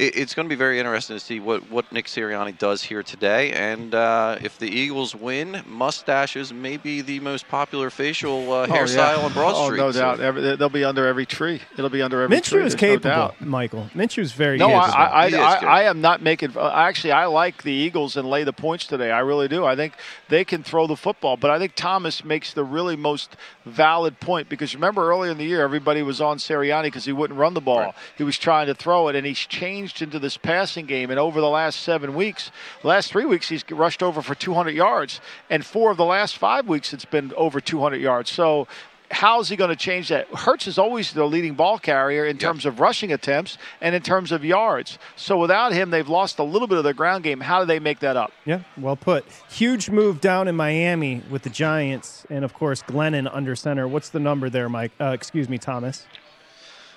It- 0.00 0.16
It's 0.16 0.34
going 0.34 0.46
to 0.46 0.48
be 0.48 0.58
very 0.58 0.78
interesting 0.78 1.16
to 1.16 1.20
see 1.20 1.40
what, 1.40 1.70
what 1.70 1.90
Nick 1.92 2.06
Sirianni 2.06 2.56
does 2.58 2.82
here 2.82 3.02
today, 3.02 3.52
and 3.52 3.94
uh, 3.94 4.38
if 4.42 4.58
the 4.58 4.68
Eagles 4.68 5.14
win, 5.14 5.62
mustaches 5.66 6.52
may 6.52 6.76
be 6.76 7.00
the 7.02 7.20
most 7.20 7.48
popular 7.48 7.90
facial 7.90 8.52
uh, 8.52 8.62
Oh, 8.62 8.66
hairstyle 8.66 9.16
yeah. 9.18 9.24
on 9.24 9.32
Broad 9.32 9.54
oh, 9.56 9.64
Street. 9.66 9.78
no 9.78 9.90
so- 9.92 10.00
doubt. 10.00 10.20
Every, 10.20 10.56
they'll 10.56 10.68
be 10.68 10.84
under 10.84 11.06
every 11.06 11.26
tree. 11.26 11.60
It'll 11.76 11.90
be 11.90 12.02
under 12.02 12.22
every 12.22 12.40
tree. 12.40 12.60
Minshew 12.62 12.64
is 12.66 12.72
there's 12.74 12.82
no 12.82 12.88
capable, 12.88 13.10
doubt. 13.10 13.40
Michael. 13.40 13.90
Minshew's 13.94 14.32
very 14.32 14.58
No, 14.58 14.68
capable. 14.68 14.94
I, 14.94 15.10
I, 15.24 15.28
He 15.28 15.34
is 15.34 15.40
I. 15.40 15.56
I 15.66 15.82
am 15.84 16.00
not 16.00 16.22
making. 16.22 16.56
uh, 16.56 16.70
Actually, 16.74 17.12
I 17.12 17.26
like 17.26 17.62
the 17.62 17.72
Eagles 17.72 18.16
and 18.16 18.28
lay 18.28 18.44
the 18.44 18.52
points 18.52 18.86
today. 18.86 19.10
I 19.10 19.20
really 19.20 19.48
do. 19.48 19.64
I 19.64 19.76
think 19.76 19.94
they 20.28 20.44
can 20.44 20.62
throw 20.62 20.86
the 20.86 20.96
football, 20.96 21.36
but 21.36 21.50
I 21.50 21.58
think 21.58 21.74
Thomas 21.74 22.24
makes 22.24 22.52
the 22.54 22.64
really 22.64 22.96
most 22.96 23.36
valid 23.66 24.18
point 24.20 24.48
because 24.48 24.74
remember 24.74 25.10
earlier 25.10 25.30
in 25.32 25.38
the 25.38 25.44
year, 25.44 25.62
everybody 25.62 26.02
was 26.02 26.20
on 26.20 26.38
Sirianni 26.38 26.84
because 26.84 27.04
he 27.04 27.12
wouldn't 27.12 27.38
run 27.38 27.54
the 27.54 27.60
ball. 27.60 27.94
He 28.16 28.24
was 28.24 28.38
trying 28.38 28.66
to 28.68 28.74
throw 28.74 29.08
it, 29.08 29.16
and 29.16 29.26
he's 29.26 29.38
changed 29.38 29.89
into 29.98 30.18
this 30.18 30.36
passing 30.36 30.86
game. 30.86 31.10
And 31.10 31.18
over 31.18 31.40
the 31.40 31.48
last 31.48 31.80
seven 31.80 32.14
weeks, 32.14 32.50
last 32.82 33.10
three 33.10 33.26
weeks, 33.26 33.48
he's 33.48 33.68
rushed 33.70 34.02
over 34.02 34.22
for 34.22 34.34
200 34.34 34.70
yards, 34.70 35.20
and 35.50 35.66
four 35.66 35.90
of 35.90 35.96
the 35.96 36.04
last 36.04 36.38
five 36.38 36.68
weeks, 36.68 36.92
it's 36.92 37.04
been 37.04 37.32
over 37.36 37.60
200 37.60 38.00
yards. 38.00 38.30
So 38.30 38.68
how 39.10 39.40
is 39.40 39.48
he 39.48 39.56
going 39.56 39.70
to 39.70 39.76
change 39.76 40.08
that? 40.08 40.28
Hurts 40.28 40.66
is 40.66 40.78
always 40.78 41.12
the 41.12 41.24
leading 41.24 41.54
ball 41.54 41.78
carrier 41.78 42.24
in 42.26 42.38
terms 42.38 42.64
of 42.64 42.80
rushing 42.80 43.12
attempts 43.12 43.58
and 43.80 43.94
in 43.94 44.02
terms 44.02 44.30
of 44.32 44.44
yards. 44.44 44.98
So 45.16 45.36
without 45.38 45.72
him, 45.72 45.90
they've 45.90 46.08
lost 46.08 46.38
a 46.38 46.44
little 46.44 46.68
bit 46.68 46.78
of 46.78 46.84
their 46.84 46.94
ground 46.94 47.24
game. 47.24 47.40
How 47.40 47.60
do 47.60 47.66
they 47.66 47.80
make 47.80 47.98
that 48.00 48.16
up? 48.16 48.32
Yeah, 48.44 48.60
well 48.76 48.96
put. 48.96 49.24
Huge 49.50 49.90
move 49.90 50.20
down 50.20 50.46
in 50.48 50.54
Miami 50.54 51.22
with 51.28 51.42
the 51.42 51.50
Giants, 51.50 52.24
and 52.30 52.44
of 52.44 52.54
course 52.54 52.82
Glennon 52.82 53.28
under 53.32 53.56
center. 53.56 53.88
What's 53.88 54.10
the 54.10 54.20
number 54.20 54.48
there, 54.48 54.68
Mike? 54.68 54.92
Uh, 55.00 55.06
excuse 55.06 55.48
me, 55.48 55.58
Thomas. 55.58 56.06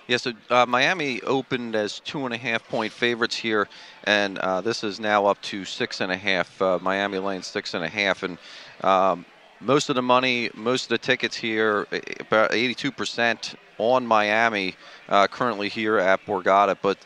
Yeah, 0.06 0.18
so 0.18 0.34
uh, 0.50 0.66
Miami 0.66 1.22
opened 1.22 1.78
as 1.78 2.02
two 2.02 2.26
and 2.26 2.34
a 2.34 2.38
half 2.38 2.68
point 2.68 2.92
favorites 2.92 3.38
here, 3.38 3.70
and 4.04 4.38
uh, 4.38 4.60
this 4.60 4.84
is 4.84 5.00
now 5.00 5.28
up 5.28 5.42
to 5.44 5.64
six 5.64 6.02
and 6.02 6.12
a 6.12 6.18
half. 6.18 6.62
Uh, 6.62 6.78
Miami 6.82 7.20
Lane 7.20 7.42
six 7.42 7.74
and 7.74 7.86
a 7.86 7.88
half, 7.88 8.22
and 8.22 8.38
um, 8.82 9.26
most 9.62 9.88
of 9.88 9.96
the 9.96 10.02
money, 10.02 10.50
most 10.56 10.84
of 10.84 10.90
the 10.90 10.98
tickets 10.98 11.38
here, 11.38 11.88
about 12.20 12.52
82% 12.52 13.56
on 13.78 14.06
Miami 14.06 14.76
uh, 15.08 15.28
currently 15.28 15.70
here 15.70 15.98
at 16.00 16.20
Borgata. 16.26 16.76
But 16.82 16.98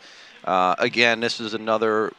uh, 0.43 0.73
again, 0.79 1.19
this 1.19 1.39
is 1.39 1.53
another 1.53 2.11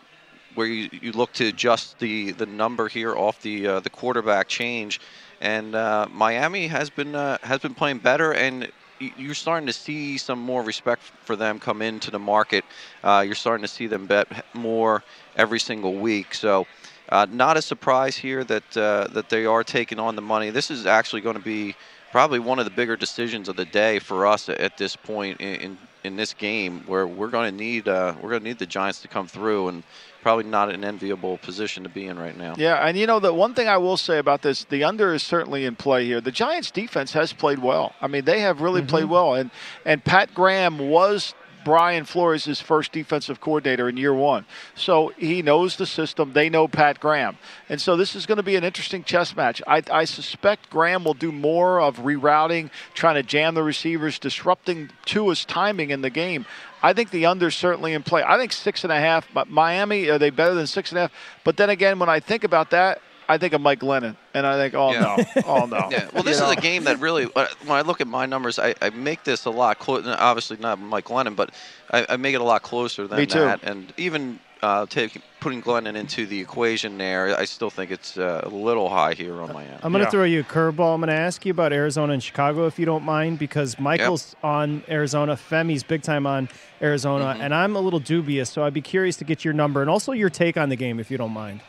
where 0.55 0.69
you, 0.69 0.91
you 0.93 1.11
look 1.11 1.33
to 1.35 1.49
adjust 1.49 1.99
the, 1.99 2.31
the 2.31 2.47
number 2.47 2.87
here 2.87 3.17
off 3.17 3.43
the 3.43 3.67
uh, 3.67 3.81
the 3.81 3.91
quarterback 3.91 4.47
change, 4.47 5.01
and 5.41 5.73
Miami 6.13 6.69
has 6.69 6.89
been 6.89 7.15
has 7.15 7.59
been 7.59 7.75
playing 7.75 7.99
better, 7.99 8.33
and 8.33 8.71
you're 8.99 9.35
starting 9.35 9.67
to 9.67 9.73
see 9.73 10.19
some 10.19 10.39
more 10.39 10.63
respect 10.63 11.03
for 11.25 11.37
them 11.37 11.59
come 11.59 11.83
into 11.83 12.11
the 12.11 12.19
market. 12.19 12.65
Uh, 13.03 13.23
you're 13.25 13.35
starting 13.35 13.63
to 13.63 13.69
see 13.69 13.87
them 13.87 14.07
bet 14.07 14.29
more 14.55 15.03
every 15.37 15.61
single 15.61 15.95
week. 15.95 16.35
So. 16.35 16.67
Uh, 17.11 17.27
not 17.31 17.57
a 17.57 17.63
surprise 17.63 18.19
here 18.19 18.45
that 18.45 18.77
uh, 18.77 19.07
that 19.13 19.31
they 19.31 19.47
are 19.47 19.65
taking 19.65 19.99
on 19.99 20.15
the 20.15 20.21
money. 20.21 20.51
This 20.51 20.71
is 20.71 20.85
actually 20.85 21.23
going 21.23 21.37
to 21.37 21.43
be 21.43 21.75
probably 22.11 22.39
one 22.39 22.59
of 22.59 22.67
the 22.67 22.71
bigger 22.71 22.97
decisions 22.97 23.49
of 23.49 23.57
the 23.57 23.65
day 23.65 23.99
for 23.99 24.27
us 24.27 24.49
at 24.51 24.77
this 24.77 24.95
point 24.95 25.41
in 25.41 25.55
in, 25.55 25.79
in 26.05 26.17
this 26.17 26.35
game, 26.35 26.83
where 26.87 27.07
we're 27.07 27.29
going 27.29 27.51
to 27.51 27.57
need 27.57 27.89
uh, 27.89 28.15
we're 28.21 28.31
going 28.31 28.43
to 28.43 28.49
need 28.49 28.59
the 28.59 28.67
Giants 28.67 29.01
to 29.01 29.09
come 29.09 29.27
through, 29.27 29.69
and 29.69 29.83
probably 30.29 30.45
not 30.45 30.69
an 30.69 30.85
enviable 30.85 31.39
position 31.39 31.85
to 31.85 31.89
be 31.89 32.05
in 32.05 32.19
right 32.19 32.37
now. 32.37 32.55
Yeah, 32.59 32.87
and 32.87 32.99
you 32.99 33.07
know 33.07 33.19
the 33.19 33.33
one 33.33 33.55
thing 33.55 33.67
I 33.67 33.79
will 33.79 33.97
say 33.97 34.19
about 34.19 34.43
this, 34.43 34.65
the 34.65 34.85
under 34.85 35.15
is 35.15 35.23
certainly 35.23 35.65
in 35.65 35.75
play 35.75 36.05
here. 36.05 36.21
The 36.21 36.31
Giants' 36.31 36.71
defense 36.71 37.15
has 37.15 37.33
played 37.33 37.61
well. 37.61 37.95
I 38.03 38.09
mean, 38.09 38.27
they 38.27 38.41
have 38.41 38.61
really 38.61 38.83
mm-hmm. 38.83 38.91
played 38.91 39.05
well, 39.07 39.33
and 39.33 39.51
and 39.87 40.05
Pat 40.05 40.35
Graham 40.35 40.91
was. 40.91 41.35
Brian 41.65 42.05
Flores' 42.05 42.61
first 42.61 42.93
defensive 42.93 43.41
coordinator 43.41 43.91
in 43.91 43.97
year 43.99 44.15
one. 44.15 44.47
So 44.75 45.13
he 45.19 45.43
knows 45.43 45.77
the 45.77 45.85
system. 45.85 46.33
They 46.33 46.49
know 46.49 46.67
Pat 46.67 46.99
Graham. 46.99 47.37
And 47.69 47.79
so 47.79 47.95
this 47.95 48.15
is 48.15 48.25
going 48.25 48.37
to 48.37 48.43
be 48.43 48.57
an 48.57 48.65
interesting 48.65 49.05
chess 49.05 49.37
match. 49.37 49.61
I, 49.67 49.83
I 49.91 50.05
suspect 50.07 50.71
Graham 50.71 51.05
will 51.05 51.15
do 51.15 51.31
more 51.31 51.81
of 51.81 51.99
rerouting, 51.99 52.71
trying 52.95 53.17
to 53.17 53.23
jam 53.23 53.55
the 53.55 53.63
receivers, 53.63 54.19
disrupting 54.19 54.91
Tua's 55.05 55.45
timing 55.45 55.91
in 55.91 56.01
the 56.01 56.11
game. 56.11 56.47
I 56.83 56.93
think 56.93 57.11
the 57.11 57.27
under's 57.27 57.57
certainly 57.57 57.93
in 57.95 58.03
play. 58.03 58.23
I 58.27 58.37
think 58.39 58.53
six 58.53 58.85
and 58.85 58.93
a 58.93 58.99
half. 59.01 59.27
But 59.35 59.49
Miami, 59.51 60.09
are 60.09 60.19
they 60.19 60.31
better 60.31 60.55
than 60.55 60.67
six 60.67 60.91
and 60.93 60.99
a 60.99 61.01
half? 61.03 61.13
But 61.45 61.57
then 61.57 61.71
again, 61.71 61.99
when 61.99 62.09
I 62.09 62.21
think 62.21 62.45
about 62.45 62.71
that, 62.71 63.01
I 63.31 63.37
think 63.37 63.53
of 63.53 63.61
Mike 63.61 63.81
Glennon, 63.81 64.17
and 64.33 64.47
I 64.47 64.57
think, 64.57 64.73
oh 64.75 64.91
Yeah. 64.93 65.01
no, 65.37 65.43
oh 65.47 65.67
no. 65.67 65.89
Yeah, 65.91 66.09
well, 66.15 66.23
this 66.23 66.41
You 66.41 66.47
is 66.47 66.51
a 66.53 66.57
game 66.57 66.85
that 66.85 66.99
really, 66.99 67.25
when 67.27 67.47
I 67.69 67.83
look 67.83 68.01
at 68.01 68.07
my 68.07 68.25
numbers, 68.25 68.59
I, 68.59 68.75
I 68.81 68.89
make 68.89 69.23
this 69.25 69.45
a 69.45 69.51
lot 69.51 69.79
closer. 69.79 70.17
Obviously, 70.19 70.57
not 70.57 70.81
Mike 70.81 71.05
Glennon, 71.07 71.37
but 71.37 71.51
I, 71.91 72.07
I 72.09 72.17
make 72.17 72.35
it 72.35 72.41
a 72.41 72.45
lot 72.45 72.63
closer 72.63 73.07
than 73.07 73.19
Me 73.19 73.27
too. 73.27 73.41
that. 73.41 73.63
And 73.65 73.93
even 73.99 74.41
uh, 74.63 74.87
take, 74.87 75.21
putting 75.41 75.63
Glennon 75.63 75.95
into 75.95 76.27
the 76.27 76.41
equation 76.41 76.99
there, 76.99 77.39
I 77.39 77.45
still 77.45 77.71
think 77.71 77.91
it's 77.91 78.19
uh, 78.19 78.41
a 78.45 78.49
little 78.49 78.89
high 78.89 79.15
here 79.15 79.41
on 79.41 79.53
Miami. 79.53 79.77
I'm 79.83 79.93
going 79.93 80.05
to 80.05 80.11
throw 80.11 80.25
you 80.25 80.41
a 80.41 80.43
curveball. 80.43 80.95
I'm 80.95 81.01
going 81.01 81.09
to 81.09 81.13
ask 81.15 81.47
you 81.47 81.53
about 81.53 81.73
Arizona 81.73 82.13
and 82.13 82.23
Chicago, 82.23 82.67
if 82.67 82.79
you 82.79 82.85
don't 82.85 83.05
mind, 83.05 83.39
because 83.39 83.79
Michael's 83.79 84.35
on 84.43 84.83
Arizona, 84.89 85.37
Femi's 85.37 85.83
big 85.85 86.03
time 86.03 86.27
on 86.27 86.49
Arizona, 86.83 87.27
Mm-hmm. 87.27 87.43
and 87.43 87.55
I'm 87.55 87.77
a 87.77 87.81
little 87.81 88.01
dubious. 88.01 88.51
So 88.51 88.65
I'd 88.65 88.75
be 88.75 88.81
curious 88.83 89.17
to 89.19 89.25
get 89.25 89.45
your 89.45 89.55
number 89.55 89.81
and 89.81 89.89
also 89.91 90.13
your 90.13 90.31
take 90.31 90.57
on 90.57 90.69
the 90.69 90.77
game, 90.77 90.99
if 90.99 91.11
you 91.11 91.19
don't 91.19 91.33
mind. 91.33 91.61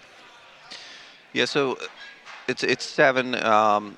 Yeah, 1.33 1.45
so 1.45 1.77
it's 2.47 2.63
it's 2.63 2.85
seven. 2.85 3.35
Um, 3.35 3.97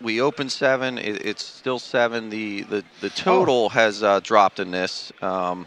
we 0.00 0.20
opened 0.20 0.52
seven. 0.52 0.98
It, 0.98 1.24
it's 1.26 1.44
still 1.44 1.78
seven. 1.80 2.30
The 2.30 2.62
the, 2.62 2.84
the 3.00 3.10
total 3.10 3.68
has 3.70 4.02
uh, 4.02 4.20
dropped 4.20 4.60
in 4.60 4.70
this. 4.70 5.12
Um, 5.22 5.66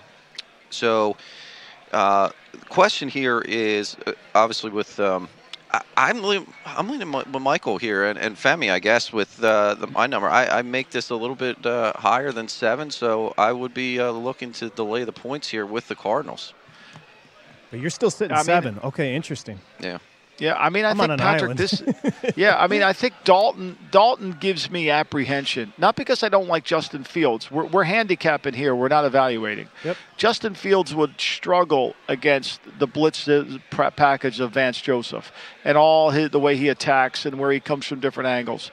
so 0.69 1.17
uh, 1.91 2.29
the 2.59 2.65
question 2.65 3.09
here 3.09 3.41
is 3.41 3.95
uh, 4.05 4.13
obviously 4.33 4.71
with. 4.71 4.99
Um, 4.99 5.29
I, 5.71 5.81
I'm 5.97 6.21
leaning, 6.21 6.53
I'm 6.65 6.89
leaning 6.89 7.11
with 7.11 7.27
Michael 7.41 7.77
here 7.77 8.05
and, 8.05 8.17
and 8.19 8.35
Femi, 8.35 8.71
I 8.71 8.79
guess, 8.79 9.11
with 9.11 9.43
uh, 9.43 9.73
the, 9.73 9.87
my 9.87 10.05
number. 10.07 10.29
I, 10.29 10.45
I 10.59 10.61
make 10.61 10.91
this 10.91 11.09
a 11.09 11.15
little 11.15 11.35
bit 11.35 11.65
uh, 11.65 11.93
higher 11.95 12.31
than 12.31 12.47
seven, 12.47 12.91
so 12.91 13.33
I 13.37 13.51
would 13.51 13.73
be 13.73 13.99
uh, 13.99 14.11
looking 14.11 14.51
to 14.53 14.69
delay 14.69 15.03
the 15.03 15.11
points 15.11 15.49
here 15.49 15.65
with 15.65 15.87
the 15.87 15.95
Cardinals. 15.95 16.53
But 17.71 17.79
you're 17.79 17.89
still 17.89 18.11
sitting 18.11 18.33
I 18.35 18.39
mean- 18.39 18.45
seven. 18.45 18.79
okay, 18.83 19.15
interesting. 19.15 19.59
Yeah. 19.79 19.97
Yeah, 20.37 20.55
I 20.55 20.69
mean, 20.69 20.83
I 20.83 20.89
I'm 20.89 20.97
think 20.97 21.17
Patrick. 21.17 21.57
This, 21.57 21.81
yeah, 22.35 22.57
I 22.57 22.67
mean, 22.67 22.83
I 22.83 22.93
think 22.93 23.13
Dalton. 23.23 23.77
Dalton 23.91 24.31
gives 24.33 24.69
me 24.69 24.89
apprehension, 24.89 25.71
not 25.77 25.95
because 25.95 26.23
I 26.23 26.29
don't 26.29 26.47
like 26.47 26.65
Justin 26.65 27.03
Fields. 27.03 27.49
We're, 27.49 27.65
we're 27.65 27.83
handicapping 27.85 28.53
here. 28.53 28.75
We're 28.75 28.89
not 28.89 29.05
evaluating. 29.05 29.69
Yep. 29.83 29.97
Justin 30.17 30.53
Fields 30.53 30.93
would 30.93 31.19
struggle 31.19 31.95
against 32.07 32.59
the 32.79 32.87
blitz 32.87 33.27
uh, 33.27 33.59
package 33.71 34.39
of 34.39 34.51
Vance 34.51 34.81
Joseph 34.81 35.31
and 35.63 35.77
all 35.77 36.09
his, 36.09 36.29
the 36.31 36.39
way 36.39 36.57
he 36.57 36.69
attacks 36.69 37.25
and 37.25 37.39
where 37.39 37.51
he 37.51 37.59
comes 37.59 37.85
from 37.85 37.99
different 37.99 38.27
angles. 38.27 38.71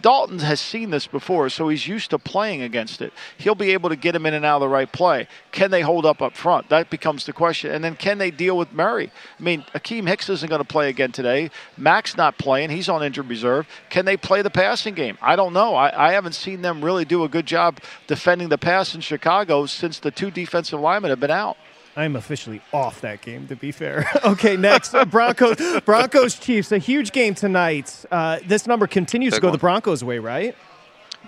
Dalton 0.00 0.38
has 0.38 0.60
seen 0.60 0.90
this 0.90 1.06
before, 1.06 1.48
so 1.50 1.68
he's 1.68 1.86
used 1.86 2.10
to 2.10 2.18
playing 2.18 2.62
against 2.62 3.02
it. 3.02 3.12
He'll 3.36 3.54
be 3.54 3.72
able 3.72 3.90
to 3.90 3.96
get 3.96 4.14
him 4.14 4.26
in 4.26 4.34
and 4.34 4.44
out 4.44 4.56
of 4.56 4.60
the 4.62 4.68
right 4.68 4.90
play. 4.90 5.28
Can 5.50 5.70
they 5.70 5.82
hold 5.82 6.06
up 6.06 6.22
up 6.22 6.36
front? 6.36 6.68
That 6.70 6.88
becomes 6.88 7.26
the 7.26 7.32
question. 7.32 7.72
And 7.72 7.84
then 7.84 7.96
can 7.96 8.18
they 8.18 8.30
deal 8.30 8.56
with 8.56 8.72
Murray? 8.72 9.12
I 9.38 9.42
mean, 9.42 9.64
Akiem 9.74 10.08
Hicks 10.08 10.28
isn't 10.28 10.48
going 10.48 10.60
to 10.60 10.66
play 10.66 10.88
again 10.88 11.12
today. 11.12 11.50
Mack's 11.76 12.16
not 12.16 12.38
playing. 12.38 12.70
He's 12.70 12.88
on 12.88 13.02
injured 13.02 13.28
reserve. 13.28 13.66
Can 13.90 14.04
they 14.04 14.16
play 14.16 14.42
the 14.42 14.50
passing 14.50 14.94
game? 14.94 15.18
I 15.20 15.36
don't 15.36 15.52
know. 15.52 15.74
I, 15.74 16.08
I 16.08 16.12
haven't 16.12 16.34
seen 16.34 16.62
them 16.62 16.82
really 16.82 17.04
do 17.04 17.24
a 17.24 17.28
good 17.28 17.46
job 17.46 17.78
defending 18.06 18.48
the 18.48 18.58
pass 18.58 18.94
in 18.94 19.00
Chicago 19.02 19.66
since 19.66 19.98
the 19.98 20.10
two 20.10 20.30
defensive 20.30 20.80
linemen 20.80 21.10
have 21.10 21.20
been 21.20 21.30
out. 21.30 21.56
I'm 21.96 22.16
officially 22.16 22.62
off 22.72 23.02
that 23.02 23.20
game, 23.20 23.46
to 23.48 23.56
be 23.56 23.70
fair. 23.70 24.08
okay, 24.24 24.56
next 24.56 24.94
Broncos, 25.10 25.80
Broncos 25.82 26.38
Chiefs, 26.38 26.72
a 26.72 26.78
huge 26.78 27.12
game 27.12 27.34
tonight. 27.34 28.04
Uh, 28.10 28.38
this 28.46 28.66
number 28.66 28.86
continues 28.86 29.34
to 29.34 29.40
go 29.40 29.48
one. 29.48 29.52
the 29.52 29.58
Broncos' 29.58 30.02
way, 30.02 30.18
right? 30.18 30.56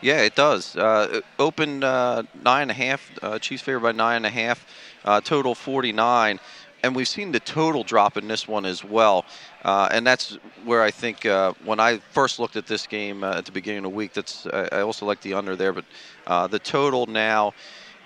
Yeah, 0.00 0.22
it 0.22 0.34
does. 0.34 0.76
Uh, 0.76 1.08
it 1.12 1.24
opened 1.38 1.84
uh, 1.84 2.24
nine 2.42 2.62
and 2.62 2.70
a 2.70 2.74
half. 2.74 3.10
Uh, 3.22 3.38
Chiefs 3.38 3.62
favored 3.62 3.80
by 3.80 3.92
nine 3.92 4.16
and 4.16 4.26
a 4.26 4.30
half. 4.30 4.66
Uh, 5.04 5.20
total 5.20 5.54
49. 5.54 6.40
And 6.82 6.94
we've 6.94 7.08
seen 7.08 7.32
the 7.32 7.40
total 7.40 7.82
drop 7.82 8.16
in 8.16 8.28
this 8.28 8.46
one 8.46 8.66
as 8.66 8.84
well. 8.84 9.24
Uh, 9.64 9.88
and 9.90 10.06
that's 10.06 10.36
where 10.64 10.82
I 10.82 10.90
think 10.90 11.24
uh, 11.24 11.54
when 11.64 11.80
I 11.80 11.98
first 12.12 12.38
looked 12.38 12.56
at 12.56 12.66
this 12.66 12.86
game 12.86 13.24
uh, 13.24 13.38
at 13.38 13.46
the 13.46 13.52
beginning 13.52 13.78
of 13.78 13.92
the 13.92 13.96
week, 13.96 14.12
that's 14.12 14.46
I 14.46 14.68
I 14.70 14.80
also 14.80 15.06
like 15.06 15.22
the 15.22 15.32
under 15.32 15.56
there. 15.56 15.72
But 15.72 15.86
uh, 16.26 16.46
the 16.46 16.58
total 16.58 17.06
now 17.06 17.54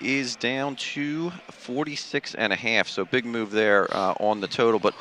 is 0.00 0.36
down 0.36 0.76
to 0.76 1.30
46 1.50 2.34
and 2.34 2.52
a 2.52 2.56
half. 2.56 2.88
So 2.88 3.04
big 3.04 3.24
move 3.24 3.50
there 3.50 3.92
uh, 3.94 4.14
on 4.20 4.40
the 4.40 4.48
total. 4.48 4.78
But 4.80 4.94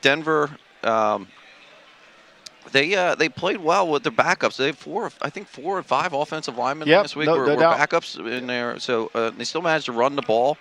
Denver. 0.00 0.50
Um, 0.82 1.28
they 2.72 2.94
uh, 2.94 3.14
they 3.14 3.28
played 3.28 3.58
well 3.58 3.88
with 3.88 4.02
their 4.02 4.12
backups. 4.12 4.56
They 4.56 4.66
have 4.66 4.78
four, 4.78 5.10
I 5.20 5.30
think 5.30 5.48
four 5.48 5.78
or 5.78 5.82
five 5.82 6.12
offensive 6.12 6.56
linemen 6.56 6.88
Yep, 6.88 7.02
this 7.02 7.16
week 7.16 7.26
no- 7.26 7.36
were, 7.36 7.46
no 7.46 7.56
were 7.56 7.62
backups 7.62 8.18
in 8.18 8.46
there. 8.46 8.78
So 8.78 9.10
uh, 9.14 9.30
they 9.30 9.44
still 9.44 9.62
managed 9.62 9.86
to 9.86 9.92
run 9.92 10.16
the 10.16 10.22
ball. 10.22 10.56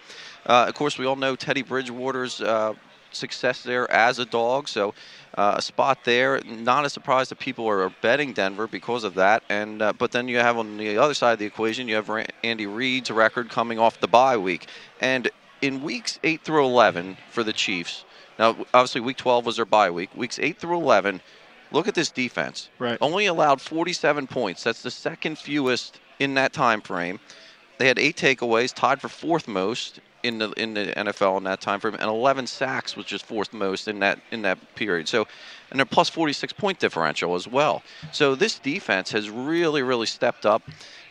Uh, 0.45 0.65
of 0.67 0.75
course, 0.75 0.97
we 0.97 1.05
all 1.05 1.15
know 1.15 1.35
Teddy 1.35 1.61
Bridgewater's 1.61 2.41
uh, 2.41 2.73
success 3.15 3.63
there 3.63 3.89
as 3.91 4.19
a 4.19 4.25
dog. 4.25 4.67
So 4.67 4.93
uh, 5.35 5.55
a 5.57 5.61
spot 5.61 5.99
there. 6.03 6.41
Not 6.41 6.85
a 6.85 6.89
surprise 6.89 7.29
that 7.29 7.39
people 7.39 7.67
are 7.67 7.89
betting 8.01 8.33
Denver 8.33 8.67
because 8.67 9.03
of 9.03 9.15
that. 9.15 9.43
And 9.49 9.81
uh, 9.81 9.93
but 9.93 10.11
then 10.11 10.27
you 10.27 10.37
have 10.37 10.57
on 10.57 10.77
the 10.77 10.97
other 10.97 11.13
side 11.13 11.33
of 11.33 11.39
the 11.39 11.45
equation, 11.45 11.87
you 11.87 11.95
have 11.95 12.09
Andy 12.43 12.67
Reid's 12.67 13.11
record 13.11 13.49
coming 13.49 13.79
off 13.79 13.99
the 13.99 14.07
bye 14.07 14.37
week. 14.37 14.67
And 15.01 15.29
in 15.61 15.81
weeks 15.81 16.19
eight 16.23 16.41
through 16.43 16.65
eleven 16.65 17.17
for 17.31 17.43
the 17.43 17.53
Chiefs. 17.53 18.05
Now, 18.39 18.55
obviously, 18.73 19.01
week 19.01 19.17
12 19.17 19.45
was 19.45 19.55
their 19.57 19.65
bye 19.65 19.91
week. 19.91 20.15
Weeks 20.15 20.39
8 20.39 20.57
through 20.57 20.77
11, 20.77 21.21
look 21.71 21.87
at 21.87 21.95
this 21.95 22.09
defense. 22.09 22.69
Right. 22.79 22.97
Only 23.01 23.25
allowed 23.27 23.61
47 23.61 24.27
points. 24.27 24.63
That's 24.63 24.81
the 24.81 24.91
second 24.91 25.37
fewest 25.37 25.99
in 26.19 26.33
that 26.35 26.53
time 26.53 26.81
frame. 26.81 27.19
They 27.77 27.87
had 27.87 27.99
eight 27.99 28.15
takeaways, 28.15 28.73
tied 28.73 29.01
for 29.01 29.09
fourth 29.09 29.47
most 29.47 29.99
in 30.23 30.37
the 30.37 30.51
in 30.51 30.73
the 30.73 30.85
NFL 30.85 31.37
in 31.37 31.43
that 31.43 31.59
time 31.61 31.79
frame, 31.79 31.95
and 31.95 32.03
11 32.03 32.47
sacks, 32.47 32.95
which 32.95 33.11
is 33.11 33.21
fourth 33.21 33.53
most 33.53 33.87
in 33.87 33.99
that 33.99 34.19
in 34.31 34.41
that 34.43 34.57
period. 34.75 35.07
So, 35.07 35.27
and 35.71 35.81
a 35.81 35.85
plus 35.85 36.09
46 36.09 36.53
point 36.53 36.79
differential 36.79 37.35
as 37.35 37.47
well. 37.47 37.83
So 38.11 38.35
this 38.35 38.59
defense 38.59 39.11
has 39.11 39.29
really 39.29 39.83
really 39.83 40.07
stepped 40.07 40.45
up. 40.45 40.61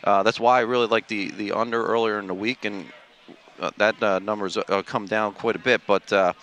Uh, 0.03 0.23
that's 0.23 0.39
why 0.39 0.57
I 0.57 0.61
really 0.61 0.87
like 0.87 1.07
the 1.07 1.31
the 1.31 1.51
under 1.51 1.85
earlier 1.85 2.19
in 2.19 2.27
the 2.27 2.33
week, 2.33 2.65
and 2.65 2.87
uh, 3.59 3.71
that 3.77 4.01
uh, 4.01 4.19
number's 4.19 4.57
uh, 4.57 4.83
come 4.85 5.05
down 5.05 5.33
quite 5.33 5.55
a 5.55 5.59
bit, 5.59 5.81
but. 5.87 6.35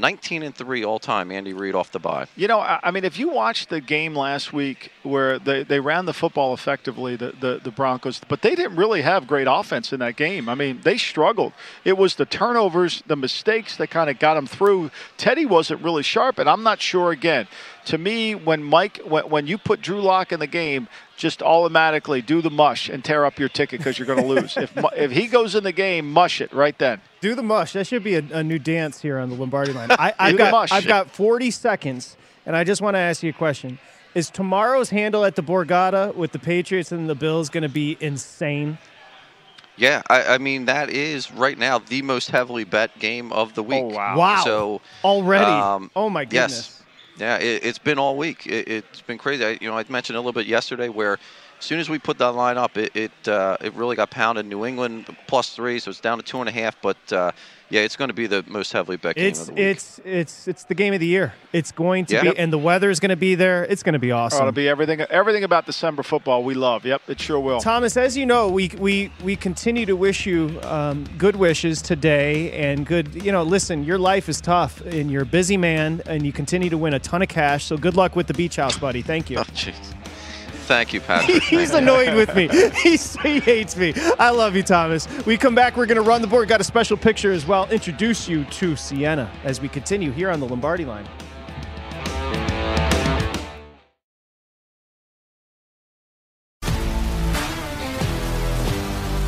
Uh, 0.00 0.10
19 0.10 0.42
and 0.42 0.54
3 0.54 0.84
all 0.84 0.98
time, 0.98 1.30
Andy 1.30 1.52
Reid 1.52 1.74
off 1.74 1.92
the 1.92 1.98
bye. 1.98 2.26
You 2.36 2.48
know, 2.48 2.60
I, 2.60 2.90
mean, 2.90 3.04
if 3.04 3.18
you 3.18 3.28
watched 3.28 3.68
the 3.68 3.80
game 3.80 4.14
last 4.14 4.52
week 4.52 4.90
where 5.02 5.38
they, 5.38 5.62
they 5.62 5.80
ran 5.80 6.06
the 6.06 6.12
football 6.12 6.54
effectively, 6.54 7.16
the, 7.16 7.32
the, 7.40 7.60
the 7.62 7.70
Broncos, 7.70 8.20
but 8.28 8.42
they 8.42 8.54
didn't 8.54 8.76
really 8.76 9.02
have 9.02 9.26
great 9.26 9.46
offense 9.48 9.92
in 9.92 10.00
that 10.00 10.16
game. 10.16 10.48
I 10.48 10.54
mean, 10.54 10.80
they 10.82 10.96
struggled. 10.96 11.52
It 11.84 11.96
was 11.96 12.16
the 12.16 12.26
turnovers, 12.26 13.02
the 13.06 13.16
mistakes 13.16 13.76
that 13.76 13.88
kind 13.88 14.10
of 14.10 14.18
got 14.18 14.34
them 14.34 14.46
through. 14.46 14.90
Teddy 15.16 15.46
wasn't 15.46 15.82
really 15.82 16.02
sharp, 16.02 16.38
and 16.38 16.48
I'm 16.48 16.62
not 16.62 16.80
sure, 16.80 17.12
again, 17.12 17.46
to 17.86 17.98
me, 17.98 18.34
when 18.34 18.62
Mike, 18.62 19.00
when, 19.04 19.28
when 19.28 19.46
you 19.46 19.58
put 19.58 19.80
Drew 19.80 20.00
Lock 20.00 20.32
in 20.32 20.40
the 20.40 20.46
game, 20.46 20.88
just 21.16 21.42
automatically 21.42 22.22
do 22.22 22.40
the 22.40 22.50
mush 22.50 22.88
and 22.88 23.04
tear 23.04 23.24
up 23.24 23.38
your 23.38 23.48
ticket 23.48 23.78
because 23.80 23.98
you're 23.98 24.06
going 24.06 24.20
to 24.20 24.26
lose. 24.26 24.56
if, 24.56 24.72
if 24.96 25.10
he 25.10 25.26
goes 25.26 25.54
in 25.54 25.64
the 25.64 25.72
game, 25.72 26.10
mush 26.10 26.40
it 26.40 26.52
right 26.52 26.78
then. 26.78 27.00
Do 27.20 27.34
the 27.34 27.42
mush. 27.42 27.72
That 27.72 27.86
should 27.86 28.02
be 28.04 28.14
a, 28.16 28.22
a 28.32 28.42
new 28.42 28.58
dance 28.58 29.00
here 29.00 29.18
on 29.18 29.28
the 29.30 29.36
Lombardi 29.36 29.72
line. 29.72 29.90
I, 29.92 30.14
I've, 30.18 30.32
the 30.32 30.38
got 30.38 30.50
mush. 30.52 30.72
I've 30.72 30.86
got 30.86 31.10
40 31.10 31.50
seconds, 31.50 32.16
and 32.46 32.56
I 32.56 32.64
just 32.64 32.80
want 32.82 32.94
to 32.94 32.98
ask 32.98 33.22
you 33.22 33.30
a 33.30 33.34
question. 33.34 33.78
Is 34.14 34.28
tomorrow's 34.30 34.90
handle 34.90 35.24
at 35.24 35.36
the 35.36 35.42
Borgata 35.42 36.14
with 36.14 36.32
the 36.32 36.38
Patriots 36.38 36.90
and 36.90 37.08
the 37.08 37.14
Bills 37.14 37.48
going 37.48 37.62
to 37.62 37.68
be 37.68 37.96
insane? 38.00 38.78
Yeah, 39.76 40.02
I, 40.10 40.34
I 40.34 40.38
mean 40.38 40.66
that 40.66 40.90
is 40.90 41.30
right 41.32 41.56
now 41.56 41.78
the 41.78 42.02
most 42.02 42.30
heavily 42.30 42.64
bet 42.64 42.98
game 42.98 43.32
of 43.32 43.54
the 43.54 43.62
week. 43.62 43.82
wow. 43.84 44.16
Wow. 44.16 44.42
So 44.44 44.80
Already? 45.04 45.44
um, 45.46 45.90
Oh, 45.96 46.10
my 46.10 46.24
goodness. 46.24 46.79
Yes. 46.79 46.79
Yeah, 47.20 47.36
it, 47.36 47.64
it's 47.64 47.78
been 47.78 47.98
all 47.98 48.16
week. 48.16 48.46
It, 48.46 48.68
it's 48.68 49.02
been 49.02 49.18
crazy. 49.18 49.44
I, 49.44 49.58
you 49.60 49.68
know, 49.68 49.76
I 49.76 49.84
mentioned 49.88 50.16
a 50.16 50.20
little 50.20 50.32
bit 50.32 50.46
yesterday 50.46 50.88
where 50.88 51.18
as 51.60 51.66
soon 51.66 51.78
as 51.78 51.88
we 51.90 51.98
put 51.98 52.18
that 52.18 52.32
line 52.32 52.56
up, 52.58 52.76
it 52.76 52.90
it, 52.96 53.28
uh, 53.28 53.56
it 53.60 53.72
really 53.74 53.94
got 53.96 54.10
pounded. 54.10 54.46
New 54.46 54.64
England 54.64 55.06
plus 55.26 55.54
three, 55.54 55.78
so 55.78 55.90
it's 55.90 56.00
down 56.00 56.18
to 56.18 56.24
two 56.24 56.40
and 56.40 56.48
a 56.48 56.52
half. 56.52 56.80
But 56.80 56.96
uh, 57.12 57.32
yeah, 57.68 57.82
it's 57.82 57.96
going 57.96 58.08
to 58.08 58.14
be 58.14 58.26
the 58.26 58.42
most 58.48 58.72
heavily 58.72 58.96
bet 58.96 59.14
game 59.16 59.26
It's 59.28 59.40
of 59.42 59.46
the 59.48 59.52
week. 59.52 59.60
it's 59.62 60.00
it's 60.04 60.48
it's 60.48 60.64
the 60.64 60.74
game 60.74 60.94
of 60.94 61.00
the 61.00 61.06
year. 61.06 61.34
It's 61.52 61.70
going 61.70 62.06
to 62.06 62.14
Yeah. 62.14 62.22
be, 62.32 62.38
and 62.38 62.50
the 62.52 62.58
weather 62.58 62.88
is 62.90 62.98
going 62.98 63.10
to 63.10 63.16
be 63.16 63.34
there. 63.34 63.64
It's 63.64 63.82
going 63.82 63.92
to 63.92 63.98
be 63.98 64.10
Oh, 64.10 64.16
awesome. 64.18 64.40
it'll 64.40 64.52
be 64.52 64.68
everything, 64.70 65.00
everything 65.02 65.44
about 65.44 65.66
December 65.66 66.02
football 66.02 66.42
we 66.42 66.54
love. 66.54 66.84
Yep, 66.86 67.02
it 67.08 67.20
sure 67.20 67.38
will. 67.38 67.60
Thomas, 67.60 67.96
as 67.98 68.16
you 68.16 68.24
know, 68.26 68.48
we 68.48 68.70
we 68.78 69.12
we 69.22 69.36
continue 69.36 69.84
to 69.86 69.94
wish 69.94 70.24
you 70.26 70.58
um, 70.62 71.04
good 71.18 71.36
wishes 71.36 71.82
today 71.82 72.50
and 72.52 72.86
good. 72.86 73.22
You 73.22 73.32
know, 73.32 73.42
listen, 73.42 73.84
your 73.84 73.98
life 73.98 74.28
is 74.30 74.40
tough 74.40 74.80
and 74.80 75.10
you're 75.10 75.22
a 75.22 75.26
busy 75.26 75.58
man, 75.58 76.02
and 76.06 76.24
you 76.24 76.32
continue 76.32 76.70
to 76.70 76.78
win 76.78 76.94
a 76.94 76.98
ton 76.98 77.20
of 77.22 77.28
cash. 77.28 77.64
So 77.66 77.76
good 77.76 77.96
luck 77.96 78.16
with 78.16 78.26
the 78.28 78.34
beach 78.34 78.56
house, 78.56 78.78
buddy. 78.78 79.02
Thank 79.02 79.28
you. 79.28 79.38
Oh, 79.38 79.44
jeez. 79.54 79.76
Thank 80.70 80.92
you, 80.92 81.00
Patrick. 81.00 81.42
He's 81.42 81.72
Thank 81.72 81.82
annoyed 81.82 82.14
with 82.14 82.32
me. 82.36 82.46
He's, 82.80 83.16
he 83.22 83.40
hates 83.40 83.76
me. 83.76 83.92
I 84.20 84.30
love 84.30 84.54
you, 84.54 84.62
Thomas. 84.62 85.08
We 85.26 85.36
come 85.36 85.52
back. 85.52 85.76
We're 85.76 85.84
going 85.84 85.96
to 85.96 86.02
run 86.02 86.22
the 86.22 86.28
board. 86.28 86.48
Got 86.48 86.60
a 86.60 86.64
special 86.64 86.96
picture 86.96 87.32
as 87.32 87.44
well. 87.44 87.68
Introduce 87.70 88.28
you 88.28 88.44
to 88.44 88.76
Sienna 88.76 89.28
as 89.42 89.60
we 89.60 89.68
continue 89.68 90.12
here 90.12 90.30
on 90.30 90.38
the 90.38 90.46
Lombardi 90.46 90.84
line. 90.84 91.08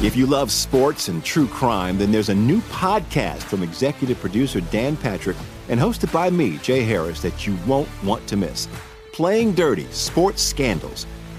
If 0.00 0.14
you 0.14 0.26
love 0.26 0.52
sports 0.52 1.08
and 1.08 1.24
true 1.24 1.48
crime, 1.48 1.98
then 1.98 2.12
there's 2.12 2.28
a 2.28 2.34
new 2.36 2.60
podcast 2.60 3.42
from 3.42 3.64
executive 3.64 4.20
producer 4.20 4.60
Dan 4.60 4.96
Patrick 4.96 5.36
and 5.68 5.80
hosted 5.80 6.12
by 6.12 6.30
me, 6.30 6.58
Jay 6.58 6.84
Harris, 6.84 7.20
that 7.22 7.48
you 7.48 7.58
won't 7.66 7.88
want 8.04 8.24
to 8.28 8.36
miss. 8.36 8.68
Playing 9.12 9.54
Dirty 9.54 9.86
Sports 9.90 10.40
Scandals. 10.40 11.04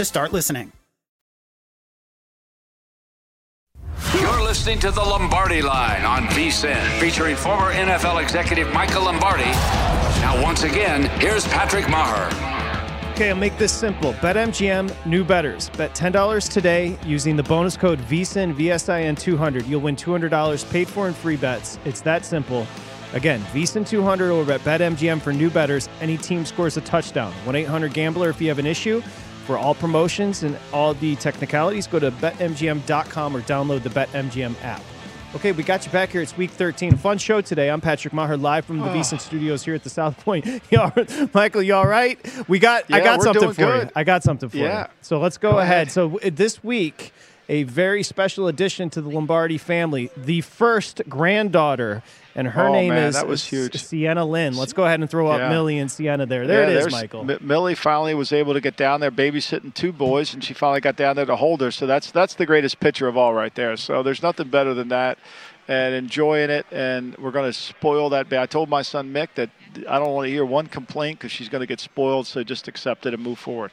to 0.00 0.04
start 0.06 0.32
listening. 0.32 0.72
You're 4.18 4.42
listening 4.42 4.78
to 4.78 4.90
the 4.90 5.02
Lombardi 5.02 5.60
Line 5.60 6.06
on 6.06 6.22
VSIN, 6.28 6.98
featuring 6.98 7.36
former 7.36 7.70
NFL 7.74 8.22
executive 8.22 8.72
Michael 8.72 9.04
Lombardi. 9.04 9.44
Now, 10.22 10.42
once 10.42 10.62
again, 10.62 11.04
here's 11.20 11.46
Patrick 11.48 11.84
Meagher. 11.84 12.32
Okay, 13.12 13.28
I'll 13.28 13.36
make 13.36 13.58
this 13.58 13.72
simple. 13.72 14.14
BetMGM, 14.14 15.04
new 15.04 15.22
betters. 15.22 15.68
Bet 15.76 15.94
$10 15.94 16.50
today 16.50 16.98
using 17.04 17.36
the 17.36 17.42
bonus 17.42 17.76
code 17.76 17.98
VSIN, 17.98 18.54
VSIN 18.54 19.18
200. 19.18 19.66
You'll 19.66 19.82
win 19.82 19.96
$200 19.96 20.70
paid 20.70 20.88
for 20.88 21.08
in 21.08 21.12
free 21.12 21.36
bets. 21.36 21.78
It's 21.84 22.00
that 22.00 22.24
simple. 22.24 22.66
Again, 23.12 23.40
VSIN 23.52 23.86
200 23.86 24.30
over 24.30 24.52
at 24.52 24.62
BetMGM 24.62 25.20
for 25.20 25.34
new 25.34 25.50
betters. 25.50 25.90
Any 26.00 26.16
team 26.16 26.46
scores 26.46 26.78
a 26.78 26.80
touchdown. 26.80 27.34
1 27.44 27.54
800 27.54 27.92
Gambler 27.92 28.30
if 28.30 28.40
you 28.40 28.48
have 28.48 28.58
an 28.58 28.66
issue. 28.66 29.02
For 29.46 29.58
all 29.58 29.74
promotions 29.74 30.42
and 30.44 30.56
all 30.72 30.94
the 30.94 31.16
technicalities, 31.16 31.86
go 31.88 31.98
to 31.98 32.10
betmgm.com 32.12 33.36
or 33.36 33.40
download 33.42 33.82
the 33.82 33.88
BetMGM 33.90 34.54
app. 34.62 34.80
Okay, 35.34 35.52
we 35.52 35.62
got 35.62 35.84
you 35.86 35.92
back 35.92 36.10
here. 36.10 36.20
It's 36.22 36.36
week 36.36 36.50
13. 36.50 36.96
Fun 36.96 37.16
show 37.18 37.40
today. 37.40 37.70
I'm 37.70 37.80
Patrick 37.80 38.12
Meagher, 38.14 38.40
live 38.40 38.64
from 38.64 38.78
the 38.78 38.90
Oh. 38.90 38.94
VSIN 38.94 39.20
studios 39.20 39.64
here 39.64 39.74
at 39.74 39.82
the 39.84 39.90
South 39.90 40.18
Point. 40.24 40.44
Y'all, 40.70 40.92
Michael, 41.34 41.62
you 41.62 41.74
all 41.74 41.86
right? 41.86 42.18
We 42.48 42.58
got. 42.58 42.84
I 42.92 42.98
Yeah, 42.98 43.04
got 43.04 43.18
we're 43.18 43.24
something 43.24 43.52
for 43.52 43.76
you. 43.84 43.88
I 43.94 44.02
got 44.04 44.22
something 44.24 44.48
for 44.48 44.56
Yeah. 44.56 44.82
you. 44.82 44.86
So 45.02 45.18
let's 45.20 45.38
go, 45.38 45.52
Go 45.52 45.58
ahead. 45.58 45.72
ahead. 45.88 45.90
So 45.92 46.18
this 46.22 46.62
week, 46.64 47.12
a 47.50 47.64
very 47.64 48.04
special 48.04 48.46
addition 48.46 48.88
to 48.90 49.02
the 49.02 49.08
Lombardi 49.10 49.58
family. 49.58 50.08
The 50.16 50.40
first 50.40 51.02
granddaughter, 51.08 52.02
and 52.36 52.46
her 52.46 52.68
Oh, 52.68 52.72
name 52.72 52.90
man, 52.90 53.08
is 53.08 53.16
that 53.16 53.26
was 53.26 53.44
huge. 53.44 53.74
Sienna 53.82 54.24
Lynn. 54.24 54.56
Let's 54.56 54.72
go 54.72 54.84
ahead 54.84 55.00
and 55.00 55.10
throw 55.10 55.26
up 55.28 55.40
Yeah. 55.40 55.48
Millie 55.48 55.78
and 55.78 55.90
Sienna 55.90 56.26
there. 56.26 56.46
There 56.46 56.62
Yeah, 56.62 56.78
it 56.78 56.86
is, 56.86 56.92
Michael. 56.92 57.28
M- 57.28 57.38
Millie 57.40 57.74
finally 57.74 58.14
was 58.14 58.32
able 58.32 58.52
to 58.54 58.60
get 58.60 58.76
down 58.76 59.00
there 59.00 59.10
babysitting 59.10 59.74
two 59.74 59.92
boys, 59.92 60.32
and 60.32 60.44
she 60.44 60.54
finally 60.54 60.80
got 60.80 60.94
down 60.94 61.16
there 61.16 61.26
to 61.26 61.34
hold 61.34 61.60
her. 61.60 61.72
So 61.72 61.86
that's 61.88 62.12
that's 62.12 62.34
the 62.34 62.46
greatest 62.46 62.78
picture 62.78 63.08
of 63.08 63.16
all 63.16 63.34
right 63.34 63.54
there. 63.56 63.76
So 63.76 64.02
there's 64.04 64.22
nothing 64.22 64.46
better 64.48 64.72
than 64.72 64.88
that, 64.90 65.18
and 65.66 65.92
enjoying 65.92 66.50
it. 66.50 66.66
And 66.70 67.16
we're 67.18 67.32
going 67.32 67.50
to 67.50 67.52
spoil 67.52 68.10
that. 68.10 68.32
I 68.32 68.46
told 68.46 68.68
my 68.68 68.82
son 68.82 69.12
Mick 69.12 69.28
that 69.34 69.50
I 69.88 69.98
don't 69.98 70.12
want 70.12 70.26
to 70.26 70.30
hear 70.30 70.44
one 70.44 70.66
complaint 70.68 71.18
because 71.18 71.32
she's 71.32 71.48
going 71.48 71.62
to 71.62 71.66
get 71.66 71.80
spoiled. 71.80 72.28
So 72.28 72.44
just 72.44 72.68
accept 72.68 73.06
it 73.06 73.12
and 73.14 73.20
move 73.22 73.40
forward. 73.40 73.72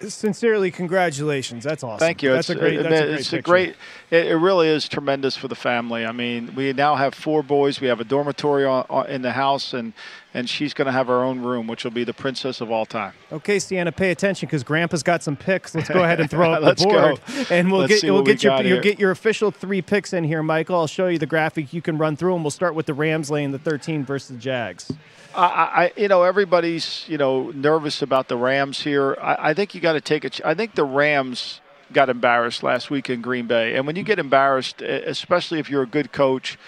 Sincerely, 0.00 0.70
congratulations. 0.70 1.64
That's 1.64 1.82
awesome. 1.82 1.98
Thank 1.98 2.22
you. 2.22 2.32
That's 2.32 2.50
it's 2.50 2.56
a 2.56 2.60
great. 2.60 2.82
That's 2.82 2.86
a 2.86 3.04
great 3.06 3.20
it's 3.20 3.32
a 3.32 3.42
great. 3.42 3.76
It, 4.10 4.26
it 4.26 4.36
really 4.36 4.68
is 4.68 4.88
tremendous 4.88 5.36
for 5.36 5.48
the 5.48 5.54
family. 5.54 6.04
I 6.04 6.12
mean, 6.12 6.54
we 6.54 6.72
now 6.72 6.94
have 6.94 7.14
four 7.14 7.42
boys. 7.42 7.80
We 7.80 7.88
have 7.88 8.00
a 8.00 8.04
dormitory 8.04 8.64
on, 8.64 8.86
on, 8.90 9.06
in 9.06 9.22
the 9.22 9.32
house, 9.32 9.72
and 9.72 9.92
and 10.34 10.48
she's 10.48 10.74
going 10.74 10.86
to 10.86 10.92
have 10.92 11.06
her 11.06 11.22
own 11.22 11.40
room, 11.40 11.66
which 11.66 11.84
will 11.84 11.90
be 11.90 12.04
the 12.04 12.12
princess 12.12 12.60
of 12.60 12.70
all 12.70 12.86
time. 12.86 13.12
Okay, 13.32 13.58
Sienna, 13.58 13.92
pay 13.92 14.10
attention 14.10 14.46
because 14.46 14.64
Grandpa's 14.64 15.02
got 15.02 15.22
some 15.22 15.36
picks. 15.36 15.74
Let's 15.74 15.88
go 15.88 16.02
ahead 16.02 16.20
and 16.20 16.30
throw 16.30 16.52
up 16.52 16.76
the 16.76 16.84
board, 16.84 17.20
go. 17.26 17.44
and 17.54 17.70
we'll 17.70 17.82
Let's 17.82 18.00
get 18.00 18.04
we'll 18.04 18.16
what 18.16 18.26
we 18.26 18.32
get 18.34 18.42
your 18.42 18.62
you'll 18.62 18.82
get 18.82 18.98
your 18.98 19.10
official 19.10 19.50
three 19.50 19.82
picks 19.82 20.12
in 20.12 20.24
here, 20.24 20.42
Michael. 20.42 20.76
I'll 20.76 20.86
show 20.86 21.08
you 21.08 21.18
the 21.18 21.26
graphic. 21.26 21.72
You 21.72 21.82
can 21.82 21.98
run 21.98 22.16
through 22.16 22.34
and 22.34 22.44
We'll 22.44 22.50
start 22.50 22.74
with 22.74 22.84
the 22.84 22.92
Rams 22.92 23.30
laying 23.30 23.52
the 23.52 23.58
13 23.58 24.04
versus 24.04 24.28
the 24.28 24.36
Jags. 24.36 24.92
I, 25.36 25.84
I, 25.84 25.92
you 25.96 26.08
know, 26.08 26.22
everybody's 26.22 27.04
you 27.08 27.18
know 27.18 27.50
nervous 27.50 28.02
about 28.02 28.28
the 28.28 28.36
Rams 28.36 28.80
here. 28.80 29.16
I, 29.20 29.50
I 29.50 29.54
think 29.54 29.74
you 29.74 29.80
got 29.80 29.94
to 29.94 30.00
take 30.00 30.24
a. 30.24 30.30
ch- 30.30 30.42
I 30.44 30.54
think 30.54 30.74
the 30.74 30.84
Rams 30.84 31.60
got 31.92 32.08
embarrassed 32.08 32.62
last 32.62 32.90
week 32.90 33.10
in 33.10 33.20
Green 33.20 33.46
Bay, 33.46 33.76
and 33.76 33.86
when 33.86 33.96
you 33.96 34.02
get 34.02 34.18
embarrassed, 34.18 34.80
especially 34.82 35.58
if 35.58 35.68
you're 35.68 35.82
a 35.82 35.86
good 35.86 36.12
coach 36.12 36.58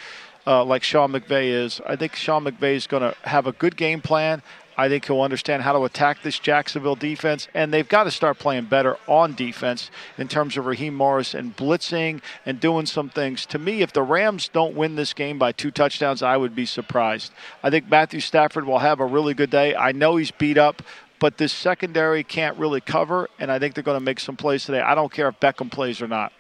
uh, 0.46 0.64
like 0.64 0.82
Sean 0.82 1.12
McVay 1.12 1.48
is, 1.48 1.80
I 1.86 1.96
think 1.96 2.14
Sean 2.14 2.44
McVay 2.44 2.74
is 2.74 2.86
going 2.86 3.02
to 3.02 3.16
have 3.28 3.46
a 3.46 3.52
good 3.52 3.76
game 3.76 4.00
plan. 4.00 4.42
I 4.77 4.89
think 4.89 5.07
he'll 5.07 5.22
understand 5.22 5.62
how 5.62 5.72
to 5.72 5.85
attack 5.85 6.22
this 6.22 6.39
Jacksonville 6.39 6.97
defense, 6.97 7.49
and 7.55 7.72
they've 7.72 7.89
got 7.89 8.05
to 8.05 8.11
start 8.11 8.39
playing 8.39 8.66
better 8.66 8.97
on 9.09 9.35
defense 9.35 9.91
in 10.18 10.29
terms 10.29 10.57
of 10.57 10.66
Raheem 10.66 10.95
Morris 10.95 11.35
and 11.35 11.57
blitzing 11.57 12.20
and 12.45 12.61
doing 12.61 12.87
some 12.87 13.09
things. 13.09 13.47
To 13.47 13.59
me, 13.59 13.83
if 13.83 13.93
the 13.93 14.03
Rams 14.03 14.49
don't 14.49 14.77
win 14.77 14.97
this 14.97 15.14
game 15.14 15.39
by 15.39 15.53
two 15.53 15.70
touchdowns, 15.70 16.22
I 16.22 16.37
would 16.37 16.55
be 16.55 16.66
surprised. 16.66 17.33
I 17.62 17.70
think 17.70 17.89
Matthew 17.89 18.20
Stafford 18.20 18.66
will 18.66 18.81
have 18.81 19.01
a 19.01 19.07
really 19.07 19.35
good 19.35 19.51
day. 19.51 19.74
I 19.74 19.93
know 19.93 20.16
he's 20.16 20.31
beat 20.31 20.59
up, 20.59 20.83
but 21.18 21.39
this 21.39 21.53
secondary 21.53 22.22
can't 22.22 22.59
really 22.59 22.81
cover, 22.81 23.31
and 23.39 23.51
I 23.51 23.59
think 23.59 23.74
they're 23.74 23.85
going 23.85 23.99
to 23.99 24.05
make 24.05 24.20
some 24.20 24.37
plays 24.37 24.64
today. 24.64 24.81
I 24.81 24.95
don't 24.95 25.12
care 25.12 25.29
if 25.29 25.41
Beckham 25.41 25.70
plays 25.70 26.03
or 26.03 26.09
not. 26.09 26.33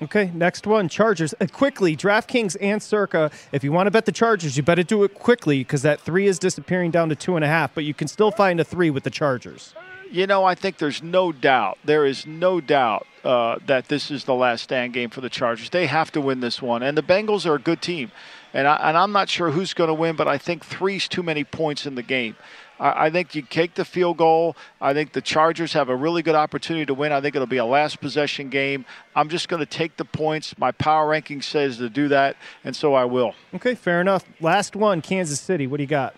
Okay, 0.00 0.30
next 0.32 0.64
one, 0.64 0.88
Chargers. 0.88 1.34
Uh, 1.40 1.46
quickly, 1.46 1.96
DraftKings 1.96 2.56
and 2.60 2.80
Circa. 2.80 3.32
If 3.50 3.64
you 3.64 3.72
want 3.72 3.88
to 3.88 3.90
bet 3.90 4.04
the 4.04 4.12
Chargers, 4.12 4.56
you 4.56 4.62
better 4.62 4.84
do 4.84 5.02
it 5.02 5.12
quickly 5.12 5.58
because 5.58 5.82
that 5.82 6.00
three 6.00 6.28
is 6.28 6.38
disappearing 6.38 6.92
down 6.92 7.08
to 7.08 7.16
two 7.16 7.34
and 7.34 7.44
a 7.44 7.48
half. 7.48 7.74
But 7.74 7.82
you 7.82 7.94
can 7.94 8.06
still 8.06 8.30
find 8.30 8.60
a 8.60 8.64
three 8.64 8.90
with 8.90 9.02
the 9.02 9.10
Chargers. 9.10 9.74
You 10.08 10.28
know, 10.28 10.44
I 10.44 10.54
think 10.54 10.78
there's 10.78 11.02
no 11.02 11.32
doubt. 11.32 11.78
There 11.84 12.06
is 12.06 12.26
no 12.26 12.60
doubt 12.60 13.08
uh, 13.24 13.58
that 13.66 13.88
this 13.88 14.10
is 14.10 14.24
the 14.24 14.34
last 14.34 14.62
stand 14.62 14.92
game 14.92 15.10
for 15.10 15.20
the 15.20 15.28
Chargers. 15.28 15.70
They 15.70 15.86
have 15.86 16.12
to 16.12 16.20
win 16.20 16.40
this 16.40 16.62
one, 16.62 16.84
and 16.84 16.96
the 16.96 17.02
Bengals 17.02 17.44
are 17.44 17.56
a 17.56 17.58
good 17.58 17.82
team. 17.82 18.12
And, 18.54 18.66
I, 18.66 18.76
and 18.76 18.96
I'm 18.96 19.12
not 19.12 19.28
sure 19.28 19.50
who's 19.50 19.74
going 19.74 19.88
to 19.88 19.94
win, 19.94 20.16
but 20.16 20.28
I 20.28 20.38
think 20.38 20.64
three's 20.64 21.08
too 21.08 21.22
many 21.22 21.44
points 21.44 21.86
in 21.86 21.96
the 21.96 22.02
game. 22.02 22.36
I 22.80 23.10
think 23.10 23.34
you 23.34 23.42
take 23.42 23.74
the 23.74 23.84
field 23.84 24.18
goal. 24.18 24.56
I 24.80 24.92
think 24.94 25.12
the 25.12 25.20
Chargers 25.20 25.72
have 25.72 25.88
a 25.88 25.96
really 25.96 26.22
good 26.22 26.34
opportunity 26.34 26.86
to 26.86 26.94
win. 26.94 27.12
I 27.12 27.20
think 27.20 27.34
it'll 27.34 27.46
be 27.46 27.56
a 27.56 27.64
last 27.64 28.00
possession 28.00 28.50
game. 28.50 28.84
I'm 29.16 29.28
just 29.28 29.48
going 29.48 29.60
to 29.60 29.66
take 29.66 29.96
the 29.96 30.04
points. 30.04 30.56
My 30.58 30.70
power 30.72 31.08
ranking 31.08 31.42
says 31.42 31.78
to 31.78 31.88
do 31.88 32.08
that, 32.08 32.36
and 32.64 32.74
so 32.76 32.94
I 32.94 33.04
will. 33.04 33.34
Okay, 33.54 33.74
fair 33.74 34.00
enough. 34.00 34.24
Last 34.40 34.76
one, 34.76 35.02
Kansas 35.02 35.40
City. 35.40 35.66
What 35.66 35.78
do 35.78 35.82
you 35.82 35.88
got? 35.88 36.14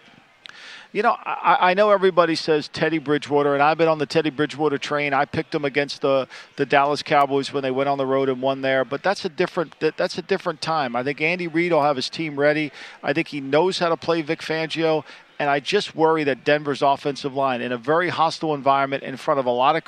You 0.93 1.05
know, 1.05 1.17
I, 1.25 1.71
I, 1.71 1.75
know 1.75 1.91
everybody 1.91 2.35
says 2.35 2.67
Teddy 2.67 2.99
Bridgewater, 2.99 3.55
and 3.55 3.63
I've 3.63 3.79
been 3.79 3.87
on 3.87 3.99
the 3.99 4.07
Teddy 4.07 4.31
Bridgewater 4.31 4.77
train. 4.77 5.15
I 5.15 5.25
picked 5.25 5.55
him 5.55 5.65
against 5.65 6.01
the, 6.01 6.27
the 6.57 6.67
Dallas 6.67 7.01
Cowboys 7.01 7.53
when 7.53 7.63
they 7.63 7.71
went 7.71 7.89
on 7.89 7.97
the 7.97 8.07
road 8.07 8.29
and 8.29 8.43
won 8.43 8.61
there, 8.63 8.85
but 8.85 9.01
that's 9.01 9.25
a 9.25 9.29
different 9.29 9.79
that, 9.79 9.97
that's 9.97 10.19
a 10.19 10.23
different 10.23 10.61
time. 10.61 10.97
I 10.97 11.05
think 11.05 11.21
Andy 11.21 11.47
Reid 11.47 11.71
will 11.71 11.85
have 11.85 11.95
his 11.95 12.11
team 12.11 12.37
ready. 12.37 12.73
I 13.05 13.13
think 13.13 13.29
he 13.29 13.41
knows 13.41 13.79
how 13.79 13.89
to 13.89 13.97
play 13.97 14.21
Vic 14.23 14.41
Fangio, 14.41 15.05
and 15.41 15.49
I 15.49 15.59
just 15.59 15.97
worry 15.97 16.23
that 16.25 16.45
Denver's 16.45 16.83
offensive 16.83 17.33
line, 17.33 17.63
in 17.63 17.73
a 17.73 17.79
very 17.79 18.11
hostile 18.11 18.55
environment, 18.55 19.03
in 19.03 19.17
front 19.17 19.41
of 19.41 19.47
a 19.47 19.51
lot 19.51 19.75
of 19.75 19.85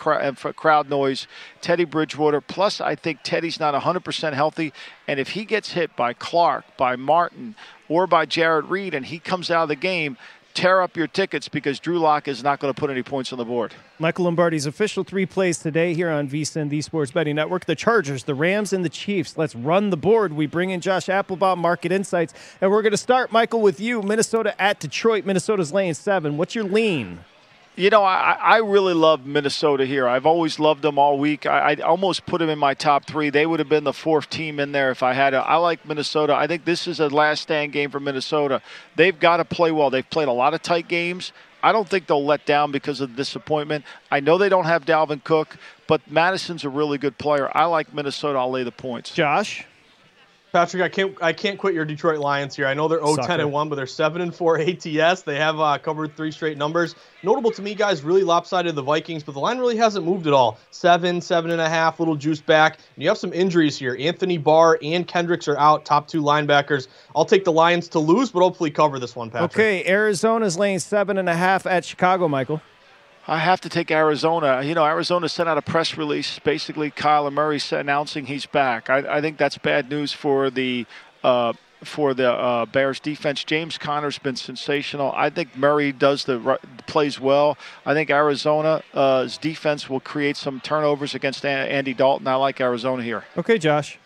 crowd 0.56 0.88
noise, 0.88 1.26
Teddy 1.60 1.84
Bridgewater. 1.84 2.40
Plus, 2.40 2.80
I 2.80 2.94
think 2.94 3.18
Teddy's 3.22 3.60
not 3.60 3.74
100% 3.74 4.32
healthy. 4.32 4.72
And 5.06 5.20
if 5.20 5.28
he 5.32 5.44
gets 5.44 5.72
hit 5.72 5.94
by 5.94 6.14
Clark, 6.14 6.64
by 6.78 6.96
Martin, 6.96 7.54
or 7.86 8.06
by 8.06 8.24
Jarran 8.24 8.70
Reed, 8.70 8.94
and 8.94 9.04
he 9.04 9.18
comes 9.18 9.50
out 9.50 9.64
of 9.64 9.68
the 9.68 9.76
game, 9.76 10.16
tear 10.54 10.80
up 10.80 10.96
your 10.96 11.06
tickets 11.06 11.48
because 11.48 11.80
Drew 11.80 11.98
Lock 11.98 12.28
is 12.28 12.42
not 12.42 12.60
going 12.60 12.72
to 12.72 12.78
put 12.78 12.90
any 12.90 13.02
points 13.02 13.32
on 13.32 13.38
the 13.38 13.44
board. 13.44 13.74
Michael 13.98 14.24
Lombardi's 14.24 14.66
official 14.66 15.04
three 15.04 15.26
plays 15.26 15.58
today 15.58 15.94
here 15.94 16.10
on 16.10 16.28
VSIN, 16.28 16.68
the 16.68 16.80
Sports 16.82 17.10
Betting 17.10 17.36
Network. 17.36 17.64
The 17.64 17.74
Chargers, 17.74 18.24
the 18.24 18.34
Rams, 18.34 18.72
and 18.72 18.84
the 18.84 18.88
Chiefs. 18.88 19.36
Let's 19.36 19.54
run 19.54 19.90
the 19.90 19.96
board. 19.96 20.32
We 20.32 20.46
bring 20.46 20.70
in 20.70 20.80
Josh 20.80 21.08
Applebaum, 21.08 21.58
Market 21.58 21.92
Insights, 21.92 22.34
and 22.60 22.70
we're 22.70 22.82
going 22.82 22.92
to 22.92 22.96
start, 22.96 23.32
Michael, 23.32 23.60
with 23.60 23.80
you. 23.80 24.02
Minnesota 24.02 24.60
at 24.60 24.80
Detroit. 24.80 25.24
Minnesota's 25.24 25.72
laying 25.72 25.94
seven. 25.94 26.36
What's 26.36 26.54
your 26.54 26.64
lean? 26.64 27.20
You 27.74 27.88
know, 27.88 28.04
I, 28.04 28.32
I 28.32 28.56
really 28.58 28.92
love 28.92 29.24
Minnesota 29.24 29.86
here. 29.86 30.06
I've 30.06 30.26
always 30.26 30.58
loved 30.58 30.82
them 30.82 30.98
all 30.98 31.18
week. 31.18 31.46
I, 31.46 31.72
I 31.72 31.74
almost 31.76 32.26
put 32.26 32.38
them 32.38 32.50
in 32.50 32.58
my 32.58 32.74
top 32.74 33.06
three. 33.06 33.30
They 33.30 33.46
would 33.46 33.60
have 33.60 33.68
been 33.70 33.84
the 33.84 33.94
fourth 33.94 34.28
team 34.28 34.60
in 34.60 34.72
there 34.72 34.90
if 34.90 35.02
I 35.02 35.14
had. 35.14 35.32
I 35.32 35.56
like 35.56 35.86
Minnesota. 35.86 36.34
I 36.34 36.46
think 36.46 36.66
this 36.66 36.86
is 36.86 37.00
a 37.00 37.08
last 37.08 37.42
stand 37.42 37.72
game 37.72 37.90
for 37.90 37.98
Minnesota. 37.98 38.60
They've 38.96 39.18
got 39.18 39.38
to 39.38 39.46
play 39.46 39.72
well. 39.72 39.88
They've 39.88 40.08
played 40.08 40.28
a 40.28 40.32
lot 40.32 40.52
of 40.52 40.60
tight 40.60 40.86
games. 40.86 41.32
I 41.62 41.72
don't 41.72 41.88
think 41.88 42.08
they'll 42.08 42.24
let 42.24 42.44
down 42.44 42.72
because 42.72 43.00
of 43.00 43.16
disappointment. 43.16 43.86
I 44.10 44.20
know 44.20 44.36
they 44.36 44.50
don't 44.50 44.66
have 44.66 44.84
Dalvin 44.84 45.24
Cook, 45.24 45.56
but 45.86 46.10
Mattison's 46.10 46.64
a 46.64 46.68
really 46.68 46.98
good 46.98 47.16
player. 47.16 47.50
I 47.56 47.64
like 47.66 47.94
Minnesota. 47.94 48.38
I'll 48.38 48.50
lay 48.50 48.64
the 48.64 48.72
points. 48.72 49.12
Josh? 49.12 49.64
Patrick, 50.52 50.82
I 50.82 50.90
can't 50.90 51.16
I 51.22 51.32
can't 51.32 51.58
quit 51.58 51.72
your 51.72 51.86
Detroit 51.86 52.18
Lions 52.18 52.54
here. 52.54 52.66
I 52.66 52.74
know 52.74 52.86
they're 52.86 53.02
0 53.02 53.16
10 53.16 53.40
and 53.40 53.50
1, 53.50 53.68
but 53.70 53.76
they're 53.76 53.86
7 53.86 54.20
and 54.20 54.34
4 54.34 54.60
ATS. 54.60 55.22
They 55.22 55.36
have 55.36 55.58
uh, 55.58 55.78
covered 55.78 56.14
three 56.14 56.30
straight 56.30 56.58
numbers. 56.58 56.94
Notable 57.22 57.50
to 57.52 57.62
me, 57.62 57.74
guys, 57.74 58.02
really 58.02 58.22
lopsided 58.22 58.74
the 58.74 58.82
Vikings, 58.82 59.22
but 59.22 59.32
the 59.32 59.40
line 59.40 59.58
really 59.58 59.78
hasn't 59.78 60.04
moved 60.04 60.26
at 60.26 60.34
all. 60.34 60.58
Seven, 60.70 61.22
seven 61.22 61.52
and 61.52 61.60
a 61.60 61.68
half, 61.70 61.98
little 61.98 62.16
juice 62.16 62.42
back. 62.42 62.78
And 62.94 63.02
you 63.02 63.08
have 63.08 63.16
some 63.16 63.32
injuries 63.32 63.78
here. 63.78 63.96
Anthony 63.98 64.36
Barr 64.36 64.78
and 64.82 65.08
Kendricks 65.08 65.48
are 65.48 65.58
out, 65.58 65.86
top 65.86 66.06
two 66.06 66.20
linebackers. 66.20 66.88
I'll 67.16 67.24
take 67.24 67.44
the 67.44 67.52
Lions 67.52 67.88
to 67.88 67.98
lose, 67.98 68.30
but 68.30 68.40
hopefully 68.40 68.70
cover 68.70 68.98
this 68.98 69.16
one, 69.16 69.30
Patrick. 69.30 69.52
Okay, 69.52 69.86
Arizona's 69.86 70.58
laying 70.58 70.80
seven 70.80 71.16
and 71.16 71.30
a 71.30 71.34
half 71.34 71.66
at 71.66 71.82
Chicago, 71.82 72.28
Michael. 72.28 72.60
I 73.26 73.38
have 73.38 73.60
to 73.60 73.68
take 73.68 73.90
Arizona. 73.90 74.62
You 74.62 74.74
know, 74.74 74.84
Arizona 74.84 75.28
sent 75.28 75.48
out 75.48 75.56
a 75.56 75.62
press 75.62 75.96
release, 75.96 76.38
basically 76.40 76.90
Kyler 76.90 77.32
Murray 77.32 77.60
announcing 77.70 78.26
he's 78.26 78.46
back. 78.46 78.90
I, 78.90 79.18
I 79.18 79.20
think 79.20 79.38
that's 79.38 79.58
bad 79.58 79.88
news 79.88 80.12
for 80.12 80.50
the 80.50 80.86
uh, 81.22 81.52
for 81.84 82.14
the 82.14 82.30
uh, 82.30 82.66
Bears 82.66 83.00
defense. 83.00 83.44
James 83.44 83.78
Conner's 83.78 84.18
been 84.18 84.36
sensational. 84.36 85.12
I 85.16 85.30
think 85.30 85.56
Murray 85.56 85.92
does 85.92 86.24
the 86.24 86.58
plays 86.86 87.20
well. 87.20 87.58
I 87.84 87.94
think 87.94 88.10
Arizona's 88.10 88.82
uh, 88.94 89.28
defense 89.40 89.88
will 89.88 90.00
create 90.00 90.36
some 90.36 90.60
turnovers 90.60 91.14
against 91.14 91.44
Andy 91.44 91.94
Dalton. 91.94 92.26
I 92.26 92.36
like 92.36 92.60
Arizona 92.60 93.02
here. 93.02 93.24
Okay, 93.36 93.58
Josh. 93.58 93.98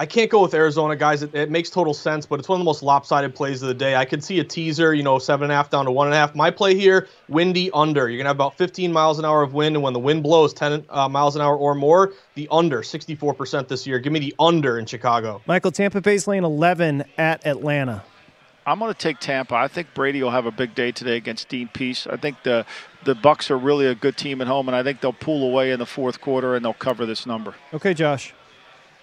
I 0.00 0.06
can't 0.06 0.30
go 0.30 0.40
with 0.40 0.54
Arizona, 0.54 0.96
guys. 0.96 1.22
It, 1.22 1.34
it, 1.34 1.50
makes 1.50 1.68
total 1.68 1.92
sense, 1.92 2.24
but 2.24 2.40
it's 2.40 2.48
one 2.48 2.56
of 2.56 2.60
the 2.60 2.64
most 2.64 2.82
lopsided 2.82 3.34
plays 3.34 3.60
of 3.60 3.68
the 3.68 3.74
day. 3.74 3.96
I 3.96 4.06
could 4.06 4.24
see 4.24 4.40
a 4.40 4.44
teaser, 4.44 4.94
you 4.94 5.02
know, 5.02 5.18
seven 5.18 5.44
and 5.44 5.52
a 5.52 5.54
half 5.54 5.68
down 5.68 5.84
to 5.84 5.90
one 5.90 6.06
and 6.06 6.14
a 6.14 6.16
half. 6.16 6.34
My 6.34 6.50
play 6.50 6.74
here, 6.74 7.06
windy 7.28 7.70
under. 7.72 8.08
You're 8.08 8.16
gonna 8.16 8.30
have 8.30 8.36
about 8.38 8.56
15 8.56 8.94
miles 8.94 9.18
an 9.18 9.26
hour 9.26 9.42
of 9.42 9.52
wind, 9.52 9.76
and 9.76 9.82
when 9.82 9.92
the 9.92 9.98
wind 9.98 10.22
blows 10.22 10.54
10 10.54 10.86
uh, 10.88 11.06
miles 11.10 11.36
an 11.36 11.42
hour 11.42 11.54
or 11.54 11.74
more, 11.74 12.14
the 12.34 12.48
under 12.50 12.80
64% 12.80 13.68
this 13.68 13.86
year. 13.86 13.98
Give 13.98 14.10
me 14.10 14.20
the 14.20 14.34
under 14.38 14.78
in 14.78 14.86
Chicago. 14.86 15.42
Michael, 15.44 15.70
Tampa 15.70 16.00
Bay's 16.00 16.26
lane 16.26 16.44
11 16.44 17.04
at 17.18 17.46
Atlanta. 17.46 18.02
I'm 18.64 18.78
going 18.78 18.94
to 18.94 18.98
take 18.98 19.18
Tampa. 19.18 19.54
I 19.54 19.68
think 19.68 19.88
Brady 19.92 20.22
will 20.22 20.30
have 20.30 20.46
a 20.46 20.50
big 20.50 20.74
day 20.74 20.92
today 20.92 21.18
against 21.18 21.50
Dean 21.50 21.68
Pees. 21.68 22.06
I 22.08 22.16
think 22.16 22.42
the 22.42 22.64
the 23.04 23.14
Bucs 23.14 23.50
are 23.50 23.58
really 23.58 23.86
a 23.86 23.94
good 23.94 24.16
team 24.16 24.40
at 24.40 24.46
home, 24.46 24.66
and 24.66 24.74
I 24.76 24.82
think 24.82 25.02
they'll 25.02 25.12
pull 25.12 25.46
away 25.46 25.72
in 25.72 25.78
the 25.78 25.86
fourth 25.86 26.22
quarter 26.22 26.54
and 26.54 26.64
they'll 26.64 26.72
cover 26.72 27.04
this 27.04 27.26
number. 27.26 27.54
Okay, 27.74 27.92
Josh. 27.92 28.32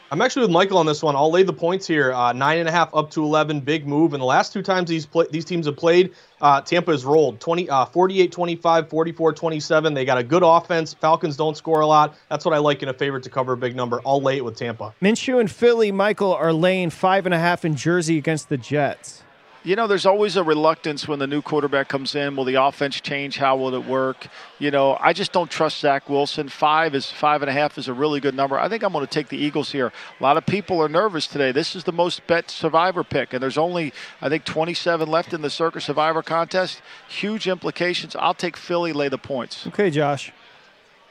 I'm 0.10 0.22
actually 0.22 0.44
with 0.44 0.52
Michael 0.52 0.78
on 0.78 0.86
this 0.86 1.04
one. 1.04 1.18
I'll 1.18 1.32
lay 1.32 1.44
the 1.44 1.52
points 1.52 1.86
here. 1.86 2.14
Uh, 2.14 2.32
nine 2.32 2.60
and 2.60 2.70
a 2.70 2.72
half 2.72 2.96
up 2.96 3.12
to 3.12 3.24
11, 3.24 3.60
big 3.60 3.86
move. 3.86 4.14
And 4.14 4.22
the 4.22 4.26
last 4.26 4.54
two 4.54 4.62
times 4.62 4.90
these 4.90 5.06
play, 5.06 5.26
these 5.32 5.44
teams 5.44 5.66
have 5.66 5.76
played, 5.76 6.14
uh, 6.40 6.62
Tampa 6.62 6.92
has 6.92 7.04
rolled 7.04 7.42
20, 7.42 7.70
uh, 7.70 7.86
48 7.86 8.32
25, 8.32 8.90
44 8.90 9.34
27. 9.34 9.94
They 9.94 10.06
got 10.06 10.18
a 10.18 10.24
good 10.24 10.44
offense. 10.46 10.94
Falcons 10.94 11.36
don't 11.36 11.58
score 11.58 11.82
a 11.82 11.88
lot. 11.88 12.16
That's 12.30 12.46
what 12.46 12.54
I 12.54 12.60
like 12.60 12.82
in 12.84 12.90
a 12.90 12.94
favorite 12.94 13.24
to 13.24 13.30
cover 13.30 13.54
a 13.54 13.58
big 13.58 13.76
number. 13.76 14.00
I'll 14.06 14.22
lay 14.22 14.38
it 14.38 14.46
with 14.46 14.56
Tampa. 14.56 14.94
Minshew 15.02 15.42
and 15.42 15.52
Philly, 15.52 15.92
Michael, 15.92 16.34
are 16.34 16.54
laying 16.54 16.90
five 16.90 17.26
and 17.26 17.34
a 17.34 17.40
half 17.40 17.66
in 17.66 17.76
Jersey 17.76 18.18
against 18.18 18.48
the 18.48 18.58
Jets 18.58 19.24
you 19.68 19.76
know, 19.76 19.86
there's 19.86 20.06
always 20.06 20.38
a 20.38 20.44
reluctance 20.44 21.10
when 21.10 21.20
the 21.20 21.28
new 21.28 21.42
quarterback 21.42 21.90
comes 21.90 22.16
in. 22.16 22.38
Will 22.38 22.46
the 22.46 22.56
offense 22.56 23.02
change? 23.02 23.38
How 23.38 23.58
will 23.58 23.76
it 23.76 23.84
work? 23.84 24.28
You 24.60 24.72
know, 24.72 24.98
I 24.98 25.12
just 25.12 25.34
don't 25.34 25.52
trust 25.52 25.80
Zach 25.80 26.08
Wilson. 26.08 26.48
Five 26.48 26.96
is 26.96 27.12
five 27.12 27.42
and 27.42 27.50
a 27.50 27.52
half 27.52 27.78
is 27.78 27.90
a 27.90 27.94
really 27.94 28.22
good 28.22 28.34
number. 28.34 28.58
I 28.58 28.70
think 28.70 28.82
I'm 28.82 28.94
going 28.94 29.06
to 29.06 29.12
take 29.12 29.28
the 29.28 29.38
Eagles 29.38 29.74
here. 29.74 29.88
A 29.88 30.24
lot 30.24 30.38
of 30.38 30.46
people 30.46 30.82
are 30.82 30.88
nervous 30.88 31.28
today. 31.28 31.52
This 31.52 31.76
is 31.76 31.84
the 31.84 31.92
most 31.92 32.26
bet 32.28 32.50
survivor 32.50 33.04
pick, 33.04 33.34
and 33.34 33.44
there's 33.44 33.58
only 33.58 33.92
I 34.22 34.30
think 34.30 34.46
27 34.46 35.10
left 35.10 35.34
in 35.34 35.42
the 35.42 35.50
Circa 35.50 35.82
Survivor 35.82 36.24
contest. 36.24 36.82
Huge 37.10 37.46
implications. 37.46 38.16
I'll 38.16 38.34
take 38.34 38.56
Philly. 38.56 38.94
Lay 38.94 39.10
the 39.10 39.18
points. 39.18 39.68
Okay, 39.68 39.90
Josh. 39.90 40.32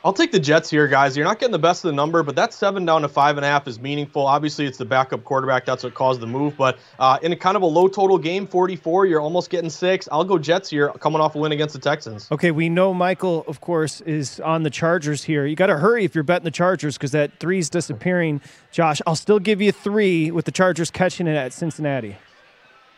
I'll 0.07 0.13
take 0.13 0.31
the 0.31 0.39
Jets 0.39 0.71
here, 0.71 0.87
guys. 0.87 1.17
You're 1.17 1.27
not 1.27 1.41
getting 1.41 1.51
the 1.51 1.59
best 1.59 1.85
of 1.85 1.89
the 1.89 1.97
number, 1.97 2.23
but 2.23 2.37
that 2.37 2.55
seven 2.55 2.85
down 2.85 3.03
to 3.03 3.09
five 3.09 3.39
and 3.39 3.45
a 3.45 3.49
half 3.49 3.67
is 3.67 3.81
meaningful. 3.81 4.25
Obviously, 4.25 4.65
it's 4.65 4.79
the 4.79 4.85
backup 4.85 5.25
quarterback. 5.25 5.65
That's 5.65 5.83
what 5.83 5.95
caused 5.95 6.21
the 6.21 6.29
move. 6.29 6.57
But 6.57 6.79
uh, 7.01 7.19
in 7.23 7.33
a 7.33 7.37
kind 7.37 7.57
of 7.57 7.63
a 7.63 7.67
low 7.67 7.89
total 7.89 8.17
game, 8.17 8.47
44, 8.47 9.07
you're 9.07 9.21
almost 9.21 9.51
getting 9.51 9.69
six. 9.69 10.09
I'll 10.13 10.23
go 10.23 10.39
Jets 10.39 10.71
here, 10.71 10.91
coming 11.01 11.21
off 11.21 11.35
a 11.35 11.39
win 11.39 11.51
against 11.51 11.73
the 11.73 11.81
Texans. 11.81 12.29
Okay, 12.31 12.53
we 12.53 12.69
know 12.69 12.95
Michael, 12.95 13.45
of 13.49 13.61
course, 13.61 14.01
is 14.03 14.39
on 14.39 14.63
the 14.63 14.71
Chargers 14.71 15.25
here. 15.25 15.45
You 15.45 15.57
got 15.57 15.67
to 15.67 15.79
hurry 15.79 16.05
if 16.05 16.15
you're 16.15 16.23
betting 16.23 16.45
the 16.45 16.53
Chargers 16.53 16.97
because 16.97 17.11
that 17.11 17.41
three's 17.41 17.69
disappearing. 17.69 18.41
Josh, 18.71 19.03
I'll 19.09 19.17
still 19.17 19.41
give 19.41 19.61
you 19.61 19.73
three 19.73 20.31
with 20.31 20.45
the 20.45 20.53
Chargers 20.53 20.89
catching 20.89 21.27
it 21.27 21.35
at 21.35 21.53
Cincinnati. 21.53 22.17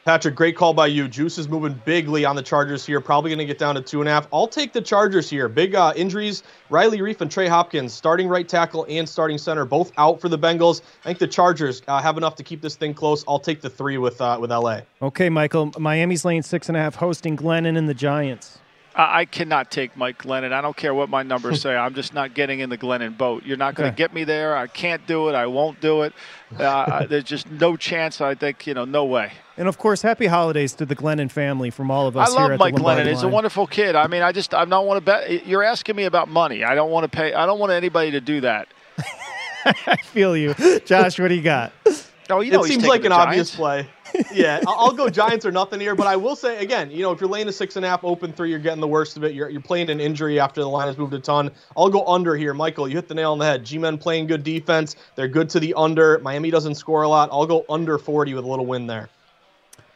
Patrick, 0.08 0.36
great 0.36 0.56
call 0.56 0.72
by 0.72 0.86
you. 0.86 1.06
Juice 1.06 1.36
is 1.36 1.50
moving 1.50 1.78
bigly 1.84 2.24
on 2.24 2.34
the 2.34 2.40
Chargers 2.40 2.86
here. 2.86 2.98
Probably 2.98 3.28
going 3.28 3.40
to 3.40 3.44
get 3.44 3.58
down 3.58 3.74
to 3.74 3.82
two 3.82 4.00
and 4.00 4.08
a 4.08 4.10
half. 4.10 4.26
I'll 4.32 4.48
take 4.48 4.72
the 4.72 4.80
Chargers 4.80 5.28
here. 5.28 5.50
Big 5.50 5.74
uh, 5.74 5.92
injuries. 5.94 6.44
Riley 6.70 7.00
Reiff 7.00 7.20
and 7.20 7.30
Trey 7.30 7.46
Hopkins, 7.46 7.92
starting 7.92 8.26
right 8.26 8.48
tackle 8.48 8.86
and 8.88 9.06
starting 9.06 9.36
center, 9.36 9.66
both 9.66 9.92
out 9.98 10.18
for 10.18 10.30
the 10.30 10.38
Bengals. 10.38 10.80
I 11.04 11.08
think 11.08 11.18
the 11.18 11.26
Chargers 11.28 11.82
uh, 11.88 12.00
have 12.00 12.16
enough 12.16 12.36
to 12.36 12.42
keep 12.42 12.62
this 12.62 12.74
thing 12.74 12.94
close. 12.94 13.22
I'll 13.28 13.38
take 13.38 13.60
the 13.60 13.68
three 13.68 13.98
with 13.98 14.18
uh, 14.22 14.38
with 14.40 14.50
LA. 14.50 14.80
Okay, 15.02 15.28
Michael. 15.28 15.72
Miami's 15.78 16.24
laying 16.24 16.40
six 16.40 16.68
and 16.68 16.76
a 16.78 16.80
half, 16.80 16.94
hosting 16.94 17.36
Glennon 17.36 17.76
and 17.76 17.86
the 17.86 17.92
Giants. 17.92 18.60
I, 18.94 19.20
I 19.20 19.24
cannot 19.26 19.70
take 19.70 19.94
Mike 19.94 20.22
Glennon. 20.22 20.54
I 20.54 20.62
don't 20.62 20.74
care 20.74 20.94
what 20.94 21.10
my 21.10 21.22
numbers 21.22 21.60
say. 21.64 21.76
I'm 21.76 21.92
just 21.92 22.14
not 22.14 22.32
getting 22.32 22.60
in 22.60 22.70
the 22.70 22.78
Glennon 22.78 23.18
boat. 23.18 23.44
You're 23.44 23.58
not 23.58 23.74
going 23.74 23.88
to 23.88 23.92
Okay. 23.92 23.98
get 24.04 24.14
me 24.14 24.24
there. 24.24 24.56
I 24.56 24.68
can't 24.68 25.06
do 25.06 25.28
it. 25.28 25.34
I 25.34 25.44
won't 25.44 25.82
do 25.82 26.00
it. 26.00 26.14
Uh, 26.58 27.04
there's 27.04 27.24
just 27.24 27.50
no 27.50 27.76
chance. 27.76 28.22
I 28.22 28.34
think 28.34 28.66
you 28.66 28.72
know, 28.72 28.86
no 28.86 29.04
way. 29.04 29.32
And 29.58 29.66
of 29.66 29.76
course, 29.76 30.02
happy 30.02 30.26
holidays 30.26 30.72
to 30.74 30.86
the 30.86 30.94
Glennon 30.94 31.28
family 31.28 31.70
from 31.70 31.90
all 31.90 32.06
of 32.06 32.16
us 32.16 32.28
I 32.28 32.30
here 32.30 32.40
love 32.42 32.50
at 32.52 32.58
Mike 32.60 32.76
the 32.76 32.80
Lombardi 32.80 33.10
Glennon. 33.10 33.12
He's 33.12 33.24
a 33.24 33.28
wonderful 33.28 33.66
kid. 33.66 33.96
I 33.96 34.06
mean, 34.06 34.22
I 34.22 34.30
just 34.30 34.54
I 34.54 34.64
don't 34.64 34.86
want 34.86 34.98
to 34.98 35.04
bet. 35.04 35.46
You're 35.46 35.64
asking 35.64 35.96
me 35.96 36.04
about 36.04 36.28
money. 36.28 36.62
I 36.62 36.76
don't 36.76 36.92
want 36.92 37.10
to 37.10 37.14
pay. 37.14 37.34
I 37.34 37.44
don't 37.44 37.58
want 37.58 37.72
anybody 37.72 38.12
to 38.12 38.20
do 38.20 38.40
that. 38.42 38.68
I 39.64 39.96
feel 39.96 40.36
you, 40.36 40.54
Josh. 40.86 41.18
What 41.18 41.28
do 41.28 41.34
you 41.34 41.42
got? 41.42 41.72
Oh, 42.30 42.40
you 42.42 42.52
know 42.52 42.62
it 42.62 42.68
seems 42.68 42.84
like 42.84 43.04
an 43.04 43.08
the 43.08 43.16
obvious 43.16 43.54
play. 43.56 43.88
yeah, 44.34 44.60
I'll 44.66 44.74
I'll 44.74 44.92
go 44.92 45.08
Giants 45.08 45.46
or 45.46 45.50
nothing 45.50 45.80
here. 45.80 45.94
But 45.94 46.06
I 46.06 46.16
will 46.16 46.36
say 46.36 46.58
again, 46.58 46.90
you 46.90 47.00
know, 47.00 47.10
if 47.10 47.22
you're 47.22 47.30
laying 47.30 47.48
a 47.48 47.52
six 47.52 47.76
and 47.76 47.86
a 47.86 47.88
half 47.88 48.04
open 48.04 48.34
three, 48.34 48.50
you're 48.50 48.58
getting 48.58 48.82
the 48.82 48.86
worst 48.86 49.16
of 49.16 49.24
it. 49.24 49.34
You're, 49.34 49.48
you're 49.48 49.62
playing 49.62 49.88
an 49.88 49.98
injury 49.98 50.38
after 50.38 50.60
the 50.60 50.68
line 50.68 50.88
has 50.88 50.98
moved 50.98 51.14
a 51.14 51.20
ton. 51.20 51.50
I'll 51.74 51.88
go 51.88 52.04
under 52.06 52.36
here, 52.36 52.52
Michael. 52.52 52.86
You 52.86 52.96
hit 52.96 53.08
the 53.08 53.14
nail 53.14 53.32
on 53.32 53.38
the 53.38 53.46
head. 53.46 53.64
G-men 53.64 53.96
playing 53.96 54.26
good 54.26 54.44
defense. 54.44 54.94
They're 55.14 55.26
good 55.26 55.48
to 55.48 55.60
the 55.60 55.72
under. 55.72 56.18
Miami 56.18 56.50
doesn't 56.50 56.74
score 56.74 57.02
a 57.02 57.08
lot. 57.08 57.30
I'll 57.32 57.46
go 57.46 57.64
under 57.70 57.96
40 57.96 58.34
with 58.34 58.44
a 58.44 58.46
little 58.46 58.66
win 58.66 58.86
there. 58.86 59.08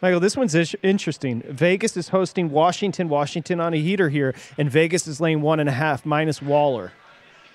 Michael, 0.03 0.19
this 0.19 0.37
one's 0.37 0.57
ish- 0.57 0.75
interesting. 0.83 1.43
Vegas 1.47 1.97
is 1.97 2.09
hosting 2.09 2.51
Washington. 2.51 3.09
Washington 3.09 3.61
on 3.61 3.73
a 3.73 3.77
heater 3.77 4.09
here, 4.09 4.35
and 4.59 4.69
Vegas 4.69 5.07
is 5.07 5.21
laying 5.21 5.41
one 5.43 5.61
and 5.61 5.69
a 5.69 5.73
half 5.73 6.05
minus 6.05 6.43
Waller. 6.43 6.91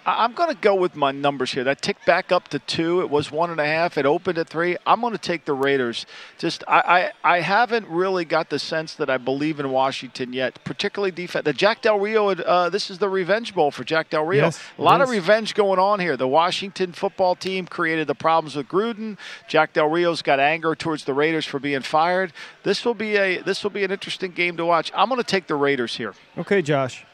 I'm 0.07 0.31
going 0.31 0.49
to 0.49 0.61
go 0.61 0.73
with 0.73 0.95
my 0.95 1.11
numbers 1.11 1.51
here. 1.51 1.65
That 1.65 1.81
ticked 1.81 2.05
back 2.05 2.31
up 2.31 2.47
to 2.49 2.59
two. 2.59 3.01
It 3.01 3.09
was 3.09 3.29
one 3.29 3.49
and 3.49 3.59
a 3.59 3.65
half. 3.65 3.97
It 3.97 4.05
opened 4.05 4.37
at 4.37 4.47
three. 4.47 4.77
I'm 4.85 5.01
going 5.01 5.11
to 5.11 5.19
take 5.19 5.43
the 5.43 5.53
Raiders. 5.53 6.05
Just 6.37 6.63
I, 6.65 7.11
I, 7.23 7.35
I 7.35 7.41
haven't 7.41 7.85
really 7.89 8.23
got 8.23 8.49
the 8.49 8.57
sense 8.57 8.93
that 8.95 9.09
I 9.09 9.17
believe 9.17 9.59
in 9.59 9.69
Washington 9.69 10.31
yet, 10.31 10.63
particularly 10.63 11.11
defense. 11.11 11.43
The 11.43 11.51
Jack 11.51 11.81
Del 11.81 11.99
Rio. 11.99 12.29
Uh, 12.29 12.69
this 12.69 12.89
is 12.89 12.99
the 12.99 13.09
revenge 13.09 13.53
bowl 13.53 13.69
for 13.69 13.83
Jack 13.83 14.09
Del 14.09 14.23
Rio. 14.23 14.45
Yes, 14.45 14.61
a 14.77 14.81
lot 14.81 15.01
of 15.01 15.09
revenge 15.09 15.53
going 15.53 15.77
on 15.77 15.99
here. 15.99 16.15
The 16.15 16.27
Washington 16.27 16.93
football 16.93 17.35
team 17.35 17.65
created 17.65 18.07
the 18.07 18.15
problems 18.15 18.55
with 18.55 18.69
Gruden. 18.69 19.17
Jack 19.49 19.73
Del 19.73 19.89
Rio's 19.89 20.21
got 20.21 20.39
anger 20.39 20.73
towards 20.73 21.03
the 21.03 21.13
Raiders 21.13 21.45
for 21.45 21.59
being 21.59 21.81
fired. 21.81 22.31
This 22.63 22.85
will 22.85 22.93
be 22.93 23.17
a 23.17 23.41
this 23.41 23.61
will 23.61 23.71
be 23.71 23.83
an 23.83 23.91
interesting 23.91 24.31
game 24.31 24.55
to 24.55 24.65
watch. 24.65 24.89
I'm 24.95 25.09
going 25.09 25.19
to 25.19 25.27
take 25.27 25.47
the 25.47 25.55
Raiders 25.55 25.97
here. 25.97 26.13
Okay, 26.37 26.61
Josh. 26.61 27.05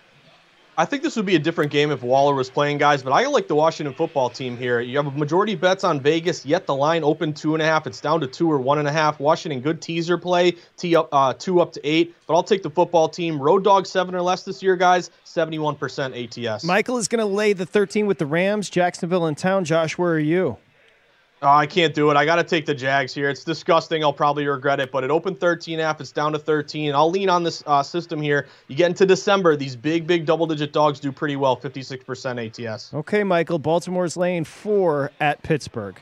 I 0.76 0.86
think 0.86 1.04
this 1.04 1.16
would 1.16 1.26
be 1.28 1.36
a 1.36 1.40
different 1.40 1.72
game 1.72 1.92
if 1.92 2.02
Waller 2.02 2.34
was 2.34 2.50
playing, 2.50 2.80
guys. 2.80 3.04
But 3.04 3.12
I 3.14 3.28
like 3.28 3.48
the 3.48 3.56
Washington 3.56 3.94
football 3.94 4.30
team 4.30 4.58
here. 4.58 4.80
You 4.80 4.98
have 4.98 5.06
a 5.06 5.12
majority 5.12 5.54
bets 5.54 5.84
on 5.84 6.00
Vegas, 6.00 6.46
yet 6.48 6.66
the 6.66 6.74
line 6.74 7.04
open 7.04 7.32
two 7.34 7.54
and 7.54 7.62
a 7.62 7.66
half. 7.66 7.86
It's 7.86 8.02
down 8.02 8.20
to 8.22 8.28
two 8.28 8.52
or 8.52 8.58
one 8.58 8.80
and 8.80 8.88
a 8.88 8.92
half. 8.92 9.20
Washington, 9.20 9.62
good 9.62 9.82
teaser 9.82 10.18
play, 10.18 10.56
uh, 10.84 11.34
two 11.34 11.62
up 11.62 11.74
to 11.74 11.88
eight. 11.88 12.16
But 12.26 12.34
I'll 12.34 12.44
take 12.44 12.64
the 12.64 12.72
football 12.72 13.08
team. 13.08 13.40
Road 13.40 13.64
dog 13.64 13.86
seven 13.86 14.16
or 14.16 14.22
less 14.22 14.44
this 14.44 14.64
year, 14.64 14.76
guys. 14.76 15.12
Seventy-one 15.26 15.76
percent 15.76 16.16
ATS. 16.16 16.64
Michael 16.64 16.98
is 16.98 17.08
going 17.08 17.20
to 17.20 17.26
lay 17.26 17.54
the 17.54 17.66
13 17.66 18.08
with 18.08 18.18
the 18.18 18.26
Rams. 18.26 18.70
Jacksonville 18.70 19.28
in 19.28 19.36
town. 19.36 19.66
Josh, 19.66 19.98
where 19.98 20.14
are 20.14 20.20
you? 20.20 20.58
Oh, 21.44 21.50
I 21.50 21.68
can't 21.68 21.94
do 21.94 22.10
it. 22.10 22.16
I 22.16 22.24
got 22.24 22.38
to 22.38 22.44
take 22.44 22.66
the 22.66 22.74
Jags 22.74 23.14
here. 23.14 23.30
It's 23.30 23.44
disgusting. 23.44 24.02
I'll 24.02 24.14
probably 24.14 24.48
regret 24.48 24.80
it, 24.80 24.94
but 24.94 25.04
it 25.04 25.12
opened 25.12 25.42
13 25.42 25.78
half. 25.78 26.00
It's 26.00 26.14
down 26.14 26.32
to 26.32 26.40
13. 26.40 26.96
I'll 26.96 27.12
lean 27.12 27.30
on 27.30 27.44
this 27.44 27.62
uh, 27.68 27.84
system 27.84 28.22
here. 28.22 28.48
You 28.70 28.78
get 28.78 28.88
into 28.88 29.06
December, 29.06 29.58
these 29.58 29.76
big, 29.76 30.08
big 30.08 30.26
double 30.26 30.48
digit 30.48 30.72
dogs 30.72 31.02
do 31.02 31.12
pretty 31.12 31.36
well 31.36 31.58
56% 31.58 32.70
ATS. 32.70 32.94
Okay, 32.94 33.26
Michael. 33.26 33.60
Baltimore's 33.60 34.16
laying 34.16 34.46
four 34.46 35.12
at 35.20 35.44
Pittsburgh. 35.44 36.00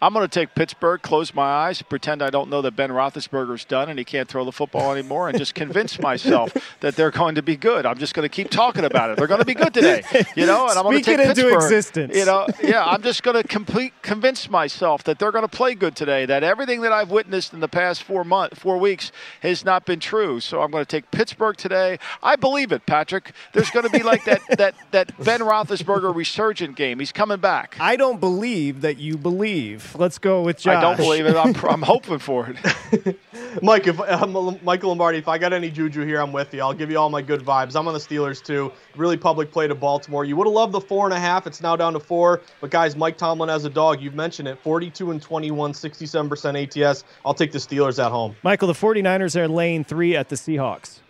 I'm 0.00 0.12
going 0.12 0.24
to 0.24 0.28
take 0.28 0.54
Pittsburgh, 0.54 1.00
close 1.00 1.34
my 1.34 1.42
eyes, 1.42 1.80
pretend 1.80 2.22
I 2.22 2.28
don't 2.28 2.50
know 2.50 2.60
that 2.60 2.76
Ben 2.76 2.90
Roethlisberger's 2.90 3.64
done 3.64 3.88
and 3.88 3.98
he 3.98 4.04
can't 4.04 4.28
throw 4.28 4.44
the 4.44 4.52
football 4.52 4.92
anymore, 4.92 5.30
and 5.30 5.38
just 5.38 5.54
convince 5.54 5.98
myself 6.06 6.54
that 6.80 6.96
they're 6.96 7.10
going 7.10 7.36
to 7.36 7.42
be 7.42 7.56
good. 7.56 7.86
I'm 7.86 7.96
just 7.96 8.12
going 8.12 8.28
to 8.28 8.28
keep 8.28 8.50
talking 8.50 8.84
about 8.84 9.10
it. 9.10 9.16
They're 9.16 9.26
going 9.26 9.40
to 9.40 9.46
be 9.46 9.54
good 9.54 9.72
today, 9.74 10.02
you 10.34 10.44
know. 10.44 10.68
And 10.68 10.78
I'm 10.78 10.84
going 10.84 10.98
to 10.98 11.02
take 11.02 11.18
into 11.18 11.34
Pittsburgh. 11.34 11.54
existence. 11.54 12.14
You 12.14 12.26
know, 12.26 12.46
yeah. 12.62 12.84
I'm 12.84 13.02
just 13.02 13.22
going 13.22 13.40
to 13.40 13.48
complete 13.48 13.94
convince 14.02 14.50
myself 14.50 15.02
that 15.04 15.18
they're 15.18 15.32
going 15.32 15.48
to 15.48 15.56
play 15.56 15.74
good 15.74 15.96
today. 15.96 16.26
That 16.26 16.42
everything 16.42 16.82
that 16.82 16.92
I've 16.92 17.10
witnessed 17.10 17.54
in 17.54 17.60
the 17.60 17.68
past 17.68 18.02
four 18.02 18.22
month, 18.22 18.58
four 18.58 18.76
weeks, 18.76 19.12
has 19.40 19.64
not 19.64 19.86
been 19.86 20.00
true. 20.00 20.40
So 20.40 20.60
I'm 20.60 20.70
going 20.70 20.84
to 20.84 20.88
take 20.88 21.10
Pittsburgh 21.10 21.56
today. 21.56 21.98
I 22.22 22.36
believe 22.36 22.70
it, 22.70 22.84
Patrick. 22.84 23.32
There's 23.54 23.70
going 23.70 23.86
to 23.86 23.90
be 23.90 24.02
like 24.02 24.26
that 24.26 24.42
that 24.58 24.74
that 24.90 25.24
Ben 25.24 25.40
Roethlisberger 25.40 26.14
resurgent 26.14 26.76
game. 26.76 26.98
He's 26.98 27.12
coming 27.12 27.38
back. 27.38 27.76
I 27.80 27.96
don't 27.96 28.20
believe 28.20 28.82
that 28.82 28.98
you 28.98 29.16
believe. 29.16 29.85
Let's 29.94 30.18
go 30.18 30.42
with 30.42 30.58
Josh. 30.58 30.76
I 30.76 30.80
don't 30.80 30.96
believe 30.96 31.26
it. 31.26 31.36
I'm, 31.36 31.54
I'm 31.68 31.82
hoping 31.94 32.18
for 32.18 32.48
it. 32.48 33.18
Mike, 33.62 33.86
if 33.86 34.00
uh, 34.00 34.26
Michael 34.62 34.90
Lombardi, 34.90 35.18
if 35.18 35.28
I 35.28 35.38
got 35.38 35.52
any 35.52 35.70
juju 35.70 36.04
here, 36.04 36.20
I'm 36.20 36.32
with 36.32 36.52
you. 36.52 36.60
I'll 36.60 36.74
give 36.74 36.90
you 36.90 36.98
all 36.98 37.10
my 37.10 37.22
good 37.22 37.40
vibes. 37.40 37.76
I'm 37.76 37.86
on 37.88 37.94
the 37.94 38.00
Steelers 38.00 38.42
too. 38.42 38.72
Really 38.96 39.16
public 39.16 39.50
play 39.50 39.66
to 39.66 39.74
Baltimore. 39.74 40.24
You 40.24 40.36
would 40.36 40.46
have 40.46 40.54
loved 40.54 40.72
the 40.72 40.80
four 40.80 41.06
and 41.06 41.14
a 41.14 41.18
half. 41.18 41.46
It's 41.46 41.60
now 41.60 41.76
down 41.76 41.92
to 41.92 42.00
four. 42.00 42.42
But 42.60 42.70
guys, 42.70 42.96
Mike 42.96 43.16
Tomlin 43.16 43.48
has 43.48 43.64
a 43.64 43.70
dog, 43.70 44.00
you've 44.00 44.14
mentioned 44.14 44.48
it. 44.48 44.58
42 44.58 45.10
and 45.10 45.22
21, 45.22 45.72
67% 45.72 46.86
ATS. 46.86 47.04
I'll 47.24 47.34
take 47.34 47.52
the 47.52 47.58
Steelers 47.58 48.04
at 48.04 48.10
home. 48.10 48.36
Michael, 48.42 48.68
the 48.68 48.74
49ers 48.74 49.36
are 49.36 49.48
laying 49.48 49.84
three 49.84 50.16
at 50.16 50.28
the 50.28 50.36
Seahawks. 50.36 51.00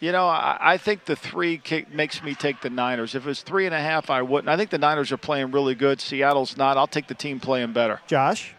You 0.00 0.12
know, 0.12 0.26
I, 0.26 0.58
I 0.60 0.76
think 0.76 1.06
the 1.06 1.16
three 1.16 1.58
kick 1.58 1.92
makes 1.92 2.22
me 2.22 2.34
take 2.34 2.60
the 2.60 2.70
Niners. 2.70 3.14
If 3.16 3.24
it 3.24 3.28
was 3.28 3.42
three 3.42 3.66
and 3.66 3.74
a 3.74 3.80
half, 3.80 4.10
I 4.10 4.22
wouldn't. 4.22 4.48
I 4.48 4.56
think 4.56 4.70
the 4.70 4.78
Niners 4.78 5.10
are 5.10 5.16
playing 5.16 5.50
really 5.50 5.74
good. 5.74 6.00
Seattle's 6.00 6.56
not. 6.56 6.76
I'll 6.76 6.86
take 6.86 7.08
the 7.08 7.14
team 7.14 7.40
playing 7.40 7.72
better. 7.72 8.00
Josh? 8.06 8.54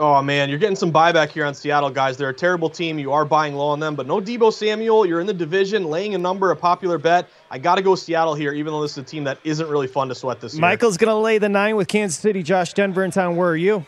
Oh 0.00 0.22
man, 0.22 0.48
you're 0.48 0.60
getting 0.60 0.76
some 0.76 0.92
buyback 0.92 1.30
here 1.30 1.44
on 1.44 1.54
Seattle, 1.54 1.90
guys. 1.90 2.16
They're 2.16 2.28
a 2.28 2.34
terrible 2.34 2.70
team. 2.70 3.00
You 3.00 3.12
are 3.12 3.24
buying 3.24 3.54
low 3.54 3.68
on 3.68 3.80
them, 3.80 3.96
but 3.96 4.06
no 4.06 4.20
Deebo 4.20 4.52
Samuel. 4.52 5.04
You're 5.04 5.18
in 5.18 5.26
the 5.26 5.34
division, 5.34 5.84
laying 5.84 6.14
a 6.14 6.18
number, 6.18 6.52
a 6.52 6.56
popular 6.56 6.98
bet. 6.98 7.28
I 7.50 7.58
got 7.58 7.76
to 7.76 7.82
go 7.82 7.96
Seattle 7.96 8.34
here, 8.34 8.52
even 8.52 8.72
though 8.72 8.80
this 8.80 8.92
is 8.92 8.98
a 8.98 9.02
team 9.02 9.24
that 9.24 9.38
isn't 9.42 9.68
really 9.68 9.88
fun 9.88 10.08
to 10.08 10.14
sweat 10.14 10.40
this 10.40 10.54
year. 10.54 10.60
Michael's 10.60 10.96
going 10.96 11.10
to 11.10 11.16
lay 11.16 11.38
the 11.38 11.48
nine 11.48 11.74
with 11.74 11.88
Kansas 11.88 12.18
City. 12.18 12.44
Josh 12.44 12.74
Denver 12.74 13.02
in 13.02 13.10
town. 13.10 13.34
Where 13.34 13.48
are 13.50 13.56
you? 13.56 13.84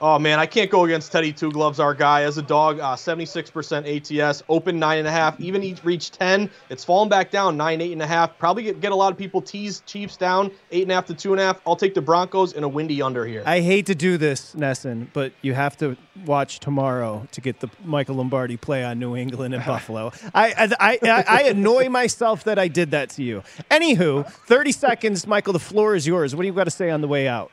Oh 0.00 0.16
man, 0.16 0.38
I 0.38 0.46
can't 0.46 0.70
go 0.70 0.84
against 0.84 1.10
Teddy 1.10 1.32
Two 1.32 1.50
Gloves, 1.50 1.80
our 1.80 1.92
guy. 1.92 2.22
As 2.22 2.38
a 2.38 2.42
dog, 2.42 2.78
uh, 2.78 2.94
76% 2.94 4.22
ATS, 4.22 4.44
open 4.48 4.78
nine 4.78 4.98
and 4.98 5.08
a 5.08 5.10
half, 5.10 5.40
even 5.40 5.64
each 5.64 5.82
reach 5.84 6.12
10. 6.12 6.48
It's 6.70 6.84
fallen 6.84 7.08
back 7.08 7.32
down 7.32 7.56
nine, 7.56 7.80
eight 7.80 7.90
and 7.90 8.02
a 8.02 8.06
half. 8.06 8.38
Probably 8.38 8.62
get, 8.62 8.80
get 8.80 8.92
a 8.92 8.94
lot 8.94 9.10
of 9.10 9.18
people 9.18 9.42
tease 9.42 9.82
Chiefs 9.86 10.16
down 10.16 10.52
eight 10.70 10.82
and 10.82 10.92
a 10.92 10.94
half 10.94 11.06
to 11.06 11.14
two 11.14 11.32
and 11.32 11.40
a 11.40 11.44
half. 11.44 11.60
I'll 11.66 11.74
take 11.74 11.94
the 11.94 12.00
Broncos 12.00 12.52
in 12.52 12.62
a 12.62 12.68
windy 12.68 13.02
under 13.02 13.26
here. 13.26 13.42
I 13.44 13.60
hate 13.60 13.86
to 13.86 13.94
do 13.96 14.18
this, 14.18 14.54
Nesson, 14.54 15.08
but 15.12 15.32
you 15.42 15.54
have 15.54 15.76
to 15.78 15.96
watch 16.24 16.60
tomorrow 16.60 17.26
to 17.32 17.40
get 17.40 17.58
the 17.58 17.68
Michael 17.84 18.16
Lombardi 18.16 18.56
play 18.56 18.84
on 18.84 19.00
New 19.00 19.16
England 19.16 19.52
and 19.52 19.64
Buffalo. 19.66 20.12
I, 20.32 20.68
I, 20.78 20.98
I, 21.02 21.24
I 21.26 21.42
annoy 21.48 21.88
myself 21.88 22.44
that 22.44 22.56
I 22.58 22.68
did 22.68 22.92
that 22.92 23.10
to 23.10 23.24
you. 23.24 23.42
Anywho, 23.68 24.30
30 24.30 24.70
seconds, 24.70 25.26
Michael, 25.26 25.52
the 25.52 25.58
floor 25.58 25.96
is 25.96 26.06
yours. 26.06 26.36
What 26.36 26.42
do 26.42 26.46
you 26.46 26.54
got 26.54 26.64
to 26.64 26.70
say 26.70 26.90
on 26.90 27.00
the 27.00 27.08
way 27.08 27.26
out? 27.26 27.50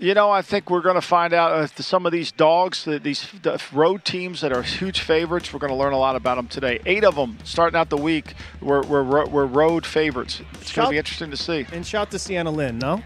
You 0.00 0.14
know, 0.14 0.30
I 0.30 0.40
think 0.40 0.70
we're 0.70 0.80
going 0.80 0.94
to 0.94 1.02
find 1.02 1.34
out 1.34 1.52
uh, 1.52 1.64
if 1.64 1.84
some 1.84 2.06
of 2.06 2.12
these 2.12 2.32
dogs, 2.32 2.86
these 2.86 3.28
road 3.70 4.02
teams 4.02 4.40
that 4.40 4.50
are 4.50 4.62
huge 4.62 5.00
favorites, 5.00 5.52
we're 5.52 5.58
going 5.58 5.72
to 5.72 5.76
learn 5.76 5.92
a 5.92 5.98
lot 5.98 6.16
about 6.16 6.36
them 6.36 6.48
today. 6.48 6.80
Eight 6.86 7.04
of 7.04 7.16
them 7.16 7.36
starting 7.44 7.76
out 7.78 7.90
the 7.90 7.98
week 7.98 8.32
were, 8.62 8.80
were, 8.80 9.04
were 9.26 9.46
road 9.46 9.84
favorites. 9.84 10.40
It's 10.54 10.72
going 10.72 10.86
to 10.86 10.90
be 10.90 10.96
interesting 10.96 11.30
to 11.32 11.36
see. 11.36 11.66
And 11.70 11.86
shout 11.86 12.10
to 12.12 12.18
Sienna 12.18 12.50
Lynn, 12.50 12.78
no? 12.78 13.02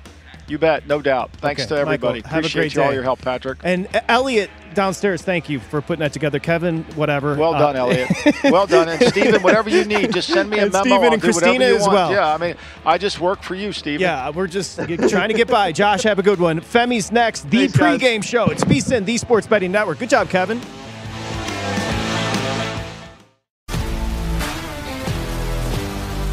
You 0.47 0.59
bet, 0.59 0.87
no 0.87 1.01
doubt. 1.01 1.31
Thanks 1.33 1.63
Okay, 1.63 1.69
to 1.71 1.77
everybody. 1.77 2.19
Michael, 2.19 2.29
have 2.31 2.37
a 2.37 2.39
Appreciate 2.41 2.61
great 2.61 2.75
you 2.75 2.83
all 2.83 2.93
your 2.93 3.03
help, 3.03 3.21
Patrick. 3.21 3.59
And 3.65 3.87
uh, 3.97 4.01
Elliot 4.09 4.51
downstairs, 4.75 5.23
thank 5.23 5.49
you 5.49 5.59
for 5.61 5.81
putting 5.81 6.01
that 6.01 6.13
together. 6.13 6.39
Kevin, 6.39 6.83
whatever. 6.97 7.35
Well 7.35 7.55
Uh, 7.55 7.59
done, 7.73 7.77
Elliot. 7.77 8.11
well 8.45 8.67
done. 8.67 8.89
And 8.91 9.01
Stephen, 9.05 9.41
whatever 9.43 9.71
you 9.71 9.85
need, 9.85 10.13
just 10.13 10.29
send 10.29 10.51
me 10.51 10.59
a 10.59 10.65
And 10.65 10.73
memo. 10.73 10.85
Stephen 10.85 11.13
and 11.15 11.23
Christina 11.23 11.65
as 11.65 11.81
want. 11.83 11.93
well. 11.95 12.13
Yeah, 12.13 12.35
I 12.35 12.37
mean, 12.39 12.57
I 12.85 12.99
just 12.99 13.21
work 13.21 13.43
for 13.43 13.55
you, 13.55 13.73
Stephen. 13.73 14.03
Yeah, 14.03 14.29
we're 14.31 14.47
just 14.47 14.77
trying 14.77 15.29
to 15.29 15.35
get 15.35 15.49
by. 15.49 15.73
Josh, 15.73 16.03
have 16.03 16.19
a 16.19 16.23
good 16.23 16.41
one. 16.41 16.61
Femi's 16.61 17.11
next. 17.11 17.49
The 17.51 17.69
Thanks, 17.69 17.77
guys. 17.79 18.01
pregame 18.01 18.23
show. 18.23 18.47
It's 18.47 18.65
VSIN, 18.65 19.07
the 19.07 19.17
Sports 19.17 19.47
Betting 19.47 19.73
Network. 19.73 19.99
Good 19.99 20.11
job, 20.11 20.29
Kevin. 20.29 20.61